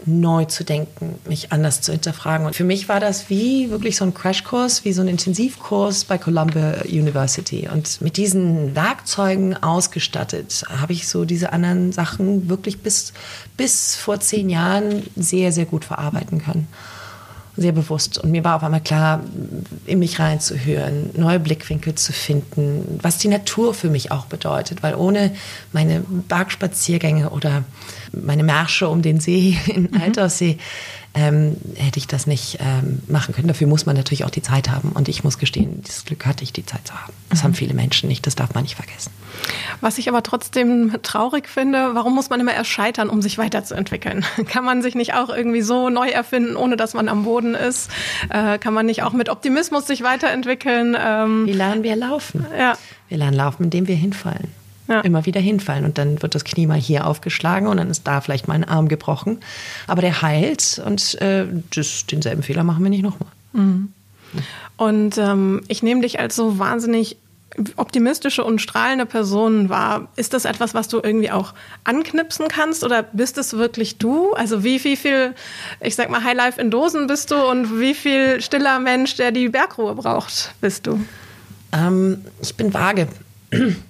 neu 0.05 0.45
zu 0.45 0.63
denken, 0.63 1.15
mich 1.27 1.51
anders 1.51 1.81
zu 1.81 1.91
hinterfragen. 1.91 2.45
Und 2.45 2.55
für 2.55 2.63
mich 2.63 2.89
war 2.89 2.99
das 2.99 3.29
wie 3.29 3.69
wirklich 3.69 3.95
so 3.97 4.05
ein 4.05 4.13
Crashkurs, 4.13 4.85
wie 4.85 4.93
so 4.93 5.01
ein 5.01 5.07
Intensivkurs 5.07 6.05
bei 6.05 6.17
Columbia 6.17 6.81
University. 6.85 7.67
Und 7.71 8.01
mit 8.01 8.17
diesen 8.17 8.75
Werkzeugen 8.75 9.61
ausgestattet 9.61 10.63
habe 10.69 10.93
ich 10.93 11.07
so 11.07 11.25
diese 11.25 11.53
anderen 11.53 11.91
Sachen 11.91 12.49
wirklich 12.49 12.81
bis, 12.81 13.13
bis 13.57 13.95
vor 13.95 14.19
zehn 14.19 14.49
Jahren 14.49 15.03
sehr, 15.15 15.51
sehr 15.51 15.65
gut 15.65 15.85
verarbeiten 15.85 16.41
können 16.41 16.67
sehr 17.59 17.71
bewusst. 17.71 18.17
Und 18.17 18.31
mir 18.31 18.43
war 18.43 18.55
auf 18.55 18.63
einmal 18.63 18.81
klar, 18.81 19.21
in 19.85 19.99
mich 19.99 20.19
reinzuhören, 20.19 21.09
neue 21.15 21.39
Blickwinkel 21.39 21.95
zu 21.95 22.13
finden, 22.13 22.99
was 23.01 23.17
die 23.17 23.27
Natur 23.27 23.73
für 23.73 23.89
mich 23.89 24.11
auch 24.11 24.25
bedeutet. 24.25 24.81
Weil 24.83 24.95
ohne 24.95 25.35
meine 25.73 26.01
Bergspaziergänge 26.01 27.29
oder 27.29 27.63
meine 28.11 28.43
Märsche 28.43 28.87
um 28.89 29.01
den 29.01 29.19
See 29.19 29.57
in 29.67 29.89
mhm. 29.91 30.01
Alterssee 30.01 30.57
ähm, 31.15 31.57
hätte 31.75 31.97
ich 31.97 32.07
das 32.07 32.27
nicht 32.27 32.59
ähm, 32.61 33.01
machen 33.07 33.33
können. 33.33 33.47
Dafür 33.47 33.67
muss 33.67 33.85
man 33.85 33.95
natürlich 33.95 34.25
auch 34.25 34.29
die 34.29 34.43
Zeit 34.43 34.69
haben. 34.69 34.91
Und 34.91 35.09
ich 35.09 35.23
muss 35.23 35.39
gestehen, 35.39 35.81
dieses 35.81 36.05
Glück 36.05 36.25
hatte 36.25 36.43
ich, 36.43 36.53
die 36.53 36.65
Zeit 36.65 36.87
zu 36.87 36.93
haben. 36.93 37.13
Das 37.29 37.39
mhm. 37.39 37.43
haben 37.45 37.53
viele 37.55 37.73
Menschen 37.73 38.07
nicht, 38.07 38.27
das 38.27 38.35
darf 38.35 38.53
man 38.53 38.63
nicht 38.63 38.75
vergessen. 38.75 39.11
Was 39.81 39.97
ich 39.97 40.07
aber 40.07 40.21
trotzdem 40.21 40.95
traurig 41.01 41.47
finde, 41.47 41.95
warum 41.95 42.13
muss 42.13 42.29
man 42.29 42.39
immer 42.39 42.53
erst 42.53 42.69
scheitern, 42.69 43.09
um 43.09 43.21
sich 43.21 43.37
weiterzuentwickeln? 43.37 44.23
Kann 44.47 44.63
man 44.63 44.81
sich 44.81 44.93
nicht 44.93 45.15
auch 45.15 45.29
irgendwie 45.29 45.61
so 45.61 45.89
neu 45.89 46.09
erfinden, 46.09 46.55
ohne 46.55 46.77
dass 46.77 46.93
man 46.93 47.09
am 47.09 47.23
Boden 47.23 47.55
ist? 47.55 47.89
Äh, 48.29 48.59
kann 48.59 48.73
man 48.73 48.85
nicht 48.85 49.03
auch 49.03 49.13
mit 49.13 49.29
Optimismus 49.29 49.87
sich 49.87 50.03
weiterentwickeln? 50.03 50.95
Ähm, 50.99 51.45
Wie 51.47 51.53
lernen 51.53 51.83
wir 51.83 51.95
laufen? 51.95 52.45
Ja. 52.57 52.77
Wir 53.07 53.17
lernen 53.17 53.37
laufen, 53.37 53.63
indem 53.65 53.87
wir 53.87 53.95
hinfallen 53.95 54.58
ja. 54.89 55.01
immer 55.01 55.25
wieder 55.25 55.39
hinfallen. 55.39 55.85
Und 55.85 55.97
dann 55.97 56.21
wird 56.21 56.35
das 56.35 56.43
Knie 56.43 56.67
mal 56.67 56.79
hier 56.79 57.07
aufgeschlagen 57.07 57.67
und 57.67 57.77
dann 57.77 57.89
ist 57.89 58.05
da 58.05 58.19
vielleicht 58.19 58.47
mal 58.47 58.55
ein 58.55 58.65
Arm 58.65 58.89
gebrochen. 58.89 59.39
Aber 59.87 60.01
der 60.01 60.21
heilt 60.21 60.81
und 60.85 61.19
äh, 61.21 61.45
das, 61.73 62.05
denselben 62.07 62.43
Fehler 62.43 62.63
machen 62.63 62.83
wir 62.83 62.89
nicht 62.89 63.03
nochmal. 63.03 63.29
Mhm. 63.53 63.93
Und 64.77 65.17
ähm, 65.17 65.61
ich 65.67 65.83
nehme 65.83 66.01
dich 66.01 66.19
als 66.19 66.35
so 66.35 66.59
wahnsinnig 66.59 67.17
optimistische 67.75 68.43
und 68.43 68.61
strahlende 68.61 69.05
Person 69.05 69.69
wahr. 69.69 70.07
Ist 70.15 70.33
das 70.33 70.45
etwas, 70.45 70.73
was 70.73 70.87
du 70.87 70.99
irgendwie 71.01 71.31
auch 71.31 71.53
anknipsen 71.83 72.47
kannst 72.47 72.83
oder 72.83 73.03
bist 73.03 73.37
es 73.37 73.53
wirklich 73.53 73.97
du? 73.97 74.33
Also 74.33 74.63
wie, 74.63 74.83
wie 74.83 74.95
viel, 74.95 75.33
ich 75.81 75.95
sag 75.95 76.09
mal, 76.09 76.23
Highlife 76.23 76.61
in 76.61 76.71
Dosen 76.71 77.07
bist 77.07 77.31
du 77.31 77.35
und 77.35 77.79
wie 77.79 77.93
viel 77.93 78.41
stiller 78.41 78.79
Mensch, 78.79 79.15
der 79.15 79.31
die 79.31 79.49
Bergruhe 79.49 79.95
braucht, 79.95 80.53
bist 80.61 80.87
du? 80.87 80.99
Ähm, 81.71 82.23
ich 82.41 82.55
bin 82.55 82.73
vage. 82.73 83.07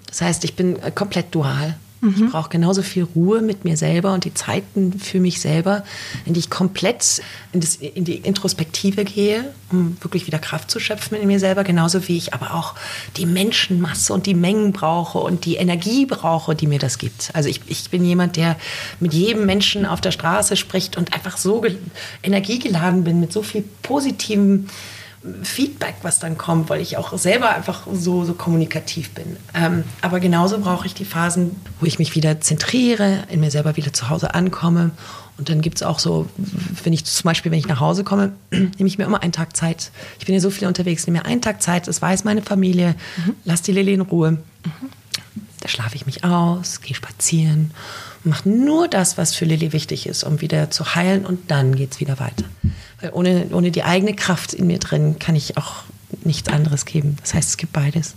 Das 0.07 0.21
heißt, 0.21 0.43
ich 0.43 0.55
bin 0.55 0.81
äh, 0.81 0.91
komplett 0.91 1.33
dual. 1.33 1.77
Mhm. 2.01 2.25
Ich 2.25 2.31
brauche 2.31 2.49
genauso 2.49 2.81
viel 2.81 3.03
Ruhe 3.03 3.41
mit 3.41 3.65
mir 3.65 3.75
selber 3.75 4.13
und 4.13 4.23
die 4.23 4.33
Zeiten 4.33 4.97
für 4.99 5.19
mich 5.19 5.41
selber, 5.41 5.83
in 6.25 6.33
die 6.33 6.39
ich 6.39 6.49
komplett 6.49 7.21
in, 7.51 7.59
das, 7.59 7.75
in, 7.75 8.05
die 8.05 8.15
Introspektive 8.15 9.03
gehe, 9.03 9.53
um 9.69 9.97
wirklich 10.01 10.25
wieder 10.25 10.39
Kraft 10.39 10.71
zu 10.71 10.79
schöpfen 10.79 11.17
in 11.17 11.27
mir 11.27 11.39
selber, 11.39 11.63
genauso 11.63 12.07
wie 12.07 12.17
ich 12.17 12.33
aber 12.33 12.53
auch 12.53 12.75
die 13.17 13.25
Menschenmasse 13.25 14.13
und 14.13 14.27
die 14.27 14.33
Mengen 14.33 14.71
brauche 14.71 15.19
und 15.19 15.45
die 15.45 15.55
Energie 15.55 16.05
brauche, 16.05 16.55
die 16.55 16.67
mir 16.67 16.79
das 16.79 16.99
gibt. 16.99 17.31
Also 17.33 17.49
ich, 17.49 17.61
ich 17.67 17.89
bin 17.89 18.05
jemand, 18.05 18.37
der 18.37 18.55
mit 19.01 19.13
jedem 19.13 19.45
Menschen 19.45 19.85
auf 19.85 19.99
der 19.99 20.11
Straße 20.11 20.55
spricht 20.55 20.97
und 20.97 21.13
einfach 21.13 21.37
so 21.37 21.65
energiegeladen 22.23 23.03
bin, 23.03 23.19
mit 23.19 23.33
so 23.33 23.43
viel 23.43 23.65
positivem 23.81 24.67
Feedback, 25.43 25.95
was 26.01 26.19
dann 26.19 26.37
kommt, 26.37 26.69
weil 26.69 26.81
ich 26.81 26.97
auch 26.97 27.17
selber 27.17 27.53
einfach 27.53 27.87
so, 27.91 28.23
so 28.23 28.33
kommunikativ 28.33 29.11
bin. 29.11 29.37
Ähm, 29.53 29.83
aber 30.01 30.19
genauso 30.19 30.59
brauche 30.59 30.87
ich 30.87 30.93
die 30.93 31.05
Phasen, 31.05 31.55
wo 31.79 31.85
ich 31.85 31.99
mich 31.99 32.15
wieder 32.15 32.39
zentriere, 32.39 33.23
in 33.29 33.41
mir 33.41 33.51
selber 33.51 33.75
wieder 33.75 33.91
zu 33.91 34.09
Hause 34.09 34.33
ankomme. 34.33 34.91
Und 35.37 35.49
dann 35.49 35.61
gibt 35.61 35.77
es 35.77 35.83
auch 35.83 35.99
so, 35.99 36.27
wenn 36.83 36.93
ich 36.93 37.05
zum 37.05 37.23
Beispiel, 37.23 37.51
wenn 37.51 37.59
ich 37.59 37.67
nach 37.67 37.79
Hause 37.79 38.03
komme, 38.03 38.33
nehme 38.51 38.87
ich 38.87 38.97
mir 38.97 39.05
immer 39.05 39.21
einen 39.21 39.33
Tag 39.33 39.57
Zeit. 39.57 39.91
Ich 40.19 40.25
bin 40.25 40.35
ja 40.35 40.41
so 40.41 40.49
viel 40.49 40.67
unterwegs, 40.67 41.05
nehme 41.05 41.19
mir 41.19 41.25
einen 41.25 41.41
Tag 41.41 41.61
Zeit, 41.61 41.87
das 41.87 42.01
weiß 42.01 42.23
meine 42.23 42.41
Familie, 42.41 42.95
mhm. 43.17 43.35
lass 43.43 43.61
die 43.61 43.71
Lilly 43.71 43.93
in 43.93 44.01
Ruhe. 44.01 44.31
Mhm. 44.31 44.39
Da 45.61 45.67
schlafe 45.67 45.95
ich 45.95 46.05
mich 46.05 46.23
aus, 46.23 46.79
gehe 46.79 46.95
spazieren 46.95 47.71
mache 48.23 48.49
nur 48.49 48.87
das, 48.87 49.17
was 49.17 49.35
für 49.35 49.45
Lilly 49.45 49.73
wichtig 49.73 50.07
ist, 50.07 50.23
um 50.23 50.41
wieder 50.41 50.69
zu 50.69 50.95
heilen 50.95 51.25
und 51.25 51.51
dann 51.51 51.75
geht 51.75 51.93
es 51.93 51.99
wieder 51.99 52.19
weiter. 52.19 52.45
Weil 53.01 53.11
ohne, 53.13 53.47
ohne 53.51 53.71
die 53.71 53.83
eigene 53.83 54.13
Kraft 54.13 54.53
in 54.53 54.67
mir 54.67 54.79
drin 54.79 55.17
kann 55.19 55.35
ich 55.35 55.57
auch 55.57 55.83
nichts 56.23 56.49
anderes 56.49 56.85
geben. 56.85 57.17
Das 57.21 57.33
heißt, 57.33 57.49
es 57.49 57.57
gibt 57.57 57.73
beides. 57.73 58.15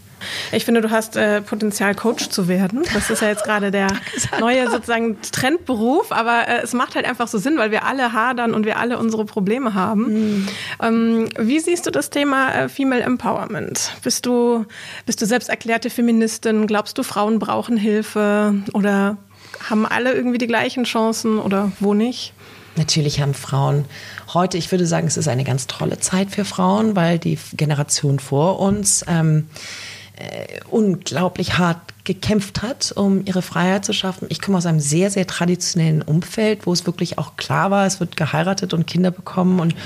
Ich 0.53 0.65
finde, 0.65 0.81
du 0.81 0.91
hast 0.91 1.17
äh, 1.17 1.41
Potenzial, 1.41 1.95
Coach 1.95 2.29
zu 2.29 2.49
werden. 2.49 2.83
Das 2.95 3.11
ist 3.11 3.23
ja 3.23 3.29
jetzt 3.29 3.45
gerade 3.45 3.71
der 3.71 3.89
neue 4.41 4.71
sozusagen 4.71 5.21
Trendberuf, 5.21 6.13
aber 6.13 6.49
äh, 6.49 6.63
es 6.63 6.73
macht 6.73 6.95
halt 6.95 7.07
einfach 7.07 7.29
so 7.29 7.39
Sinn, 7.39 7.59
weil 7.59 7.71
wir 7.71 7.85
alle 7.85 8.13
hadern 8.13 8.55
und 8.55 8.65
wir 8.65 8.79
alle 8.79 8.99
unsere 8.99 9.25
Probleme 9.25 9.75
haben. 9.75 10.03
Mhm. 10.13 10.49
Ähm, 10.81 11.29
wie 11.39 11.61
siehst 11.61 11.87
du 11.87 11.91
das 11.91 12.11
Thema 12.11 12.53
äh, 12.55 12.69
Female 12.69 13.03
Empowerment? 13.03 13.93
Bist 14.03 14.27
du, 14.27 14.65
bist 15.07 15.21
du 15.21 15.27
selbst 15.27 15.49
erklärte 15.49 15.91
Feministin? 15.91 16.67
Glaubst 16.67 16.97
du, 16.99 17.03
Frauen 17.03 17.39
brauchen 17.39 17.77
Hilfe 17.77 18.55
oder 18.73 19.17
haben 19.69 19.87
alle 19.87 20.13
irgendwie 20.13 20.39
die 20.39 20.47
gleichen 20.47 20.85
Chancen 20.85 21.39
oder 21.39 21.73
wo 21.81 21.95
nicht? 21.95 22.33
Natürlich 22.77 23.21
haben 23.21 23.35
Frauen 23.35 23.85
heute, 24.33 24.57
ich 24.57 24.71
würde 24.71 24.87
sagen, 24.87 25.07
es 25.07 25.17
ist 25.17 25.29
eine 25.29 25.45
ganz 25.45 25.67
tolle 25.67 25.99
Zeit 26.01 26.31
für 26.31 26.45
Frauen, 26.45 26.97
weil 26.97 27.19
die 27.19 27.39
Generation 27.55 28.19
vor 28.19 28.61
uns 28.61 29.05
ähm, 29.09 29.49
äh, 30.17 30.61
unglaublich 30.71 31.59
hart 31.59 31.79
gekämpft 32.05 32.63
hat, 32.63 32.93
um 32.97 33.25
ihre 33.27 33.43
Freiheit 33.43 33.85
zu 33.85 33.93
schaffen. 33.93 34.27
Ich 34.29 34.41
komme 34.41 34.59
aus 34.59 34.67
einem 34.67 34.81
sehr, 34.81 35.11
sehr 35.11 35.27
traditionellen 35.27 36.03
Umfeld, 36.03 36.67
wo 36.67 36.73
es 36.73 36.85
wirklich 36.85 37.19
auch 37.19 37.37
klar 37.37 37.71
war, 37.71 37.87
es 37.87 38.01
wird 38.01 38.17
geheiratet 38.17 38.75
und 38.75 38.87
Kinder 38.87 39.13
bekommen 39.13 39.61
und 39.61 39.77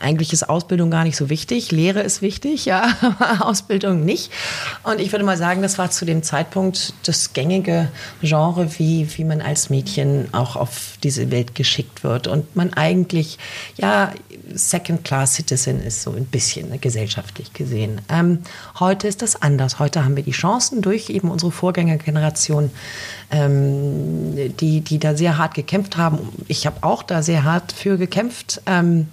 eigentlich 0.00 0.32
ist 0.32 0.48
Ausbildung 0.48 0.90
gar 0.90 1.04
nicht 1.04 1.16
so 1.16 1.30
wichtig. 1.30 1.70
Lehre 1.70 2.00
ist 2.00 2.22
wichtig, 2.22 2.64
ja, 2.64 2.96
aber 3.00 3.46
Ausbildung 3.46 4.04
nicht. 4.04 4.32
Und 4.82 5.00
ich 5.00 5.12
würde 5.12 5.24
mal 5.24 5.36
sagen, 5.36 5.62
das 5.62 5.78
war 5.78 5.90
zu 5.90 6.04
dem 6.04 6.24
Zeitpunkt 6.24 6.92
das 7.04 7.32
gängige 7.34 7.88
Genre, 8.20 8.78
wie, 8.78 9.06
wie 9.16 9.24
man 9.24 9.40
als 9.40 9.70
Mädchen 9.70 10.28
auch 10.32 10.56
auf 10.56 10.98
diese 11.04 11.30
Welt 11.30 11.54
geschickt 11.54 12.02
wird 12.02 12.26
und 12.26 12.56
man 12.56 12.72
eigentlich, 12.74 13.38
ja, 13.76 14.12
Second-Class-Citizen 14.54 15.82
ist 15.82 16.02
so 16.02 16.12
ein 16.12 16.26
bisschen 16.26 16.80
gesellschaftlich 16.80 17.52
gesehen. 17.52 18.00
Ähm, 18.08 18.40
heute 18.78 19.08
ist 19.08 19.22
das 19.22 19.40
anders. 19.40 19.78
Heute 19.78 20.04
haben 20.04 20.16
wir 20.16 20.22
die 20.22 20.30
Chancen 20.30 20.82
durch 20.82 21.10
eben 21.10 21.30
unsere 21.30 21.52
Vorgängergeneration, 21.52 22.70
ähm, 23.30 24.56
die, 24.56 24.80
die 24.80 24.98
da 24.98 25.16
sehr 25.16 25.38
hart 25.38 25.54
gekämpft 25.54 25.96
haben. 25.96 26.18
Ich 26.48 26.66
habe 26.66 26.82
auch 26.82 27.02
da 27.02 27.22
sehr 27.22 27.44
hart 27.44 27.72
für 27.72 27.98
gekämpft. 27.98 28.62
Ähm, 28.66 29.08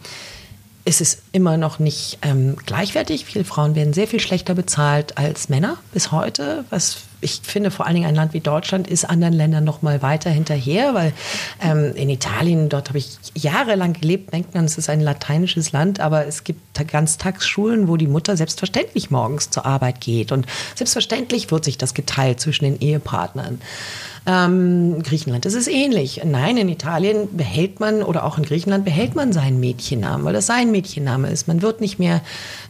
es 0.85 1.01
ist 1.01 1.21
immer 1.33 1.57
noch 1.57 1.79
nicht 1.79 2.19
ähm, 2.21 2.55
gleichwertig. 2.65 3.25
Viele 3.25 3.43
Frauen 3.43 3.75
werden 3.75 3.91
sehr 3.91 4.07
viel 4.07 4.21
schlechter 4.21 4.55
bezahlt 4.55 5.17
als 5.17 5.49
Männer 5.49 5.77
bis 5.91 6.13
heute, 6.13 6.63
was 6.69 6.99
ich 7.21 7.41
finde 7.43 7.71
vor 7.71 7.85
allen 7.85 7.95
Dingen 7.95 8.07
ein 8.07 8.15
Land 8.15 8.33
wie 8.33 8.39
Deutschland 8.39 8.87
ist 8.87 9.05
anderen 9.05 9.33
Ländern 9.33 9.63
noch 9.63 9.81
mal 9.81 10.01
weiter 10.01 10.29
hinterher, 10.29 10.93
weil 10.93 11.13
ähm, 11.61 11.93
in 11.95 12.09
Italien, 12.09 12.69
dort 12.69 12.89
habe 12.89 12.99
ich 12.99 13.17
jahrelang 13.33 13.93
gelebt, 13.93 14.33
denkt 14.33 14.53
man, 14.53 14.65
es 14.65 14.77
ist 14.77 14.89
ein 14.89 15.01
lateinisches 15.01 15.71
Land, 15.71 15.99
aber 15.99 16.27
es 16.27 16.43
gibt 16.43 16.61
Ganztagsschulen, 16.87 17.87
wo 17.87 17.97
die 17.97 18.07
Mutter 18.07 18.37
selbstverständlich 18.37 19.09
morgens 19.09 19.49
zur 19.49 19.65
Arbeit 19.65 19.99
geht 20.01 20.31
und 20.31 20.45
selbstverständlich 20.75 21.49
wird 21.49 21.65
sich 21.65 21.77
das 21.77 21.93
geteilt 21.93 22.39
zwischen 22.39 22.65
den 22.65 22.79
Ehepartnern. 22.79 23.59
Ähm, 24.27 25.01
Griechenland 25.03 25.45
ist 25.45 25.53
es 25.53 25.67
ähnlich. 25.67 26.21
Nein, 26.25 26.57
in 26.57 26.67
Italien 26.67 27.37
behält 27.37 27.79
man 27.79 28.03
oder 28.03 28.25
auch 28.25 28.37
in 28.37 28.43
Griechenland 28.43 28.83
behält 28.83 29.15
man 29.15 29.31
seinen 29.31 29.61
Mädchennamen, 29.61 30.25
weil 30.25 30.33
das 30.33 30.45
sein 30.45 30.69
Mädchenname 30.69 31.29
ist. 31.29 31.47
Man 31.47 31.61
wird 31.61 31.79
nicht 31.79 31.97
mehr 31.97 32.21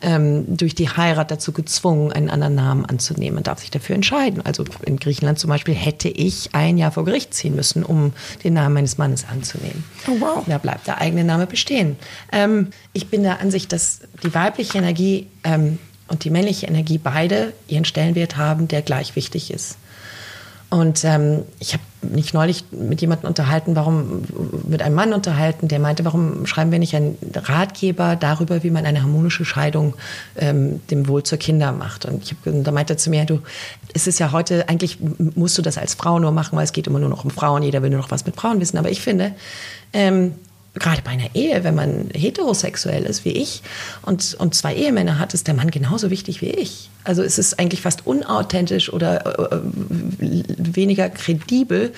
ähm, 0.02 0.46
durch 0.56 0.76
die 0.76 0.88
Heirat 0.88 1.32
dazu 1.32 1.54
gezwungen, 1.54 2.12
einen 2.12 2.30
anderen 2.30 2.54
Namen 2.54 2.86
anzunehmen. 2.86 3.36
Man 3.36 3.44
darf 3.44 3.62
sich 3.62 3.72
dafür 3.72 3.96
entscheiden. 3.96 4.46
Also 4.46 4.66
in 4.86 4.98
Griechenland 4.98 5.40
zum 5.40 5.50
Beispiel 5.50 5.74
hätte 5.74 6.10
ich 6.10 6.54
ein 6.54 6.78
Jahr 6.78 6.92
vor 6.92 7.06
Gericht 7.06 7.34
ziehen 7.34 7.56
müssen, 7.56 7.84
um 7.84 8.14
den 8.44 8.54
Namen 8.54 8.76
meines 8.76 9.00
Mannes 9.00 9.26
anzunehmen. 9.28 9.84
Oh, 10.08 10.18
wow. 10.20 10.44
Da 10.46 10.60
bleibt 10.60 10.86
der 10.86 11.02
eigene 11.02 11.24
Name 11.24 11.48
bestehen. 11.48 11.96
Ähm, 12.32 12.68
ich 12.94 13.08
bin 13.08 13.24
der 13.24 13.42
Ansicht, 13.42 13.74
dass 13.74 14.02
die 14.24 14.32
weibliche 14.36 14.78
Energie 14.78 15.26
ähm, 15.44 15.80
und 16.08 16.24
die 16.24 16.30
männliche 16.30 16.68
Energie 16.68 17.00
beide 17.00 17.54
ihren 17.68 17.84
Stellenwert 17.84 18.38
haben, 18.38 18.68
der 18.68 18.84
gleich 18.84 19.16
wichtig 19.16 19.50
ist. 19.50 19.78
Und 20.70 21.06
ähm, 21.06 21.44
ich 21.60 21.74
habe 21.74 21.84
mich 22.02 22.34
neulich 22.34 22.66
mit 22.72 23.00
jemandem 23.00 23.30
unterhalten, 23.30 23.76
warum 23.78 24.24
mit 24.68 24.82
einem 24.82 24.96
Mann 24.96 25.14
unterhalten, 25.14 25.70
der 25.70 25.80
meinte, 25.80 26.04
warum 26.04 26.46
schreiben 26.46 26.72
wir 26.72 26.80
nicht 26.80 26.94
einen 26.94 27.18
Ratgeber 27.34 28.18
darüber, 28.18 28.64
wie 28.64 28.70
man 28.70 28.86
eine 28.86 29.02
harmonische 29.02 29.46
Scheidung 29.46 29.94
ähm, 30.36 30.82
dem 30.90 31.08
Wohl 31.08 31.24
zur 31.24 31.38
Kinder 31.38 31.72
macht. 31.72 32.06
Und 32.06 32.24
ich 32.24 32.32
hab, 32.32 32.64
da 32.64 32.72
meinte 32.72 32.94
er 32.94 32.98
zu 32.98 33.10
mir, 33.10 33.24
du, 33.24 33.40
es 33.94 34.08
ist 34.08 34.20
ja 34.20 34.34
heute, 34.34 34.68
eigentlich 34.68 35.00
musst 35.36 35.58
du 35.58 35.62
das 35.62 35.78
als 35.78 35.94
Frau 35.94 36.20
nur 36.20 36.32
machen, 36.32 36.58
weil 36.58 36.66
es 36.66 36.74
geht 36.74 36.88
immer 36.88 37.00
nur 37.00 37.10
noch 37.10 37.24
um 37.24 37.32
Frauen, 37.32 37.64
jeder 37.64 37.82
will 37.82 37.90
nur 37.90 38.02
noch 38.02 38.12
was 38.12 38.26
mit 38.26 38.36
Frauen 38.36 38.60
wissen. 38.60 38.78
Aber 38.78 38.92
ich 38.92 39.02
finde, 39.02 39.34
ähm, 39.94 40.34
gerade 40.80 41.02
bei 41.02 41.12
einer 41.12 41.36
Ehe, 41.36 41.64
wenn 41.64 41.76
man 41.76 42.10
heterosexuell 42.14 43.04
ist 43.04 43.26
wie 43.26 43.32
ich 43.32 43.62
und, 44.02 44.36
und 44.40 44.56
zwei 44.56 44.76
Ehemänner 44.76 45.20
hat, 45.20 45.34
ist 45.34 45.48
der 45.48 45.54
Mann 45.54 45.72
genauso 45.72 46.10
wichtig 46.10 46.42
wie 46.42 46.50
ich. 46.50 46.90
Also 47.04 47.24
es 47.24 47.38
ist 47.38 47.58
eigentlich 47.60 47.82
fast 47.82 48.06
unauthentisch 48.06 48.92
oder 48.92 49.26
äh, 49.26 49.56
äh, 49.56 49.60
weniger 50.58 51.10
kredibel 51.10 51.94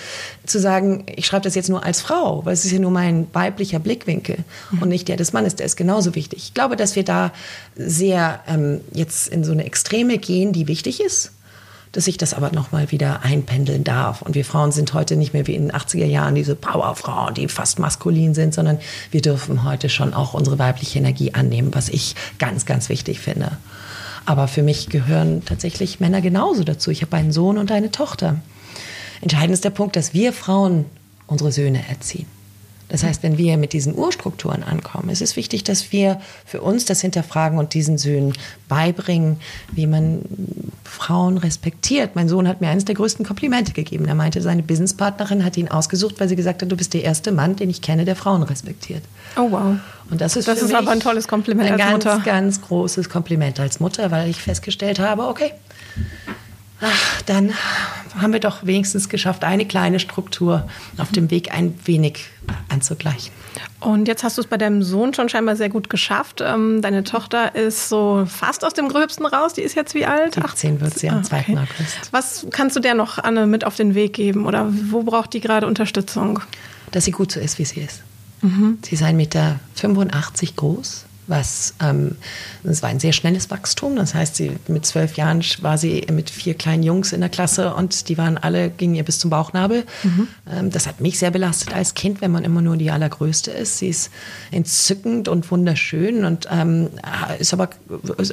zu 0.45 0.59
sagen, 0.59 1.05
ich 1.15 1.25
schreibe 1.25 1.43
das 1.43 1.55
jetzt 1.55 1.69
nur 1.69 1.83
als 1.83 2.01
Frau, 2.01 2.45
weil 2.45 2.53
es 2.53 2.65
ist 2.65 2.71
ja 2.71 2.79
nur 2.79 2.91
mein 2.91 3.27
weiblicher 3.33 3.79
Blickwinkel 3.79 4.37
mhm. 4.71 4.81
und 4.83 4.89
nicht 4.89 5.07
der 5.07 5.17
des 5.17 5.33
Mannes, 5.33 5.55
der 5.55 5.65
ist 5.65 5.77
genauso 5.77 6.15
wichtig. 6.15 6.43
Ich 6.43 6.53
glaube, 6.53 6.75
dass 6.75 6.95
wir 6.95 7.03
da 7.03 7.31
sehr 7.75 8.41
ähm, 8.47 8.81
jetzt 8.93 9.29
in 9.29 9.43
so 9.43 9.51
eine 9.51 9.65
Extreme 9.65 10.17
gehen, 10.19 10.53
die 10.53 10.67
wichtig 10.67 11.01
ist 11.01 11.31
dass 11.91 12.07
ich 12.07 12.17
das 12.17 12.33
aber 12.33 12.51
nochmal 12.51 12.91
wieder 12.91 13.23
einpendeln 13.23 13.83
darf. 13.83 14.21
Und 14.21 14.35
wir 14.35 14.45
Frauen 14.45 14.71
sind 14.71 14.93
heute 14.93 15.15
nicht 15.15 15.33
mehr 15.33 15.47
wie 15.47 15.55
in 15.55 15.67
den 15.67 15.71
80er 15.71 16.05
Jahren 16.05 16.35
diese 16.35 16.55
Powerfrauen, 16.55 17.33
die 17.33 17.47
fast 17.47 17.79
maskulin 17.79 18.33
sind, 18.33 18.53
sondern 18.53 18.79
wir 19.11 19.21
dürfen 19.21 19.63
heute 19.63 19.89
schon 19.89 20.13
auch 20.13 20.33
unsere 20.33 20.59
weibliche 20.59 20.99
Energie 20.99 21.33
annehmen, 21.33 21.73
was 21.73 21.89
ich 21.89 22.15
ganz, 22.37 22.65
ganz 22.65 22.89
wichtig 22.89 23.19
finde. 23.19 23.57
Aber 24.25 24.47
für 24.47 24.61
mich 24.61 24.89
gehören 24.89 25.43
tatsächlich 25.45 25.99
Männer 25.99 26.21
genauso 26.21 26.63
dazu. 26.63 26.91
Ich 26.91 27.01
habe 27.01 27.17
einen 27.17 27.31
Sohn 27.31 27.57
und 27.57 27.71
eine 27.71 27.89
Tochter. 27.89 28.35
Entscheidend 29.21 29.53
ist 29.53 29.65
der 29.65 29.71
Punkt, 29.71 29.95
dass 29.95 30.13
wir 30.13 30.33
Frauen 30.33 30.85
unsere 31.25 31.51
Söhne 31.51 31.87
erziehen. 31.89 32.27
Das 32.89 33.03
heißt, 33.03 33.23
wenn 33.23 33.37
wir 33.37 33.57
mit 33.57 33.73
diesen 33.73 33.95
Urstrukturen 33.95 34.63
ankommen, 34.63 35.09
ist 35.09 35.21
es 35.21 35.35
wichtig, 35.35 35.63
dass 35.63 35.91
wir 35.91 36.19
für 36.45 36.61
uns 36.61 36.85
das 36.85 37.01
hinterfragen 37.01 37.59
und 37.59 37.73
diesen 37.73 37.97
Söhnen 37.97 38.33
beibringen, 38.67 39.39
wie 39.71 39.87
man 39.87 40.23
Frauen 40.83 41.37
respektiert. 41.37 42.15
Mein 42.15 42.27
Sohn 42.27 42.47
hat 42.47 42.61
mir 42.61 42.69
eines 42.69 42.85
der 42.85 42.95
größten 42.95 43.25
Komplimente 43.25 43.73
gegeben. 43.73 44.05
Er 44.05 44.15
meinte, 44.15 44.41
seine 44.41 44.63
Businesspartnerin 44.63 45.45
hat 45.45 45.55
ihn 45.55 45.67
ausgesucht, 45.67 46.15
weil 46.19 46.27
sie 46.27 46.35
gesagt 46.35 46.63
hat, 46.63 46.71
du 46.71 46.75
bist 46.75 46.93
der 46.95 47.03
erste 47.03 47.31
Mann, 47.31 47.55
den 47.55 47.69
ich 47.69 47.81
kenne, 47.81 48.05
der 48.05 48.15
Frauen 48.15 48.41
respektiert. 48.41 49.03
Oh 49.37 49.51
wow. 49.51 49.75
Und 50.09 50.19
das 50.19 50.35
ist, 50.35 50.47
das 50.47 50.61
ist 50.63 50.73
aber 50.73 50.89
ein 50.89 50.99
tolles 50.99 51.27
Kompliment 51.27 51.67
ein 51.67 51.73
als 51.73 51.81
ganz, 51.81 52.05
Mutter. 52.05 52.21
ganz 52.25 52.61
großes 52.61 53.09
Kompliment 53.09 53.59
als 53.59 53.79
Mutter, 53.79 54.09
weil 54.09 54.29
ich 54.29 54.41
festgestellt 54.41 54.97
habe, 54.97 55.27
okay, 55.27 55.51
ach, 56.81 57.21
dann 57.23 57.53
haben 58.19 58.33
wir 58.33 58.39
doch 58.39 58.65
wenigstens 58.65 59.09
geschafft, 59.09 59.43
eine 59.43 59.65
kleine 59.65 59.99
Struktur 59.99 60.67
auf 60.97 61.11
dem 61.11 61.31
Weg 61.31 61.53
ein 61.53 61.77
wenig 61.85 62.25
anzugleichen. 62.69 63.31
Und 63.79 64.07
jetzt 64.07 64.23
hast 64.23 64.37
du 64.37 64.41
es 64.41 64.47
bei 64.47 64.57
deinem 64.57 64.83
Sohn 64.83 65.13
schon 65.13 65.29
scheinbar 65.29 65.55
sehr 65.55 65.69
gut 65.69 65.89
geschafft. 65.89 66.41
Ähm, 66.45 66.81
deine 66.81 67.03
Tochter 67.03 67.55
ist 67.55 67.89
so 67.89 68.25
fast 68.27 68.65
aus 68.65 68.73
dem 68.73 68.89
Gröbsten 68.89 69.25
raus. 69.25 69.53
Die 69.53 69.61
ist 69.61 69.75
jetzt 69.75 69.93
wie 69.95 70.05
alt? 70.05 70.37
18 70.37 70.81
wird 70.81 70.97
sie 70.97 71.09
am 71.09 71.23
2. 71.23 71.39
Okay. 71.39 71.51
August. 71.53 72.11
Was 72.11 72.47
kannst 72.51 72.75
du 72.75 72.79
der 72.79 72.93
noch, 72.93 73.19
Anne, 73.19 73.47
mit 73.47 73.63
auf 73.63 73.75
den 73.75 73.95
Weg 73.95 74.13
geben? 74.13 74.45
Oder 74.45 74.67
wo 74.69 75.03
braucht 75.03 75.33
die 75.33 75.39
gerade 75.39 75.65
Unterstützung? 75.67 76.39
Dass 76.91 77.05
sie 77.05 77.11
gut 77.11 77.31
so 77.31 77.39
ist, 77.39 77.57
wie 77.57 77.65
sie 77.65 77.81
ist. 77.81 78.01
Mhm. 78.41 78.79
Sie 78.81 78.95
ist 78.95 79.03
1,85 79.03 79.13
Meter 79.13 79.59
groß, 80.55 81.05
was 81.29 81.75
ähm, 81.81 82.15
es 82.63 82.81
war 82.81 82.89
ein 82.89 82.99
sehr 82.99 83.13
schnelles 83.13 83.49
Wachstum. 83.49 83.95
Das 83.95 84.13
heißt, 84.13 84.35
sie 84.35 84.51
mit 84.67 84.85
zwölf 84.85 85.15
Jahren 85.15 85.43
war 85.61 85.77
sie 85.77 86.05
mit 86.11 86.29
vier 86.29 86.55
kleinen 86.55 86.83
Jungs 86.83 87.13
in 87.13 87.21
der 87.21 87.29
Klasse 87.29 87.73
und 87.73 88.09
die 88.09 88.17
waren 88.17 88.37
alle 88.37 88.69
gingen 88.69 88.95
ihr 88.95 89.03
bis 89.03 89.19
zum 89.19 89.29
Bauchnabel. 89.29 89.85
Mhm. 90.03 90.27
Ähm, 90.51 90.69
das 90.71 90.87
hat 90.87 90.99
mich 91.01 91.19
sehr 91.19 91.31
belastet 91.31 91.73
als 91.73 91.93
Kind, 91.93 92.21
wenn 92.21 92.31
man 92.31 92.43
immer 92.43 92.61
nur 92.61 92.77
die 92.77 92.91
allergrößte 92.91 93.51
ist. 93.51 93.77
Sie 93.77 93.89
ist 93.89 94.11
entzückend 94.51 95.27
und 95.27 95.49
wunderschön 95.51 96.25
und 96.25 96.47
ähm, 96.51 96.89
ist 97.39 97.53
aber 97.53 97.69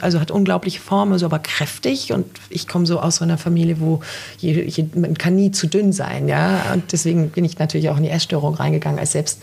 also 0.00 0.18
hat 0.18 0.30
unglaubliche 0.30 0.80
Form, 0.80 1.12
ist 1.12 1.22
aber 1.22 1.38
kräftig 1.38 2.12
und 2.12 2.26
ich 2.48 2.66
komme 2.66 2.86
so 2.86 3.00
aus 3.00 3.16
so 3.16 3.24
einer 3.24 3.38
Familie, 3.38 3.80
wo 3.80 4.00
je, 4.38 4.62
je, 4.64 4.86
man 4.94 5.16
kann 5.18 5.36
nie 5.36 5.50
zu 5.50 5.66
dünn 5.66 5.92
sein, 5.92 6.28
ja 6.28 6.72
und 6.72 6.92
deswegen 6.92 7.30
bin 7.30 7.44
ich 7.44 7.58
natürlich 7.58 7.90
auch 7.90 7.96
in 7.96 8.04
die 8.04 8.10
Essstörung 8.10 8.54
reingegangen 8.54 8.98
als 8.98 9.12
selbst 9.12 9.40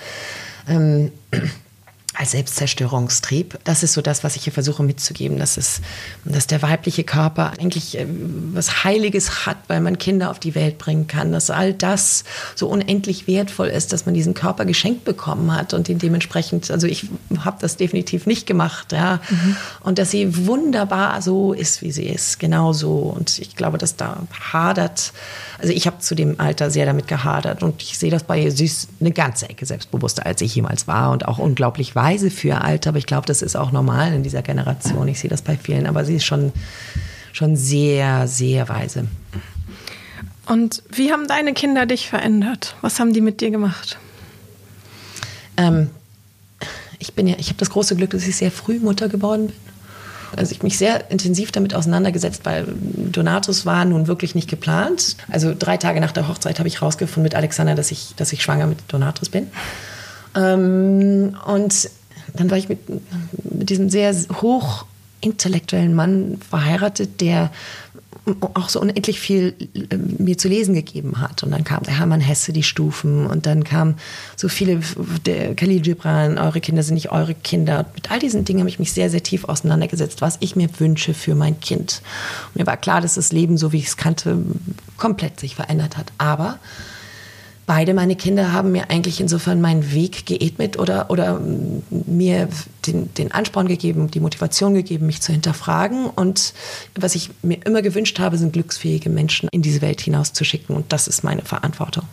ähm, 0.68 1.12
als 2.16 2.32
Selbstzerstörungstrieb. 2.32 3.57
Das 3.64 3.82
ist 3.82 3.93
so 3.93 4.01
das, 4.01 4.24
was 4.24 4.36
ich 4.36 4.43
hier 4.43 4.53
versuche 4.53 4.84
mitzugeben, 4.84 5.39
dass, 5.39 5.57
es, 5.57 5.82
dass 6.26 6.45
der 6.47 6.61
weibliche 6.61 7.03
Körper 7.03 7.53
eigentlich 7.59 7.97
äh, 7.97 8.05
was 8.53 8.84
Heiliges 8.84 9.45
hat, 9.45 9.57
weil 9.68 9.82
man 9.82 9.97
Kinder 9.97 10.30
auf 10.30 10.39
die 10.39 10.53
Welt 10.53 10.78
bringen 10.78 11.07
kann, 11.07 11.32
dass 11.32 11.49
all 11.49 11.74
das 11.74 12.24
so 12.55 12.68
unendlich 12.68 13.28
wertvoll 13.28 13.68
ist, 13.68 13.93
dass 13.93 14.05
man 14.05 14.14
diesen 14.14 14.34
Körper 14.34 14.66
geschenkt 14.66 15.05
bekommen 15.05 15.55
hat 15.55 15.74
und 15.74 15.89
ihn 15.89 15.97
dementsprechend, 15.97 16.70
also 16.70 16.86
ich 16.86 17.07
habe 17.39 17.57
das 17.59 17.78
definitiv 17.78 18.26
nicht 18.28 18.45
gemacht, 18.45 18.91
ja, 18.91 19.20
mhm. 19.30 19.55
und 19.82 19.97
dass 19.97 20.11
sie 20.11 20.45
wunderbar 20.45 21.22
so 21.22 21.53
ist, 21.53 21.82
wie 21.82 21.91
sie 21.91 22.05
ist, 22.05 22.39
genau 22.39 22.74
so. 22.74 22.97
Und 22.97 23.39
ich 23.39 23.55
glaube, 23.55 23.78
dass 23.78 23.95
da 23.95 24.24
hadert, 24.53 25.14
also 25.59 25.74
ich 25.74 25.88
habe 25.88 25.99
zu 25.99 26.14
dem 26.14 26.39
Alter 26.39 26.70
sehr 26.70 26.86
damit 26.86 27.07
gehadert 27.07 27.64
und 27.64 27.82
ich 27.82 27.97
sehe 27.97 28.11
das 28.11 28.24
bei 28.24 28.39
ihr, 28.39 28.51
sie 28.51 28.66
ist 28.66 28.89
eine 28.99 29.11
ganze 29.11 29.49
Ecke 29.49 29.66
selbstbewusster, 29.66 30.26
als 30.26 30.41
ich 30.41 30.53
jemals 30.53 30.88
war 30.88 31.11
und 31.11 31.28
auch 31.28 31.39
unglaublich 31.39 31.95
weise 32.04 32.30
für 32.30 32.49
ihr 32.49 32.64
Alter, 32.64 32.89
aber 32.89 32.97
ich 32.97 33.06
glaube, 33.06 33.26
das 33.26 33.41
ist 33.41 33.56
auch 33.56 33.72
normal 33.72 34.14
in 34.14 34.24
dieser 34.24 34.41
Generation. 34.41 35.08
Ich 35.08 35.20
sehe 35.20 35.30
das 35.30 35.41
bei 35.41 35.58
vielen, 35.58 35.88
aber 35.88 36.04
sie 36.04 36.18
ist 36.18 36.26
schon, 36.26 36.51
schon 37.32 37.56
sehr, 37.56 38.28
sehr 38.28 38.68
weise. 38.68 39.08
Und 40.45 40.84
wie 40.91 41.12
haben 41.12 41.28
deine 41.28 41.54
Kinder 41.54 41.86
dich 41.86 42.10
verändert? 42.10 42.76
Was 42.82 42.99
haben 42.99 43.14
die 43.14 43.22
mit 43.22 43.39
dir 43.39 43.51
gemacht? 43.51 43.97
Ähm, 45.56 45.89
ich 46.99 47.14
bin 47.14 47.26
ja, 47.28 47.36
ich 47.38 47.47
habe 47.47 47.58
das 47.58 47.70
große 47.70 47.95
Glück, 47.95 48.12
dass 48.12 48.28
ich 48.28 48.36
sehr 48.36 48.51
früh 48.51 48.80
Mutter 48.80 49.08
geworden 49.08 49.47
bin. 49.47 49.56
Also 50.36 50.51
ich 50.51 50.64
mich 50.64 50.80
sehr 50.80 51.12
intensiv 51.12 51.51
damit 51.51 51.76
auseinandergesetzt, 51.76 52.41
weil 52.43 52.66
Donatus 52.82 53.68
war 53.68 53.86
nun 53.86 54.08
wirklich 54.08 54.34
nicht 54.34 54.49
geplant. 54.49 55.16
Also 55.30 55.54
drei 55.58 55.78
Tage 55.78 56.01
nach 56.01 56.12
der 56.12 56.28
Hochzeit 56.28 56.58
habe 56.58 56.68
ich 56.68 56.82
rausgefunden 56.82 57.24
mit 57.24 57.36
Alexander, 57.36 57.76
dass 57.76 57.91
ich, 57.91 58.16
dass 58.18 58.34
ich 58.34 58.41
schwanger 58.41 58.66
mit 58.66 58.80
Donatus 58.88 59.30
bin. 59.30 59.47
Ähm, 60.36 61.38
und 61.45 61.89
dann 62.34 62.49
war 62.49 62.57
ich 62.57 62.69
mit, 62.69 62.79
mit 62.89 63.69
diesem 63.69 63.89
sehr 63.89 64.15
hochintellektuellen 64.41 65.93
Mann 65.93 66.39
verheiratet, 66.49 67.21
der 67.21 67.51
auch 68.53 68.69
so 68.69 68.79
unendlich 68.79 69.19
viel 69.19 69.53
äh, 69.89 69.97
mir 69.97 70.38
zu 70.38 70.47
lesen 70.47 70.73
gegeben 70.73 71.19
hat. 71.19 71.43
Und 71.43 71.51
dann 71.51 71.63
kam 71.63 71.84
der 71.84 71.97
Hermann 71.97 72.21
Hesse, 72.21 72.53
die 72.53 72.63
Stufen, 72.63 73.25
und 73.25 73.45
dann 73.45 73.63
kam 73.63 73.95
so 74.38 74.47
viele, 74.47 74.79
der 75.25 75.55
Khalil 75.55 75.81
Gibran, 75.81 76.38
eure 76.38 76.61
Kinder 76.61 76.84
sind 76.84 76.93
nicht 76.93 77.11
eure 77.11 77.36
Kinder. 77.36 77.86
Mit 77.93 78.11
all 78.11 78.19
diesen 78.19 78.45
Dingen 78.45 78.59
habe 78.59 78.69
ich 78.69 78.79
mich 78.79 78.93
sehr, 78.93 79.09
sehr 79.09 79.23
tief 79.23 79.43
auseinandergesetzt, 79.43 80.21
was 80.21 80.38
ich 80.39 80.55
mir 80.55 80.69
wünsche 80.79 81.13
für 81.13 81.36
mein 81.36 81.59
Kind. 81.59 82.01
Und 82.49 82.59
mir 82.59 82.67
war 82.67 82.77
klar, 82.77 83.01
dass 83.01 83.15
das 83.15 83.34
Leben, 83.34 83.57
so 83.57 83.73
wie 83.73 83.79
ich 83.79 83.88
es 83.88 83.97
kannte, 83.97 84.38
komplett 84.97 85.39
sich 85.39 85.55
verändert 85.55 85.97
hat. 85.97 86.13
Aber 86.17 86.59
beide 87.66 87.93
meine 87.93 88.16
Kinder 88.16 88.51
haben 88.51 88.72
mir 88.72 88.89
eigentlich 88.89 89.22
insofern 89.22 89.61
meinen 89.61 89.93
Weg 89.93 90.26
geebnet 90.26 90.78
oder, 90.78 91.09
oder 91.09 91.39
mir 91.89 92.49
den, 92.86 93.14
den 93.14 93.32
Ansporn 93.32 93.68
gegeben, 93.68 94.11
die 94.11 94.20
Motivation 94.20 94.74
gegeben, 94.74 95.05
mich 95.05 95.22
zu 95.22 95.32
hinterfragen. 95.32 96.05
Und 96.05 96.53
was 96.95 97.16
ich 97.16 97.32
mir 97.41 97.59
immer 97.66 97.82
gewünscht 97.82 98.20
habe, 98.20 98.38
sind 98.38 98.53
glücksfähige 98.53 99.09
Menschen 99.09 99.49
in 99.51 99.61
diese 99.61 99.82
Welt 99.82 100.01
hinauszuschicken. 100.01 100.76
Und 100.76 100.91
das 100.91 101.07
ist 101.07 101.24
meine 101.24 101.43
Verantwortung. 101.43 102.03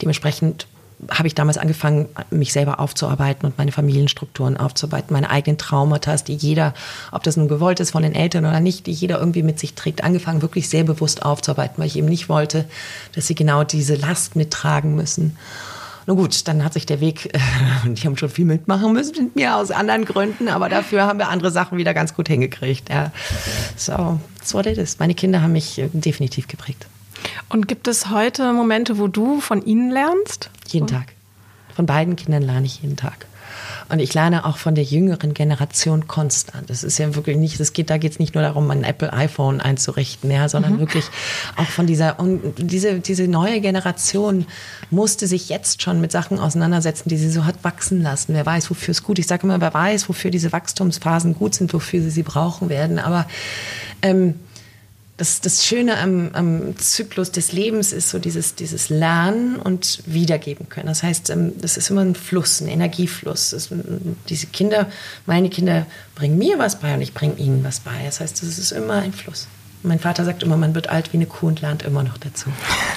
Dementsprechend 0.00 0.66
habe 1.10 1.26
ich 1.26 1.34
damals 1.34 1.58
angefangen, 1.58 2.08
mich 2.30 2.52
selber 2.52 2.78
aufzuarbeiten 2.78 3.46
und 3.46 3.58
meine 3.58 3.72
Familienstrukturen 3.72 4.56
aufzuarbeiten, 4.56 5.12
meine 5.12 5.30
eigenen 5.30 5.58
Traumata, 5.58 6.14
die 6.16 6.34
jeder, 6.34 6.74
ob 7.10 7.22
das 7.22 7.36
nun 7.36 7.48
gewollt 7.48 7.80
ist 7.80 7.90
von 7.90 8.02
den 8.02 8.14
Eltern 8.14 8.46
oder 8.46 8.60
nicht, 8.60 8.86
die 8.86 8.92
jeder 8.92 9.18
irgendwie 9.18 9.42
mit 9.42 9.58
sich 9.58 9.74
trägt, 9.74 10.04
angefangen 10.04 10.42
wirklich 10.42 10.68
sehr 10.68 10.84
bewusst 10.84 11.24
aufzuarbeiten, 11.24 11.78
weil 11.78 11.86
ich 11.86 11.96
eben 11.96 12.08
nicht 12.08 12.28
wollte, 12.28 12.66
dass 13.14 13.26
sie 13.26 13.34
genau 13.34 13.64
diese 13.64 13.96
Last 13.96 14.36
mittragen 14.36 14.94
müssen. 14.94 15.36
Na 16.06 16.14
gut, 16.14 16.48
dann 16.48 16.64
hat 16.64 16.72
sich 16.72 16.86
der 16.86 17.00
Weg, 17.00 17.26
äh, 17.34 17.38
die 17.88 18.06
haben 18.06 18.16
schon 18.16 18.30
viel 18.30 18.44
mitmachen 18.44 18.92
müssen 18.92 19.24
mit 19.24 19.36
mir 19.36 19.56
aus 19.56 19.70
anderen 19.70 20.04
Gründen, 20.04 20.48
aber 20.48 20.68
dafür 20.68 21.02
haben 21.02 21.18
wir 21.18 21.28
andere 21.28 21.50
Sachen 21.50 21.78
wieder 21.78 21.94
ganz 21.94 22.14
gut 22.14 22.28
hingekriegt. 22.28 22.88
Ja. 22.90 23.12
So, 23.76 24.20
that's 24.38 24.54
what 24.54 24.66
it 24.66 24.78
is. 24.78 24.98
Meine 24.98 25.14
Kinder 25.14 25.42
haben 25.42 25.52
mich 25.52 25.78
äh, 25.78 25.88
definitiv 25.92 26.48
geprägt. 26.48 26.86
Und 27.52 27.68
gibt 27.68 27.86
es 27.86 28.08
heute 28.08 28.50
Momente, 28.54 28.96
wo 28.96 29.08
du 29.08 29.42
von 29.42 29.62
ihnen 29.62 29.90
lernst? 29.90 30.48
Jeden 30.68 30.86
Tag. 30.86 31.12
Von 31.76 31.84
beiden 31.84 32.16
Kindern 32.16 32.42
lerne 32.42 32.64
ich 32.64 32.80
jeden 32.80 32.96
Tag. 32.96 33.26
Und 33.90 33.98
ich 33.98 34.14
lerne 34.14 34.46
auch 34.46 34.56
von 34.56 34.74
der 34.74 34.84
jüngeren 34.84 35.34
Generation 35.34 36.08
konstant. 36.08 36.70
Das 36.70 36.82
ist 36.82 36.96
ja 36.96 37.14
wirklich 37.14 37.36
nicht, 37.36 37.60
das 37.60 37.74
geht, 37.74 37.90
da 37.90 37.98
geht 37.98 38.12
es 38.12 38.18
nicht 38.18 38.34
nur 38.34 38.42
darum, 38.42 38.70
ein 38.70 38.84
Apple 38.84 39.12
iPhone 39.12 39.60
einzurichten, 39.60 40.30
ja, 40.30 40.48
sondern 40.48 40.76
mhm. 40.76 40.78
wirklich 40.78 41.04
auch 41.56 41.66
von 41.66 41.86
dieser, 41.86 42.18
und 42.18 42.54
diese, 42.56 43.00
diese 43.00 43.28
neue 43.28 43.60
Generation 43.60 44.46
musste 44.90 45.26
sich 45.26 45.50
jetzt 45.50 45.82
schon 45.82 46.00
mit 46.00 46.10
Sachen 46.10 46.38
auseinandersetzen, 46.38 47.10
die 47.10 47.18
sie 47.18 47.30
so 47.30 47.44
hat 47.44 47.56
wachsen 47.64 48.00
lassen. 48.00 48.32
Wer 48.32 48.46
weiß, 48.46 48.70
wofür 48.70 48.92
es 48.92 49.02
gut 49.02 49.18
ist. 49.18 49.26
Ich 49.26 49.28
sage 49.28 49.42
immer, 49.42 49.60
wer 49.60 49.74
weiß, 49.74 50.08
wofür 50.08 50.30
diese 50.30 50.52
Wachstumsphasen 50.52 51.34
gut 51.34 51.54
sind, 51.54 51.74
wofür 51.74 52.00
sie 52.00 52.10
sie 52.10 52.22
brauchen 52.22 52.70
werden. 52.70 52.98
Aber 52.98 53.26
ähm, 54.00 54.36
das, 55.22 55.40
das 55.40 55.64
Schöne 55.64 55.98
am, 55.98 56.30
am, 56.32 56.76
Zyklus 56.76 57.30
des 57.30 57.52
Lebens 57.52 57.92
ist 57.92 58.10
so 58.10 58.18
dieses, 58.18 58.56
dieses 58.56 58.88
Lernen 58.88 59.54
und 59.54 60.02
Wiedergeben 60.04 60.68
können. 60.68 60.88
Das 60.88 61.04
heißt, 61.04 61.30
ähm, 61.30 61.52
das 61.60 61.76
ist 61.76 61.90
immer 61.90 62.00
ein 62.00 62.16
Fluss, 62.16 62.60
ein 62.60 62.66
Energiefluss. 62.66 63.50
Das, 63.50 63.68
diese 64.28 64.48
Kinder, 64.48 64.90
meine 65.24 65.48
Kinder 65.48 65.86
bringen 66.16 66.38
mir 66.38 66.58
was 66.58 66.80
bei 66.80 66.92
und 66.92 67.02
ich 67.02 67.14
bringe 67.14 67.36
ihnen 67.36 67.62
was 67.62 67.78
bei. 67.78 68.02
Das 68.04 68.18
heißt, 68.18 68.42
es 68.42 68.58
ist 68.58 68.72
immer 68.72 68.94
ein 68.94 69.12
Fluss. 69.12 69.46
Mein 69.84 69.98
Vater 69.98 70.24
sagt 70.24 70.44
immer, 70.44 70.56
man 70.56 70.76
wird 70.76 70.88
alt 70.88 71.12
wie 71.12 71.16
eine 71.16 71.26
Kuh 71.26 71.48
und 71.48 71.60
lernt 71.60 71.82
immer 71.82 72.04
noch 72.04 72.16
dazu. 72.16 72.50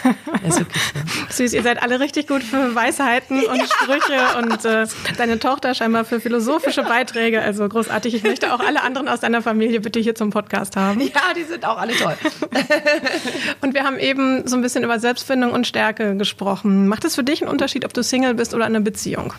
ist 0.48 0.60
wirklich 0.60 0.84
so. 0.84 1.44
Süß, 1.44 1.54
ihr 1.54 1.64
seid 1.64 1.82
alle 1.82 2.00
richtig 2.00 2.28
gut 2.28 2.44
für 2.44 2.76
Weisheiten 2.76 3.44
und 3.44 3.58
ja. 3.58 3.66
Sprüche 3.66 4.38
und 4.38 4.66
äh, 4.66 4.86
deine 5.18 5.40
Tochter 5.40 5.74
scheinbar 5.74 6.06
für 6.06 6.20
philosophische 6.20 6.84
Beiträge. 6.84 7.42
Also 7.42 7.68
großartig. 7.68 8.14
Ich 8.14 8.24
möchte 8.24 8.54
auch 8.54 8.60
alle 8.60 8.84
anderen 8.84 9.08
aus 9.08 9.20
deiner 9.20 9.42
Familie 9.42 9.82
bitte 9.82 10.00
hier 10.00 10.14
zum 10.14 10.30
Podcast 10.30 10.76
haben. 10.76 11.02
Ja, 11.02 11.34
die 11.36 11.44
sind 11.44 11.66
auch 11.66 11.80
alle 11.80 11.94
toll. 11.96 12.16
und 13.62 13.74
wir 13.74 13.84
haben 13.84 13.98
eben 13.98 14.48
so 14.48 14.56
ein 14.56 14.62
bisschen 14.62 14.84
über 14.84 15.00
Selbstfindung 15.00 15.54
und 15.54 15.66
Stärke 15.66 16.16
gesprochen. 16.16 16.88
Macht 16.88 17.04
es 17.04 17.16
für 17.16 17.24
dich 17.24 17.42
einen 17.42 17.50
Unterschied, 17.50 17.86
ob 17.86 17.94
du 17.94 18.04
Single 18.04 18.36
bist 18.36 18.54
oder 18.54 18.68
in 18.68 18.76
einer 18.76 18.84
Beziehung? 18.84 19.34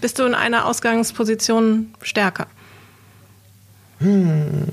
Bist 0.00 0.20
du 0.20 0.24
in 0.24 0.34
einer 0.34 0.66
Ausgangsposition 0.66 1.94
stärker? 2.00 2.46
Hm. 3.98 4.66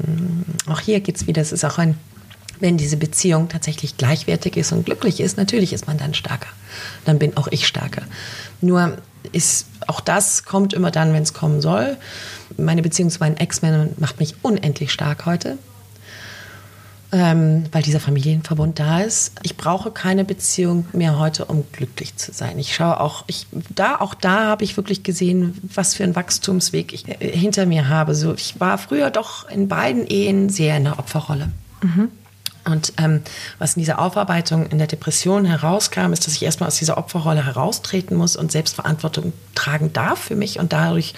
Auch 0.68 0.80
hier 0.80 1.00
geht 1.00 1.16
es 1.16 1.28
wieder, 1.28 1.42
es 1.42 1.52
ist 1.52 1.64
auch 1.64 1.78
ein 1.78 1.98
wenn 2.60 2.78
diese 2.78 2.98
Beziehung 2.98 3.50
tatsächlich 3.50 3.98
gleichwertig 3.98 4.58
ist 4.58 4.72
und 4.72 4.86
glücklich 4.86 5.20
ist, 5.20 5.38
natürlich 5.38 5.74
ist 5.74 5.88
man 5.88 5.98
dann 5.98 6.14
stärker. 6.14 6.50
Dann 7.06 7.20
bin 7.20 7.38
auch 7.38 7.48
ich 7.48 7.68
stärker. 7.68 8.04
Nur 8.62 8.98
ist 9.32 9.68
auch 9.88 10.02
das 10.02 10.46
kommt 10.46 10.74
immer 10.74 10.92
dann, 10.92 11.14
wenn 11.14 11.24
es 11.24 11.34
kommen 11.34 11.62
soll. 11.62 11.98
Meine 12.58 12.82
Beziehung 12.82 13.10
zu 13.10 13.20
meinen 13.20 13.38
Ex-Männern 13.38 13.92
macht 13.98 14.20
mich 14.20 14.36
unendlich 14.42 14.92
stark 14.92 15.26
heute, 15.26 15.58
ähm, 17.12 17.66
weil 17.72 17.82
dieser 17.82 18.00
Familienverbund 18.00 18.80
da 18.80 19.02
ist. 19.02 19.34
Ich 19.44 19.58
brauche 19.58 19.92
keine 19.92 20.26
Beziehung 20.26 20.86
mehr 20.94 21.20
heute, 21.20 21.46
um 21.46 21.66
glücklich 21.72 22.16
zu 22.16 22.32
sein. 22.32 22.60
Ich 22.60 22.74
schaue 22.76 23.00
auch, 23.00 23.24
ich, 23.28 23.48
da, 23.76 24.00
auch 24.00 24.14
da 24.14 24.46
habe 24.46 24.64
ich 24.64 24.78
wirklich 24.78 25.04
gesehen, 25.04 25.58
was 25.74 25.96
für 25.96 26.04
einen 26.04 26.16
Wachstumsweg 26.16 26.94
ich 26.94 27.08
äh, 27.08 27.38
hinter 27.38 27.66
mir 27.66 27.90
habe. 27.90 28.16
So, 28.16 28.34
ich 28.34 28.60
war 28.60 28.78
früher 28.78 29.10
doch 29.10 29.50
in 29.50 29.68
beiden 29.68 30.06
Ehen 30.08 30.50
sehr 30.50 30.78
in 30.78 30.86
der 30.86 31.00
Opferrolle. 31.00 31.52
Mhm. 31.82 32.10
Und 32.66 32.94
ähm, 32.98 33.22
was 33.58 33.76
in 33.76 33.82
dieser 33.82 34.00
Aufarbeitung 34.00 34.68
in 34.68 34.78
der 34.78 34.88
Depression 34.88 35.46
herauskam, 35.46 36.14
ist, 36.14 36.28
dass 36.28 36.36
ich 36.36 36.44
erstmal 36.44 36.68
aus 36.68 36.78
dieser 36.78 36.98
Opferrolle 36.98 37.46
heraustreten 37.46 38.16
muss 38.16 38.36
und 38.36 38.52
Selbstverantwortung 38.52 39.34
tragen 39.56 39.94
darf 39.94 40.20
für 40.20 40.36
mich 40.36 40.60
und 40.60 40.74
dadurch 40.74 41.14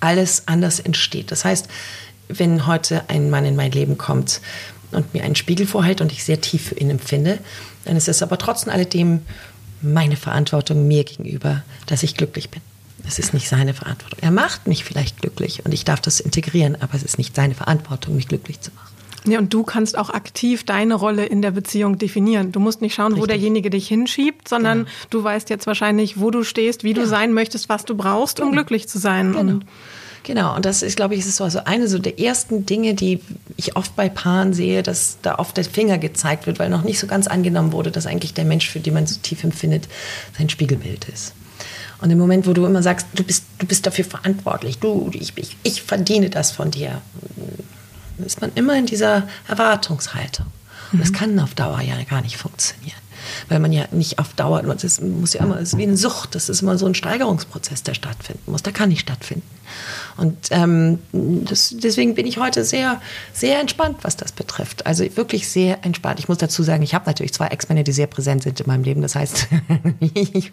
alles 0.00 0.44
anders 0.46 0.80
entsteht. 0.80 1.30
Das 1.30 1.44
heißt, 1.44 1.68
wenn 2.28 2.66
heute 2.66 3.04
ein 3.08 3.30
Mann 3.30 3.44
in 3.44 3.56
mein 3.56 3.72
Leben 3.72 3.98
kommt 3.98 4.40
und 4.90 5.14
mir 5.14 5.22
einen 5.22 5.36
Spiegel 5.36 5.66
vorhält 5.66 6.00
und 6.00 6.12
ich 6.12 6.24
sehr 6.24 6.40
tief 6.40 6.68
für 6.68 6.76
ihn 6.76 6.90
empfinde, 6.90 7.38
dann 7.84 7.96
ist 7.96 8.08
es 8.08 8.22
aber 8.22 8.38
trotz 8.38 8.66
alledem 8.66 9.22
meine 9.82 10.16
Verantwortung 10.16 10.88
mir 10.88 11.04
gegenüber, 11.04 11.62
dass 11.86 12.02
ich 12.02 12.16
glücklich 12.16 12.50
bin. 12.50 12.62
Es 13.06 13.18
ist 13.18 13.34
nicht 13.34 13.48
seine 13.48 13.74
Verantwortung. 13.74 14.18
Er 14.22 14.30
macht 14.30 14.66
mich 14.66 14.84
vielleicht 14.84 15.20
glücklich 15.20 15.64
und 15.64 15.72
ich 15.72 15.84
darf 15.84 16.00
das 16.00 16.18
integrieren, 16.18 16.76
aber 16.80 16.94
es 16.94 17.02
ist 17.02 17.18
nicht 17.18 17.36
seine 17.36 17.54
Verantwortung, 17.54 18.16
mich 18.16 18.26
glücklich 18.26 18.60
zu 18.60 18.72
machen. 18.72 18.95
Ja, 19.26 19.38
und 19.38 19.52
du 19.52 19.62
kannst 19.62 19.98
auch 19.98 20.10
aktiv 20.10 20.64
deine 20.64 20.94
Rolle 20.94 21.26
in 21.26 21.42
der 21.42 21.50
Beziehung 21.50 21.98
definieren. 21.98 22.52
Du 22.52 22.60
musst 22.60 22.80
nicht 22.80 22.94
schauen, 22.94 23.12
Richtig. 23.12 23.22
wo 23.22 23.26
derjenige 23.26 23.70
dich 23.70 23.88
hinschiebt, 23.88 24.48
sondern 24.48 24.78
genau. 24.80 24.90
du 25.10 25.24
weißt 25.24 25.50
jetzt 25.50 25.66
wahrscheinlich, 25.66 26.20
wo 26.20 26.30
du 26.30 26.44
stehst, 26.44 26.84
wie 26.84 26.92
ja. 26.92 27.02
du 27.02 27.06
sein 27.06 27.32
möchtest, 27.32 27.68
was 27.68 27.84
du 27.84 27.96
brauchst, 27.96 28.40
um 28.40 28.46
genau. 28.46 28.60
glücklich 28.60 28.88
zu 28.88 28.98
sein. 28.98 29.32
Genau. 29.32 29.40
Und 29.40 29.66
Genau, 30.26 30.56
und 30.56 30.64
das 30.64 30.82
ist, 30.82 30.96
glaube 30.96 31.14
ich, 31.14 31.20
ist 31.20 31.36
so 31.36 31.44
also 31.44 31.60
eine 31.66 31.86
so 31.86 32.00
der 32.00 32.18
ersten 32.18 32.66
Dinge, 32.66 32.94
die 32.94 33.20
ich 33.56 33.76
oft 33.76 33.94
bei 33.94 34.08
Paaren 34.08 34.54
sehe, 34.54 34.82
dass 34.82 35.18
da 35.22 35.36
oft 35.36 35.56
der 35.56 35.64
Finger 35.64 35.98
gezeigt 35.98 36.48
wird, 36.48 36.58
weil 36.58 36.68
noch 36.68 36.82
nicht 36.82 36.98
so 36.98 37.06
ganz 37.06 37.28
angenommen 37.28 37.70
wurde, 37.70 37.92
dass 37.92 38.06
eigentlich 38.06 38.34
der 38.34 38.44
Mensch, 38.44 38.68
für 38.68 38.80
den 38.80 38.94
man 38.94 39.06
so 39.06 39.20
tief 39.22 39.44
empfindet, 39.44 39.86
sein 40.36 40.48
Spiegelbild 40.48 41.08
ist. 41.08 41.32
Und 42.00 42.10
im 42.10 42.18
Moment, 42.18 42.48
wo 42.48 42.54
du 42.54 42.66
immer 42.66 42.82
sagst, 42.82 43.06
du 43.14 43.22
bist, 43.22 43.44
du 43.60 43.66
bist 43.66 43.86
dafür 43.86 44.04
verantwortlich, 44.04 44.78
du, 44.78 45.10
ich, 45.14 45.32
ich, 45.36 45.56
ich 45.62 45.82
verdiene 45.82 46.28
das 46.28 46.50
von 46.50 46.72
dir, 46.72 47.00
ist 48.24 48.40
man 48.40 48.52
immer 48.54 48.76
in 48.76 48.86
dieser 48.86 49.28
Erwartungshaltung. 49.48 50.46
Und 50.92 51.00
das 51.00 51.10
mhm. 51.10 51.14
kann 51.14 51.40
auf 51.40 51.54
Dauer 51.54 51.80
ja 51.80 51.94
gar 52.04 52.22
nicht 52.22 52.36
funktionieren. 52.36 53.00
weil 53.48 53.58
man 53.58 53.72
ja 53.72 53.86
nicht 53.90 54.18
auf 54.18 54.34
Dauer, 54.34 54.62
das 54.62 55.00
muss 55.00 55.32
ja 55.32 55.42
immer, 55.42 55.58
es 55.58 55.72
ist 55.72 55.78
wie 55.78 55.82
eine 55.82 55.96
Sucht, 55.96 56.34
das 56.34 56.48
ist 56.48 56.62
immer 56.62 56.78
so 56.78 56.86
ein 56.86 56.94
Steigerungsprozess, 56.94 57.82
der 57.82 57.94
stattfinden 57.94 58.52
muss, 58.52 58.62
der 58.62 58.72
kann 58.72 58.88
nicht 58.88 59.00
stattfinden. 59.00 59.46
Und 60.16 60.48
ähm, 60.50 60.98
das, 61.12 61.74
deswegen 61.76 62.14
bin 62.14 62.26
ich 62.26 62.38
heute 62.38 62.64
sehr, 62.64 63.00
sehr 63.32 63.60
entspannt, 63.60 63.98
was 64.02 64.16
das 64.16 64.32
betrifft. 64.32 64.86
Also 64.86 65.04
wirklich 65.16 65.48
sehr 65.48 65.84
entspannt. 65.84 66.18
Ich 66.18 66.28
muss 66.28 66.38
dazu 66.38 66.62
sagen, 66.62 66.82
ich 66.82 66.94
habe 66.94 67.06
natürlich 67.06 67.34
zwei 67.34 67.48
Ex-Männer, 67.48 67.82
die 67.82 67.92
sehr 67.92 68.06
präsent 68.06 68.42
sind 68.42 68.60
in 68.60 68.66
meinem 68.66 68.82
Leben. 68.82 69.02
Das 69.02 69.14
heißt, 69.14 69.48
ich 70.14 70.52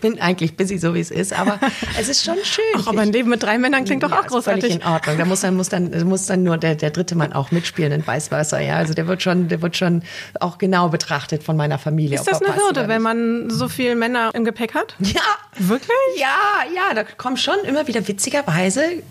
bin 0.00 0.20
eigentlich 0.20 0.56
busy, 0.56 0.78
so 0.78 0.94
wie 0.94 1.00
es 1.00 1.10
ist, 1.10 1.32
aber 1.32 1.60
es 1.98 2.08
ist 2.08 2.24
schon 2.24 2.36
schön. 2.42 2.64
Ach, 2.76 2.88
aber 2.88 3.00
ein 3.00 3.12
Leben 3.12 3.30
mit 3.30 3.42
drei 3.42 3.58
Männern 3.58 3.84
klingt 3.84 4.02
doch 4.02 4.10
ja, 4.10 4.20
auch 4.20 4.26
großartig. 4.26 4.64
Völlig 4.64 4.82
in 4.82 4.86
Ordnung. 4.86 5.18
Da 5.18 5.24
muss 5.24 5.40
dann, 5.40 5.54
muss 5.54 5.68
dann, 5.68 6.08
muss 6.08 6.26
dann 6.26 6.42
nur 6.42 6.58
der, 6.58 6.74
der 6.74 6.90
dritte 6.90 7.14
Mann 7.14 7.32
auch 7.32 7.50
mitspielen 7.50 7.92
in 7.92 8.06
Weißwasser. 8.06 8.60
Ja, 8.60 8.76
also 8.76 8.94
der 8.94 9.06
wird 9.06 9.22
schon, 9.22 9.48
der 9.48 9.62
wird 9.62 9.76
schon 9.76 10.02
auch 10.40 10.58
genau 10.58 10.88
betrachtet 10.88 11.44
von 11.44 11.56
meiner 11.56 11.78
Familie. 11.78 12.16
Ist 12.16 12.26
das 12.26 12.42
eine 12.42 12.56
Hürde, 12.56 12.88
wenn 12.88 13.02
man 13.02 13.50
so 13.50 13.68
viele 13.68 13.94
Männer 13.94 14.30
im 14.34 14.44
Gepäck 14.44 14.74
hat? 14.74 14.96
Ja. 14.98 15.20
Wirklich? 15.56 15.90
Ja, 16.16 16.64
ja, 16.74 16.94
da 16.94 17.04
kommt 17.04 17.38
schon 17.38 17.58
immer 17.64 17.86
wieder 17.86 18.06
witzigerweise 18.08 19.03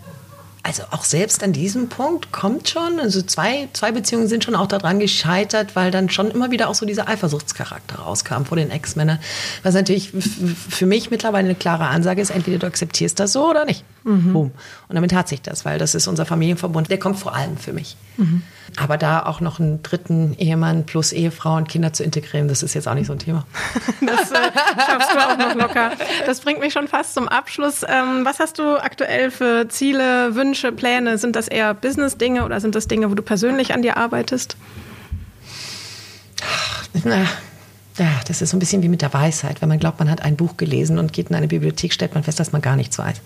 also 0.64 0.82
auch 0.90 1.04
selbst 1.04 1.44
an 1.44 1.52
diesem 1.52 1.88
Punkt 1.90 2.32
kommt 2.32 2.70
schon, 2.70 2.98
also 2.98 3.20
zwei, 3.20 3.68
zwei 3.74 3.92
Beziehungen 3.92 4.28
sind 4.28 4.44
schon 4.44 4.56
auch 4.56 4.66
daran 4.66 4.98
gescheitert, 4.98 5.76
weil 5.76 5.90
dann 5.90 6.08
schon 6.08 6.30
immer 6.30 6.50
wieder 6.50 6.68
auch 6.70 6.74
so 6.74 6.86
dieser 6.86 7.06
Eifersuchtscharakter 7.06 7.96
rauskam 7.96 8.44
vor 8.44 8.56
den 8.56 8.70
Ex-Männern. 8.70 9.18
Was 9.62 9.74
natürlich 9.74 10.10
für 10.10 10.86
mich 10.86 11.10
mittlerweile 11.10 11.44
eine 11.44 11.54
klare 11.54 11.86
Ansage 11.86 12.22
ist, 12.22 12.30
entweder 12.30 12.58
du 12.58 12.66
akzeptierst 12.66 13.20
das 13.20 13.32
so 13.32 13.48
oder 13.48 13.66
nicht. 13.66 13.84
Mhm. 14.04 14.32
Boom. 14.32 14.50
Und 14.88 14.94
damit 14.94 15.14
hat 15.14 15.28
sich 15.28 15.40
das, 15.40 15.64
weil 15.64 15.78
das 15.78 15.94
ist 15.94 16.06
unser 16.06 16.26
Familienverbund, 16.26 16.90
der 16.90 16.98
kommt 16.98 17.18
vor 17.18 17.34
allem 17.34 17.56
für 17.56 17.72
mich. 17.72 17.96
Mhm. 18.18 18.42
Aber 18.76 18.98
da 18.98 19.24
auch 19.24 19.40
noch 19.40 19.60
einen 19.60 19.82
dritten 19.82 20.34
Ehemann 20.34 20.84
plus 20.84 21.12
Ehefrau 21.12 21.56
und 21.56 21.68
Kinder 21.68 21.92
zu 21.92 22.04
integrieren, 22.04 22.48
das 22.48 22.62
ist 22.62 22.74
jetzt 22.74 22.86
auch 22.86 22.94
nicht 22.94 23.06
so 23.06 23.12
ein 23.12 23.18
Thema. 23.18 23.46
das 24.00 24.30
äh, 24.30 24.50
schaffst 24.86 25.10
du 25.12 25.18
auch 25.18 25.38
noch 25.38 25.54
locker. 25.54 25.92
Das 26.26 26.40
bringt 26.40 26.60
mich 26.60 26.72
schon 26.72 26.86
fast 26.86 27.14
zum 27.14 27.28
Abschluss. 27.28 27.82
Ähm, 27.82 28.24
was 28.24 28.40
hast 28.40 28.58
du 28.58 28.76
aktuell 28.76 29.30
für 29.30 29.68
Ziele, 29.68 30.34
Wünsche, 30.34 30.70
Pläne? 30.70 31.16
Sind 31.18 31.34
das 31.34 31.48
eher 31.48 31.72
Business-Dinge 31.72 32.44
oder 32.44 32.60
sind 32.60 32.74
das 32.74 32.88
Dinge, 32.88 33.10
wo 33.10 33.14
du 33.14 33.22
persönlich 33.22 33.72
an 33.72 33.82
dir 33.82 33.96
arbeitest? 33.96 34.56
Na, 37.04 37.26
ja, 37.98 38.20
das 38.26 38.42
ist 38.42 38.50
so 38.50 38.56
ein 38.56 38.60
bisschen 38.60 38.82
wie 38.82 38.88
mit 38.88 39.02
der 39.02 39.14
Weisheit. 39.14 39.62
Wenn 39.62 39.68
man 39.68 39.78
glaubt, 39.78 40.00
man 40.00 40.10
hat 40.10 40.22
ein 40.22 40.36
Buch 40.36 40.56
gelesen 40.56 40.98
und 40.98 41.12
geht 41.12 41.30
in 41.30 41.36
eine 41.36 41.46
Bibliothek, 41.46 41.92
stellt 41.92 42.14
man 42.14 42.24
fest, 42.24 42.40
dass 42.40 42.50
man 42.50 42.60
gar 42.60 42.76
nichts 42.76 42.98
weiß. 42.98 43.20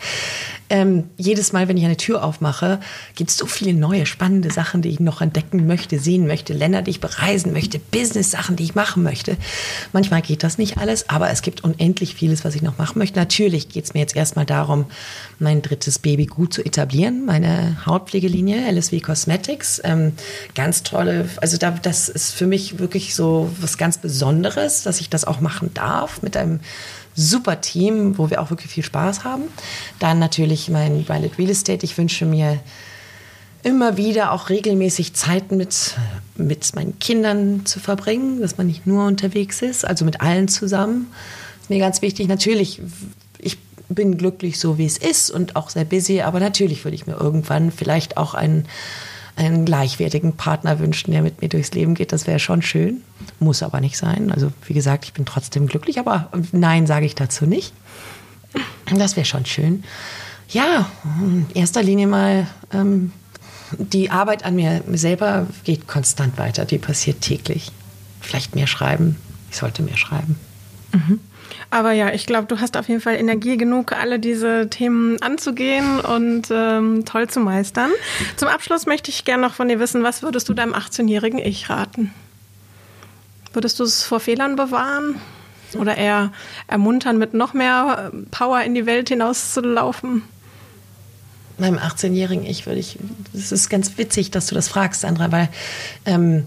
Ähm, 0.70 1.04
jedes 1.16 1.52
Mal, 1.52 1.68
wenn 1.68 1.76
ich 1.76 1.84
eine 1.84 1.96
Tür 1.96 2.24
aufmache, 2.24 2.80
gibt 3.14 3.30
es 3.30 3.36
so 3.36 3.46
viele 3.46 3.74
neue, 3.74 4.06
spannende 4.06 4.50
Sachen, 4.50 4.82
die 4.82 4.90
ich 4.90 5.00
noch 5.00 5.20
entdecken 5.20 5.66
möchte, 5.66 5.98
sehen 5.98 6.26
möchte, 6.26 6.52
Länder, 6.52 6.82
die 6.82 6.90
ich 6.90 7.00
bereisen 7.00 7.52
möchte, 7.52 7.78
Business-Sachen, 7.78 8.56
die 8.56 8.64
ich 8.64 8.74
machen 8.74 9.02
möchte. 9.02 9.36
Manchmal 9.92 10.22
geht 10.22 10.42
das 10.42 10.58
nicht 10.58 10.78
alles, 10.78 11.08
aber 11.08 11.30
es 11.30 11.42
gibt 11.42 11.64
unendlich 11.64 12.14
vieles, 12.14 12.44
was 12.44 12.54
ich 12.54 12.62
noch 12.62 12.78
machen 12.78 12.98
möchte. 12.98 13.18
Natürlich 13.18 13.68
geht 13.68 13.84
es 13.84 13.94
mir 13.94 14.00
jetzt 14.00 14.16
erstmal 14.16 14.46
darum, 14.46 14.86
mein 15.38 15.62
drittes 15.62 15.98
Baby 15.98 16.26
gut 16.26 16.52
zu 16.52 16.64
etablieren, 16.64 17.24
meine 17.24 17.84
Hautpflegelinie, 17.86 18.70
LSW 18.70 19.00
Cosmetics. 19.00 19.80
Ähm, 19.84 20.12
ganz 20.54 20.82
tolle, 20.82 21.28
also 21.40 21.56
da, 21.56 21.70
das 21.70 22.08
ist 22.08 22.32
für 22.34 22.46
mich 22.46 22.78
wirklich 22.78 23.14
so 23.14 23.50
was 23.60 23.78
ganz 23.78 23.98
Besonderes 23.98 24.28
Besonderes, 24.48 24.82
dass 24.82 25.00
ich 25.00 25.10
das 25.10 25.24
auch 25.24 25.40
machen 25.40 25.70
darf 25.74 26.22
mit 26.22 26.36
einem 26.36 26.60
super 27.18 27.60
Team, 27.60 28.16
wo 28.16 28.30
wir 28.30 28.40
auch 28.40 28.50
wirklich 28.50 28.70
viel 28.70 28.84
Spaß 28.84 29.24
haben. 29.24 29.42
Dann 29.98 30.18
natürlich 30.18 30.68
mein 30.70 31.08
Violet 31.08 31.36
Real 31.36 31.50
Estate. 31.50 31.84
Ich 31.84 31.98
wünsche 31.98 32.24
mir 32.24 32.60
immer 33.64 33.96
wieder 33.96 34.32
auch 34.32 34.50
regelmäßig 34.50 35.14
Zeiten 35.14 35.56
mit, 35.56 35.96
mit 36.36 36.74
meinen 36.76 36.98
Kindern 37.00 37.66
zu 37.66 37.80
verbringen, 37.80 38.40
dass 38.40 38.56
man 38.56 38.68
nicht 38.68 38.86
nur 38.86 39.06
unterwegs 39.06 39.62
ist, 39.62 39.84
also 39.84 40.04
mit 40.04 40.20
allen 40.20 40.46
zusammen. 40.46 41.08
Das 41.56 41.64
ist 41.64 41.70
mir 41.70 41.80
ganz 41.80 42.00
wichtig. 42.00 42.28
Natürlich, 42.28 42.80
ich 43.38 43.58
bin 43.88 44.16
glücklich 44.16 44.60
so, 44.60 44.78
wie 44.78 44.86
es 44.86 44.96
ist 44.96 45.30
und 45.30 45.56
auch 45.56 45.70
sehr 45.70 45.84
busy, 45.84 46.20
aber 46.20 46.38
natürlich 46.38 46.84
würde 46.84 46.94
ich 46.94 47.06
mir 47.08 47.16
irgendwann 47.16 47.72
vielleicht 47.72 48.16
auch 48.16 48.34
einen 48.34 48.66
einen 49.38 49.64
gleichwertigen 49.64 50.32
Partner 50.36 50.80
wünschen, 50.80 51.12
der 51.12 51.22
mit 51.22 51.40
mir 51.40 51.48
durchs 51.48 51.72
Leben 51.72 51.94
geht. 51.94 52.12
Das 52.12 52.26
wäre 52.26 52.40
schon 52.40 52.60
schön. 52.60 53.02
Muss 53.38 53.62
aber 53.62 53.80
nicht 53.80 53.96
sein. 53.96 54.32
Also 54.32 54.52
wie 54.66 54.74
gesagt, 54.74 55.04
ich 55.04 55.12
bin 55.12 55.24
trotzdem 55.24 55.66
glücklich, 55.66 55.98
aber 55.98 56.28
nein, 56.52 56.86
sage 56.86 57.06
ich 57.06 57.14
dazu 57.14 57.46
nicht. 57.46 57.72
Das 58.92 59.16
wäre 59.16 59.26
schon 59.26 59.46
schön. 59.46 59.84
Ja, 60.48 60.90
in 61.20 61.46
erster 61.54 61.82
Linie 61.82 62.06
mal 62.06 62.46
ähm, 62.72 63.12
die 63.76 64.10
Arbeit 64.10 64.44
an 64.44 64.56
mir 64.56 64.82
selber 64.92 65.46
geht 65.64 65.86
konstant 65.86 66.38
weiter. 66.38 66.64
Die 66.64 66.78
passiert 66.78 67.20
täglich. 67.20 67.70
Vielleicht 68.20 68.54
mehr 68.54 68.66
schreiben. 68.66 69.16
Ich 69.50 69.56
sollte 69.56 69.82
mehr 69.82 69.96
schreiben. 69.96 70.36
Mhm. 70.92 71.20
Aber 71.70 71.92
ja, 71.92 72.12
ich 72.12 72.24
glaube, 72.24 72.46
du 72.46 72.60
hast 72.60 72.76
auf 72.78 72.88
jeden 72.88 73.00
Fall 73.00 73.16
Energie 73.16 73.58
genug, 73.58 73.92
alle 73.92 74.18
diese 74.18 74.70
Themen 74.70 75.20
anzugehen 75.20 76.00
und 76.00 76.48
ähm, 76.50 77.04
toll 77.04 77.28
zu 77.28 77.40
meistern. 77.40 77.90
Zum 78.36 78.48
Abschluss 78.48 78.86
möchte 78.86 79.10
ich 79.10 79.26
gerne 79.26 79.42
noch 79.42 79.54
von 79.54 79.68
dir 79.68 79.78
wissen, 79.78 80.02
was 80.02 80.22
würdest 80.22 80.48
du 80.48 80.54
deinem 80.54 80.72
18-jährigen 80.72 81.38
Ich 81.38 81.68
raten? 81.68 82.14
Würdest 83.52 83.78
du 83.80 83.84
es 83.84 84.02
vor 84.02 84.20
Fehlern 84.20 84.56
bewahren? 84.56 85.20
Oder 85.78 85.98
eher 85.98 86.32
ermuntern, 86.66 87.18
mit 87.18 87.34
noch 87.34 87.52
mehr 87.52 88.12
Power 88.30 88.62
in 88.62 88.74
die 88.74 88.86
Welt 88.86 89.10
hinauszulaufen? 89.10 90.22
Meinem 91.58 91.76
18-jährigen 91.76 92.46
Ich 92.46 92.64
würde 92.64 92.80
ich, 92.80 92.98
es 93.34 93.52
ist 93.52 93.68
ganz 93.68 93.98
witzig, 93.98 94.30
dass 94.30 94.46
du 94.46 94.54
das 94.54 94.68
fragst, 94.68 95.02
Sandra, 95.02 95.30
weil 95.30 95.50
ähm, 96.06 96.46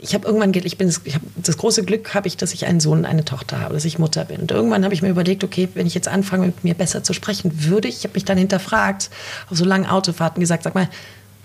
ich 0.00 0.14
habe 0.14 0.26
irgendwann, 0.26 0.54
ich 0.54 0.78
bin, 0.78 0.88
ich 1.04 1.14
hab, 1.14 1.22
das 1.36 1.58
große 1.58 1.84
Glück 1.84 2.14
habe 2.14 2.28
ich, 2.28 2.36
dass 2.36 2.54
ich 2.54 2.66
einen 2.66 2.80
Sohn 2.80 3.00
und 3.00 3.04
eine 3.04 3.24
Tochter 3.24 3.60
habe, 3.60 3.74
dass 3.74 3.84
ich 3.84 3.98
Mutter 3.98 4.24
bin. 4.24 4.40
Und 4.40 4.50
irgendwann 4.50 4.84
habe 4.84 4.94
ich 4.94 5.02
mir 5.02 5.10
überlegt, 5.10 5.44
okay, 5.44 5.68
wenn 5.74 5.86
ich 5.86 5.94
jetzt 5.94 6.08
anfange, 6.08 6.46
mit 6.46 6.64
mir 6.64 6.74
besser 6.74 7.02
zu 7.02 7.12
sprechen, 7.12 7.64
würde 7.64 7.88
ich, 7.88 7.98
ich 7.98 8.04
habe 8.04 8.14
mich 8.14 8.24
dann 8.24 8.38
hinterfragt, 8.38 9.10
auf 9.50 9.56
so 9.58 9.64
langen 9.64 9.86
Autofahrten 9.86 10.40
gesagt, 10.40 10.62
sag 10.62 10.74
mal, 10.74 10.88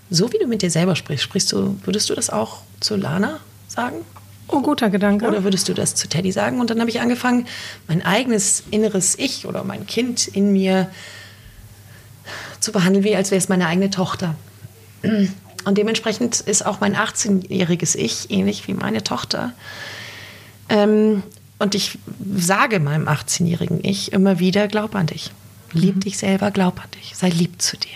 so 0.08 0.32
wie 0.32 0.38
du 0.38 0.46
mit 0.46 0.62
dir 0.62 0.70
selber 0.70 0.96
sprichst, 0.96 1.24
sprichst 1.24 1.52
du, 1.52 1.78
würdest 1.84 2.08
du 2.08 2.14
das 2.14 2.30
auch 2.30 2.60
zu 2.80 2.96
Lana 2.96 3.40
sagen? 3.68 3.96
Oh, 4.48 4.60
guter 4.60 4.90
Gedanke. 4.90 5.26
Oder 5.26 5.44
würdest 5.44 5.68
du 5.68 5.74
das 5.74 5.94
zu 5.94 6.08
Teddy 6.08 6.32
sagen? 6.32 6.60
Und 6.60 6.70
dann 6.70 6.80
habe 6.80 6.90
ich 6.90 7.00
angefangen, 7.00 7.46
mein 7.88 8.04
eigenes 8.04 8.64
inneres 8.70 9.18
Ich 9.18 9.46
oder 9.46 9.64
mein 9.64 9.86
Kind 9.86 10.28
in 10.28 10.52
mir 10.52 10.90
zu 12.60 12.72
behandeln, 12.72 13.04
wie 13.04 13.16
als 13.16 13.30
wäre 13.30 13.38
es 13.38 13.48
meine 13.48 13.66
eigene 13.66 13.90
Tochter. 13.90 14.34
Und 15.64 15.78
dementsprechend 15.78 16.40
ist 16.40 16.66
auch 16.66 16.80
mein 16.80 16.96
18-jähriges 16.96 17.96
Ich 17.96 18.30
ähnlich 18.30 18.66
wie 18.68 18.74
meine 18.74 19.02
Tochter. 19.04 19.52
Ähm, 20.68 21.22
und 21.58 21.74
ich 21.74 21.98
sage 22.36 22.80
meinem 22.80 23.08
18-jährigen 23.08 23.84
Ich 23.84 24.12
immer 24.12 24.38
wieder, 24.38 24.66
glaub 24.68 24.94
an 24.94 25.06
dich. 25.06 25.30
Lieb 25.72 25.96
mhm. 25.96 26.00
dich 26.00 26.18
selber, 26.18 26.50
glaub 26.50 26.80
an 26.80 26.90
dich. 27.00 27.16
Sei 27.16 27.28
lieb 27.28 27.62
zu 27.62 27.76
dir. 27.76 27.90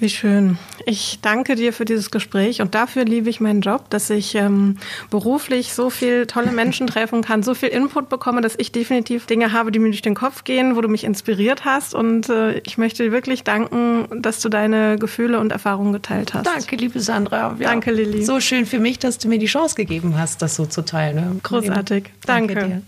Wie 0.00 0.08
schön. 0.08 0.56
Ich 0.86 1.18
danke 1.20 1.56
dir 1.56 1.74
für 1.74 1.84
dieses 1.84 2.10
Gespräch 2.10 2.62
und 2.62 2.74
dafür 2.74 3.04
liebe 3.04 3.28
ich 3.28 3.38
meinen 3.38 3.60
Job, 3.60 3.90
dass 3.90 4.08
ich 4.08 4.34
ähm, 4.34 4.76
beruflich 5.10 5.74
so 5.74 5.90
viel 5.90 6.26
tolle 6.26 6.52
Menschen 6.52 6.86
treffen 6.86 7.20
kann, 7.20 7.42
so 7.42 7.52
viel 7.52 7.68
Input 7.68 8.08
bekomme, 8.08 8.40
dass 8.40 8.54
ich 8.56 8.72
definitiv 8.72 9.26
Dinge 9.26 9.52
habe, 9.52 9.72
die 9.72 9.78
mir 9.78 9.90
durch 9.90 10.00
den 10.00 10.14
Kopf 10.14 10.44
gehen, 10.44 10.74
wo 10.74 10.80
du 10.80 10.88
mich 10.88 11.04
inspiriert 11.04 11.66
hast. 11.66 11.94
Und 11.94 12.30
äh, 12.30 12.60
ich 12.60 12.78
möchte 12.78 13.02
dir 13.02 13.12
wirklich 13.12 13.44
danken, 13.44 14.22
dass 14.22 14.40
du 14.40 14.48
deine 14.48 14.96
Gefühle 14.98 15.38
und 15.38 15.52
Erfahrungen 15.52 15.92
geteilt 15.92 16.32
hast. 16.32 16.46
Danke, 16.46 16.76
liebe 16.76 16.98
Sandra. 17.00 17.56
Ja, 17.58 17.68
danke, 17.68 17.92
Lilly. 17.92 18.24
So 18.24 18.40
schön 18.40 18.64
für 18.64 18.78
mich, 18.78 18.98
dass 18.98 19.18
du 19.18 19.28
mir 19.28 19.38
die 19.38 19.46
Chance 19.46 19.74
gegeben 19.74 20.16
hast, 20.16 20.40
das 20.40 20.56
so 20.56 20.64
zu 20.64 20.80
teilen. 20.82 21.16
Ne? 21.16 21.36
Großartig. 21.42 22.04
Danke. 22.24 22.54
danke 22.54 22.82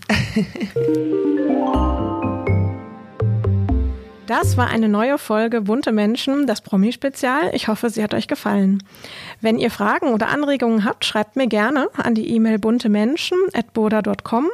Das 4.27 4.55
war 4.55 4.67
eine 4.67 4.87
neue 4.87 5.17
Folge 5.17 5.61
Bunte 5.61 5.91
Menschen, 5.91 6.47
das 6.47 6.61
Promi-Spezial. 6.61 7.51
Ich 7.53 7.67
hoffe, 7.67 7.89
sie 7.89 8.01
hat 8.01 8.13
euch 8.13 8.29
gefallen. 8.29 8.81
Wenn 9.41 9.59
ihr 9.59 9.69
Fragen 9.69 10.13
oder 10.13 10.29
Anregungen 10.29 10.85
habt, 10.85 11.03
schreibt 11.03 11.35
mir 11.35 11.47
gerne 11.47 11.89
an 11.97 12.15
die 12.15 12.29
E-Mail 12.29 12.57
buntemenschen.boda.com 12.57 14.49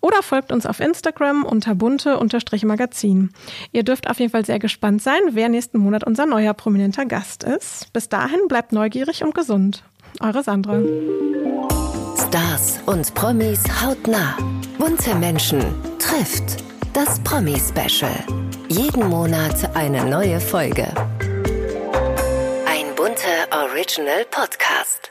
oder 0.00 0.22
folgt 0.22 0.52
uns 0.52 0.66
auf 0.66 0.78
Instagram 0.78 1.44
unter 1.44 1.74
bunte-magazin. 1.74 3.30
Ihr 3.72 3.82
dürft 3.82 4.08
auf 4.08 4.20
jeden 4.20 4.30
Fall 4.30 4.44
sehr 4.44 4.60
gespannt 4.60 5.02
sein, 5.02 5.20
wer 5.32 5.48
nächsten 5.48 5.78
Monat 5.78 6.04
unser 6.04 6.26
neuer 6.26 6.54
prominenter 6.54 7.04
Gast 7.04 7.42
ist. 7.42 7.92
Bis 7.92 8.08
dahin 8.08 8.46
bleibt 8.46 8.72
neugierig 8.72 9.24
und 9.24 9.34
gesund. 9.34 9.82
Eure 10.20 10.44
Sandra. 10.44 10.80
Stars 12.16 12.78
und 12.86 13.12
Promis 13.14 13.64
hautnah. 13.82 14.36
Bunte 14.78 15.14
Menschen 15.16 15.60
trifft 15.98 16.62
das 16.92 17.18
Promi-Special. 17.20 18.47
Jeden 18.70 19.08
Monat 19.08 19.74
eine 19.74 20.04
neue 20.04 20.40
Folge. 20.40 20.86
Ein 22.66 22.94
bunter 22.96 23.48
Original 23.50 24.26
Podcast. 24.30 25.10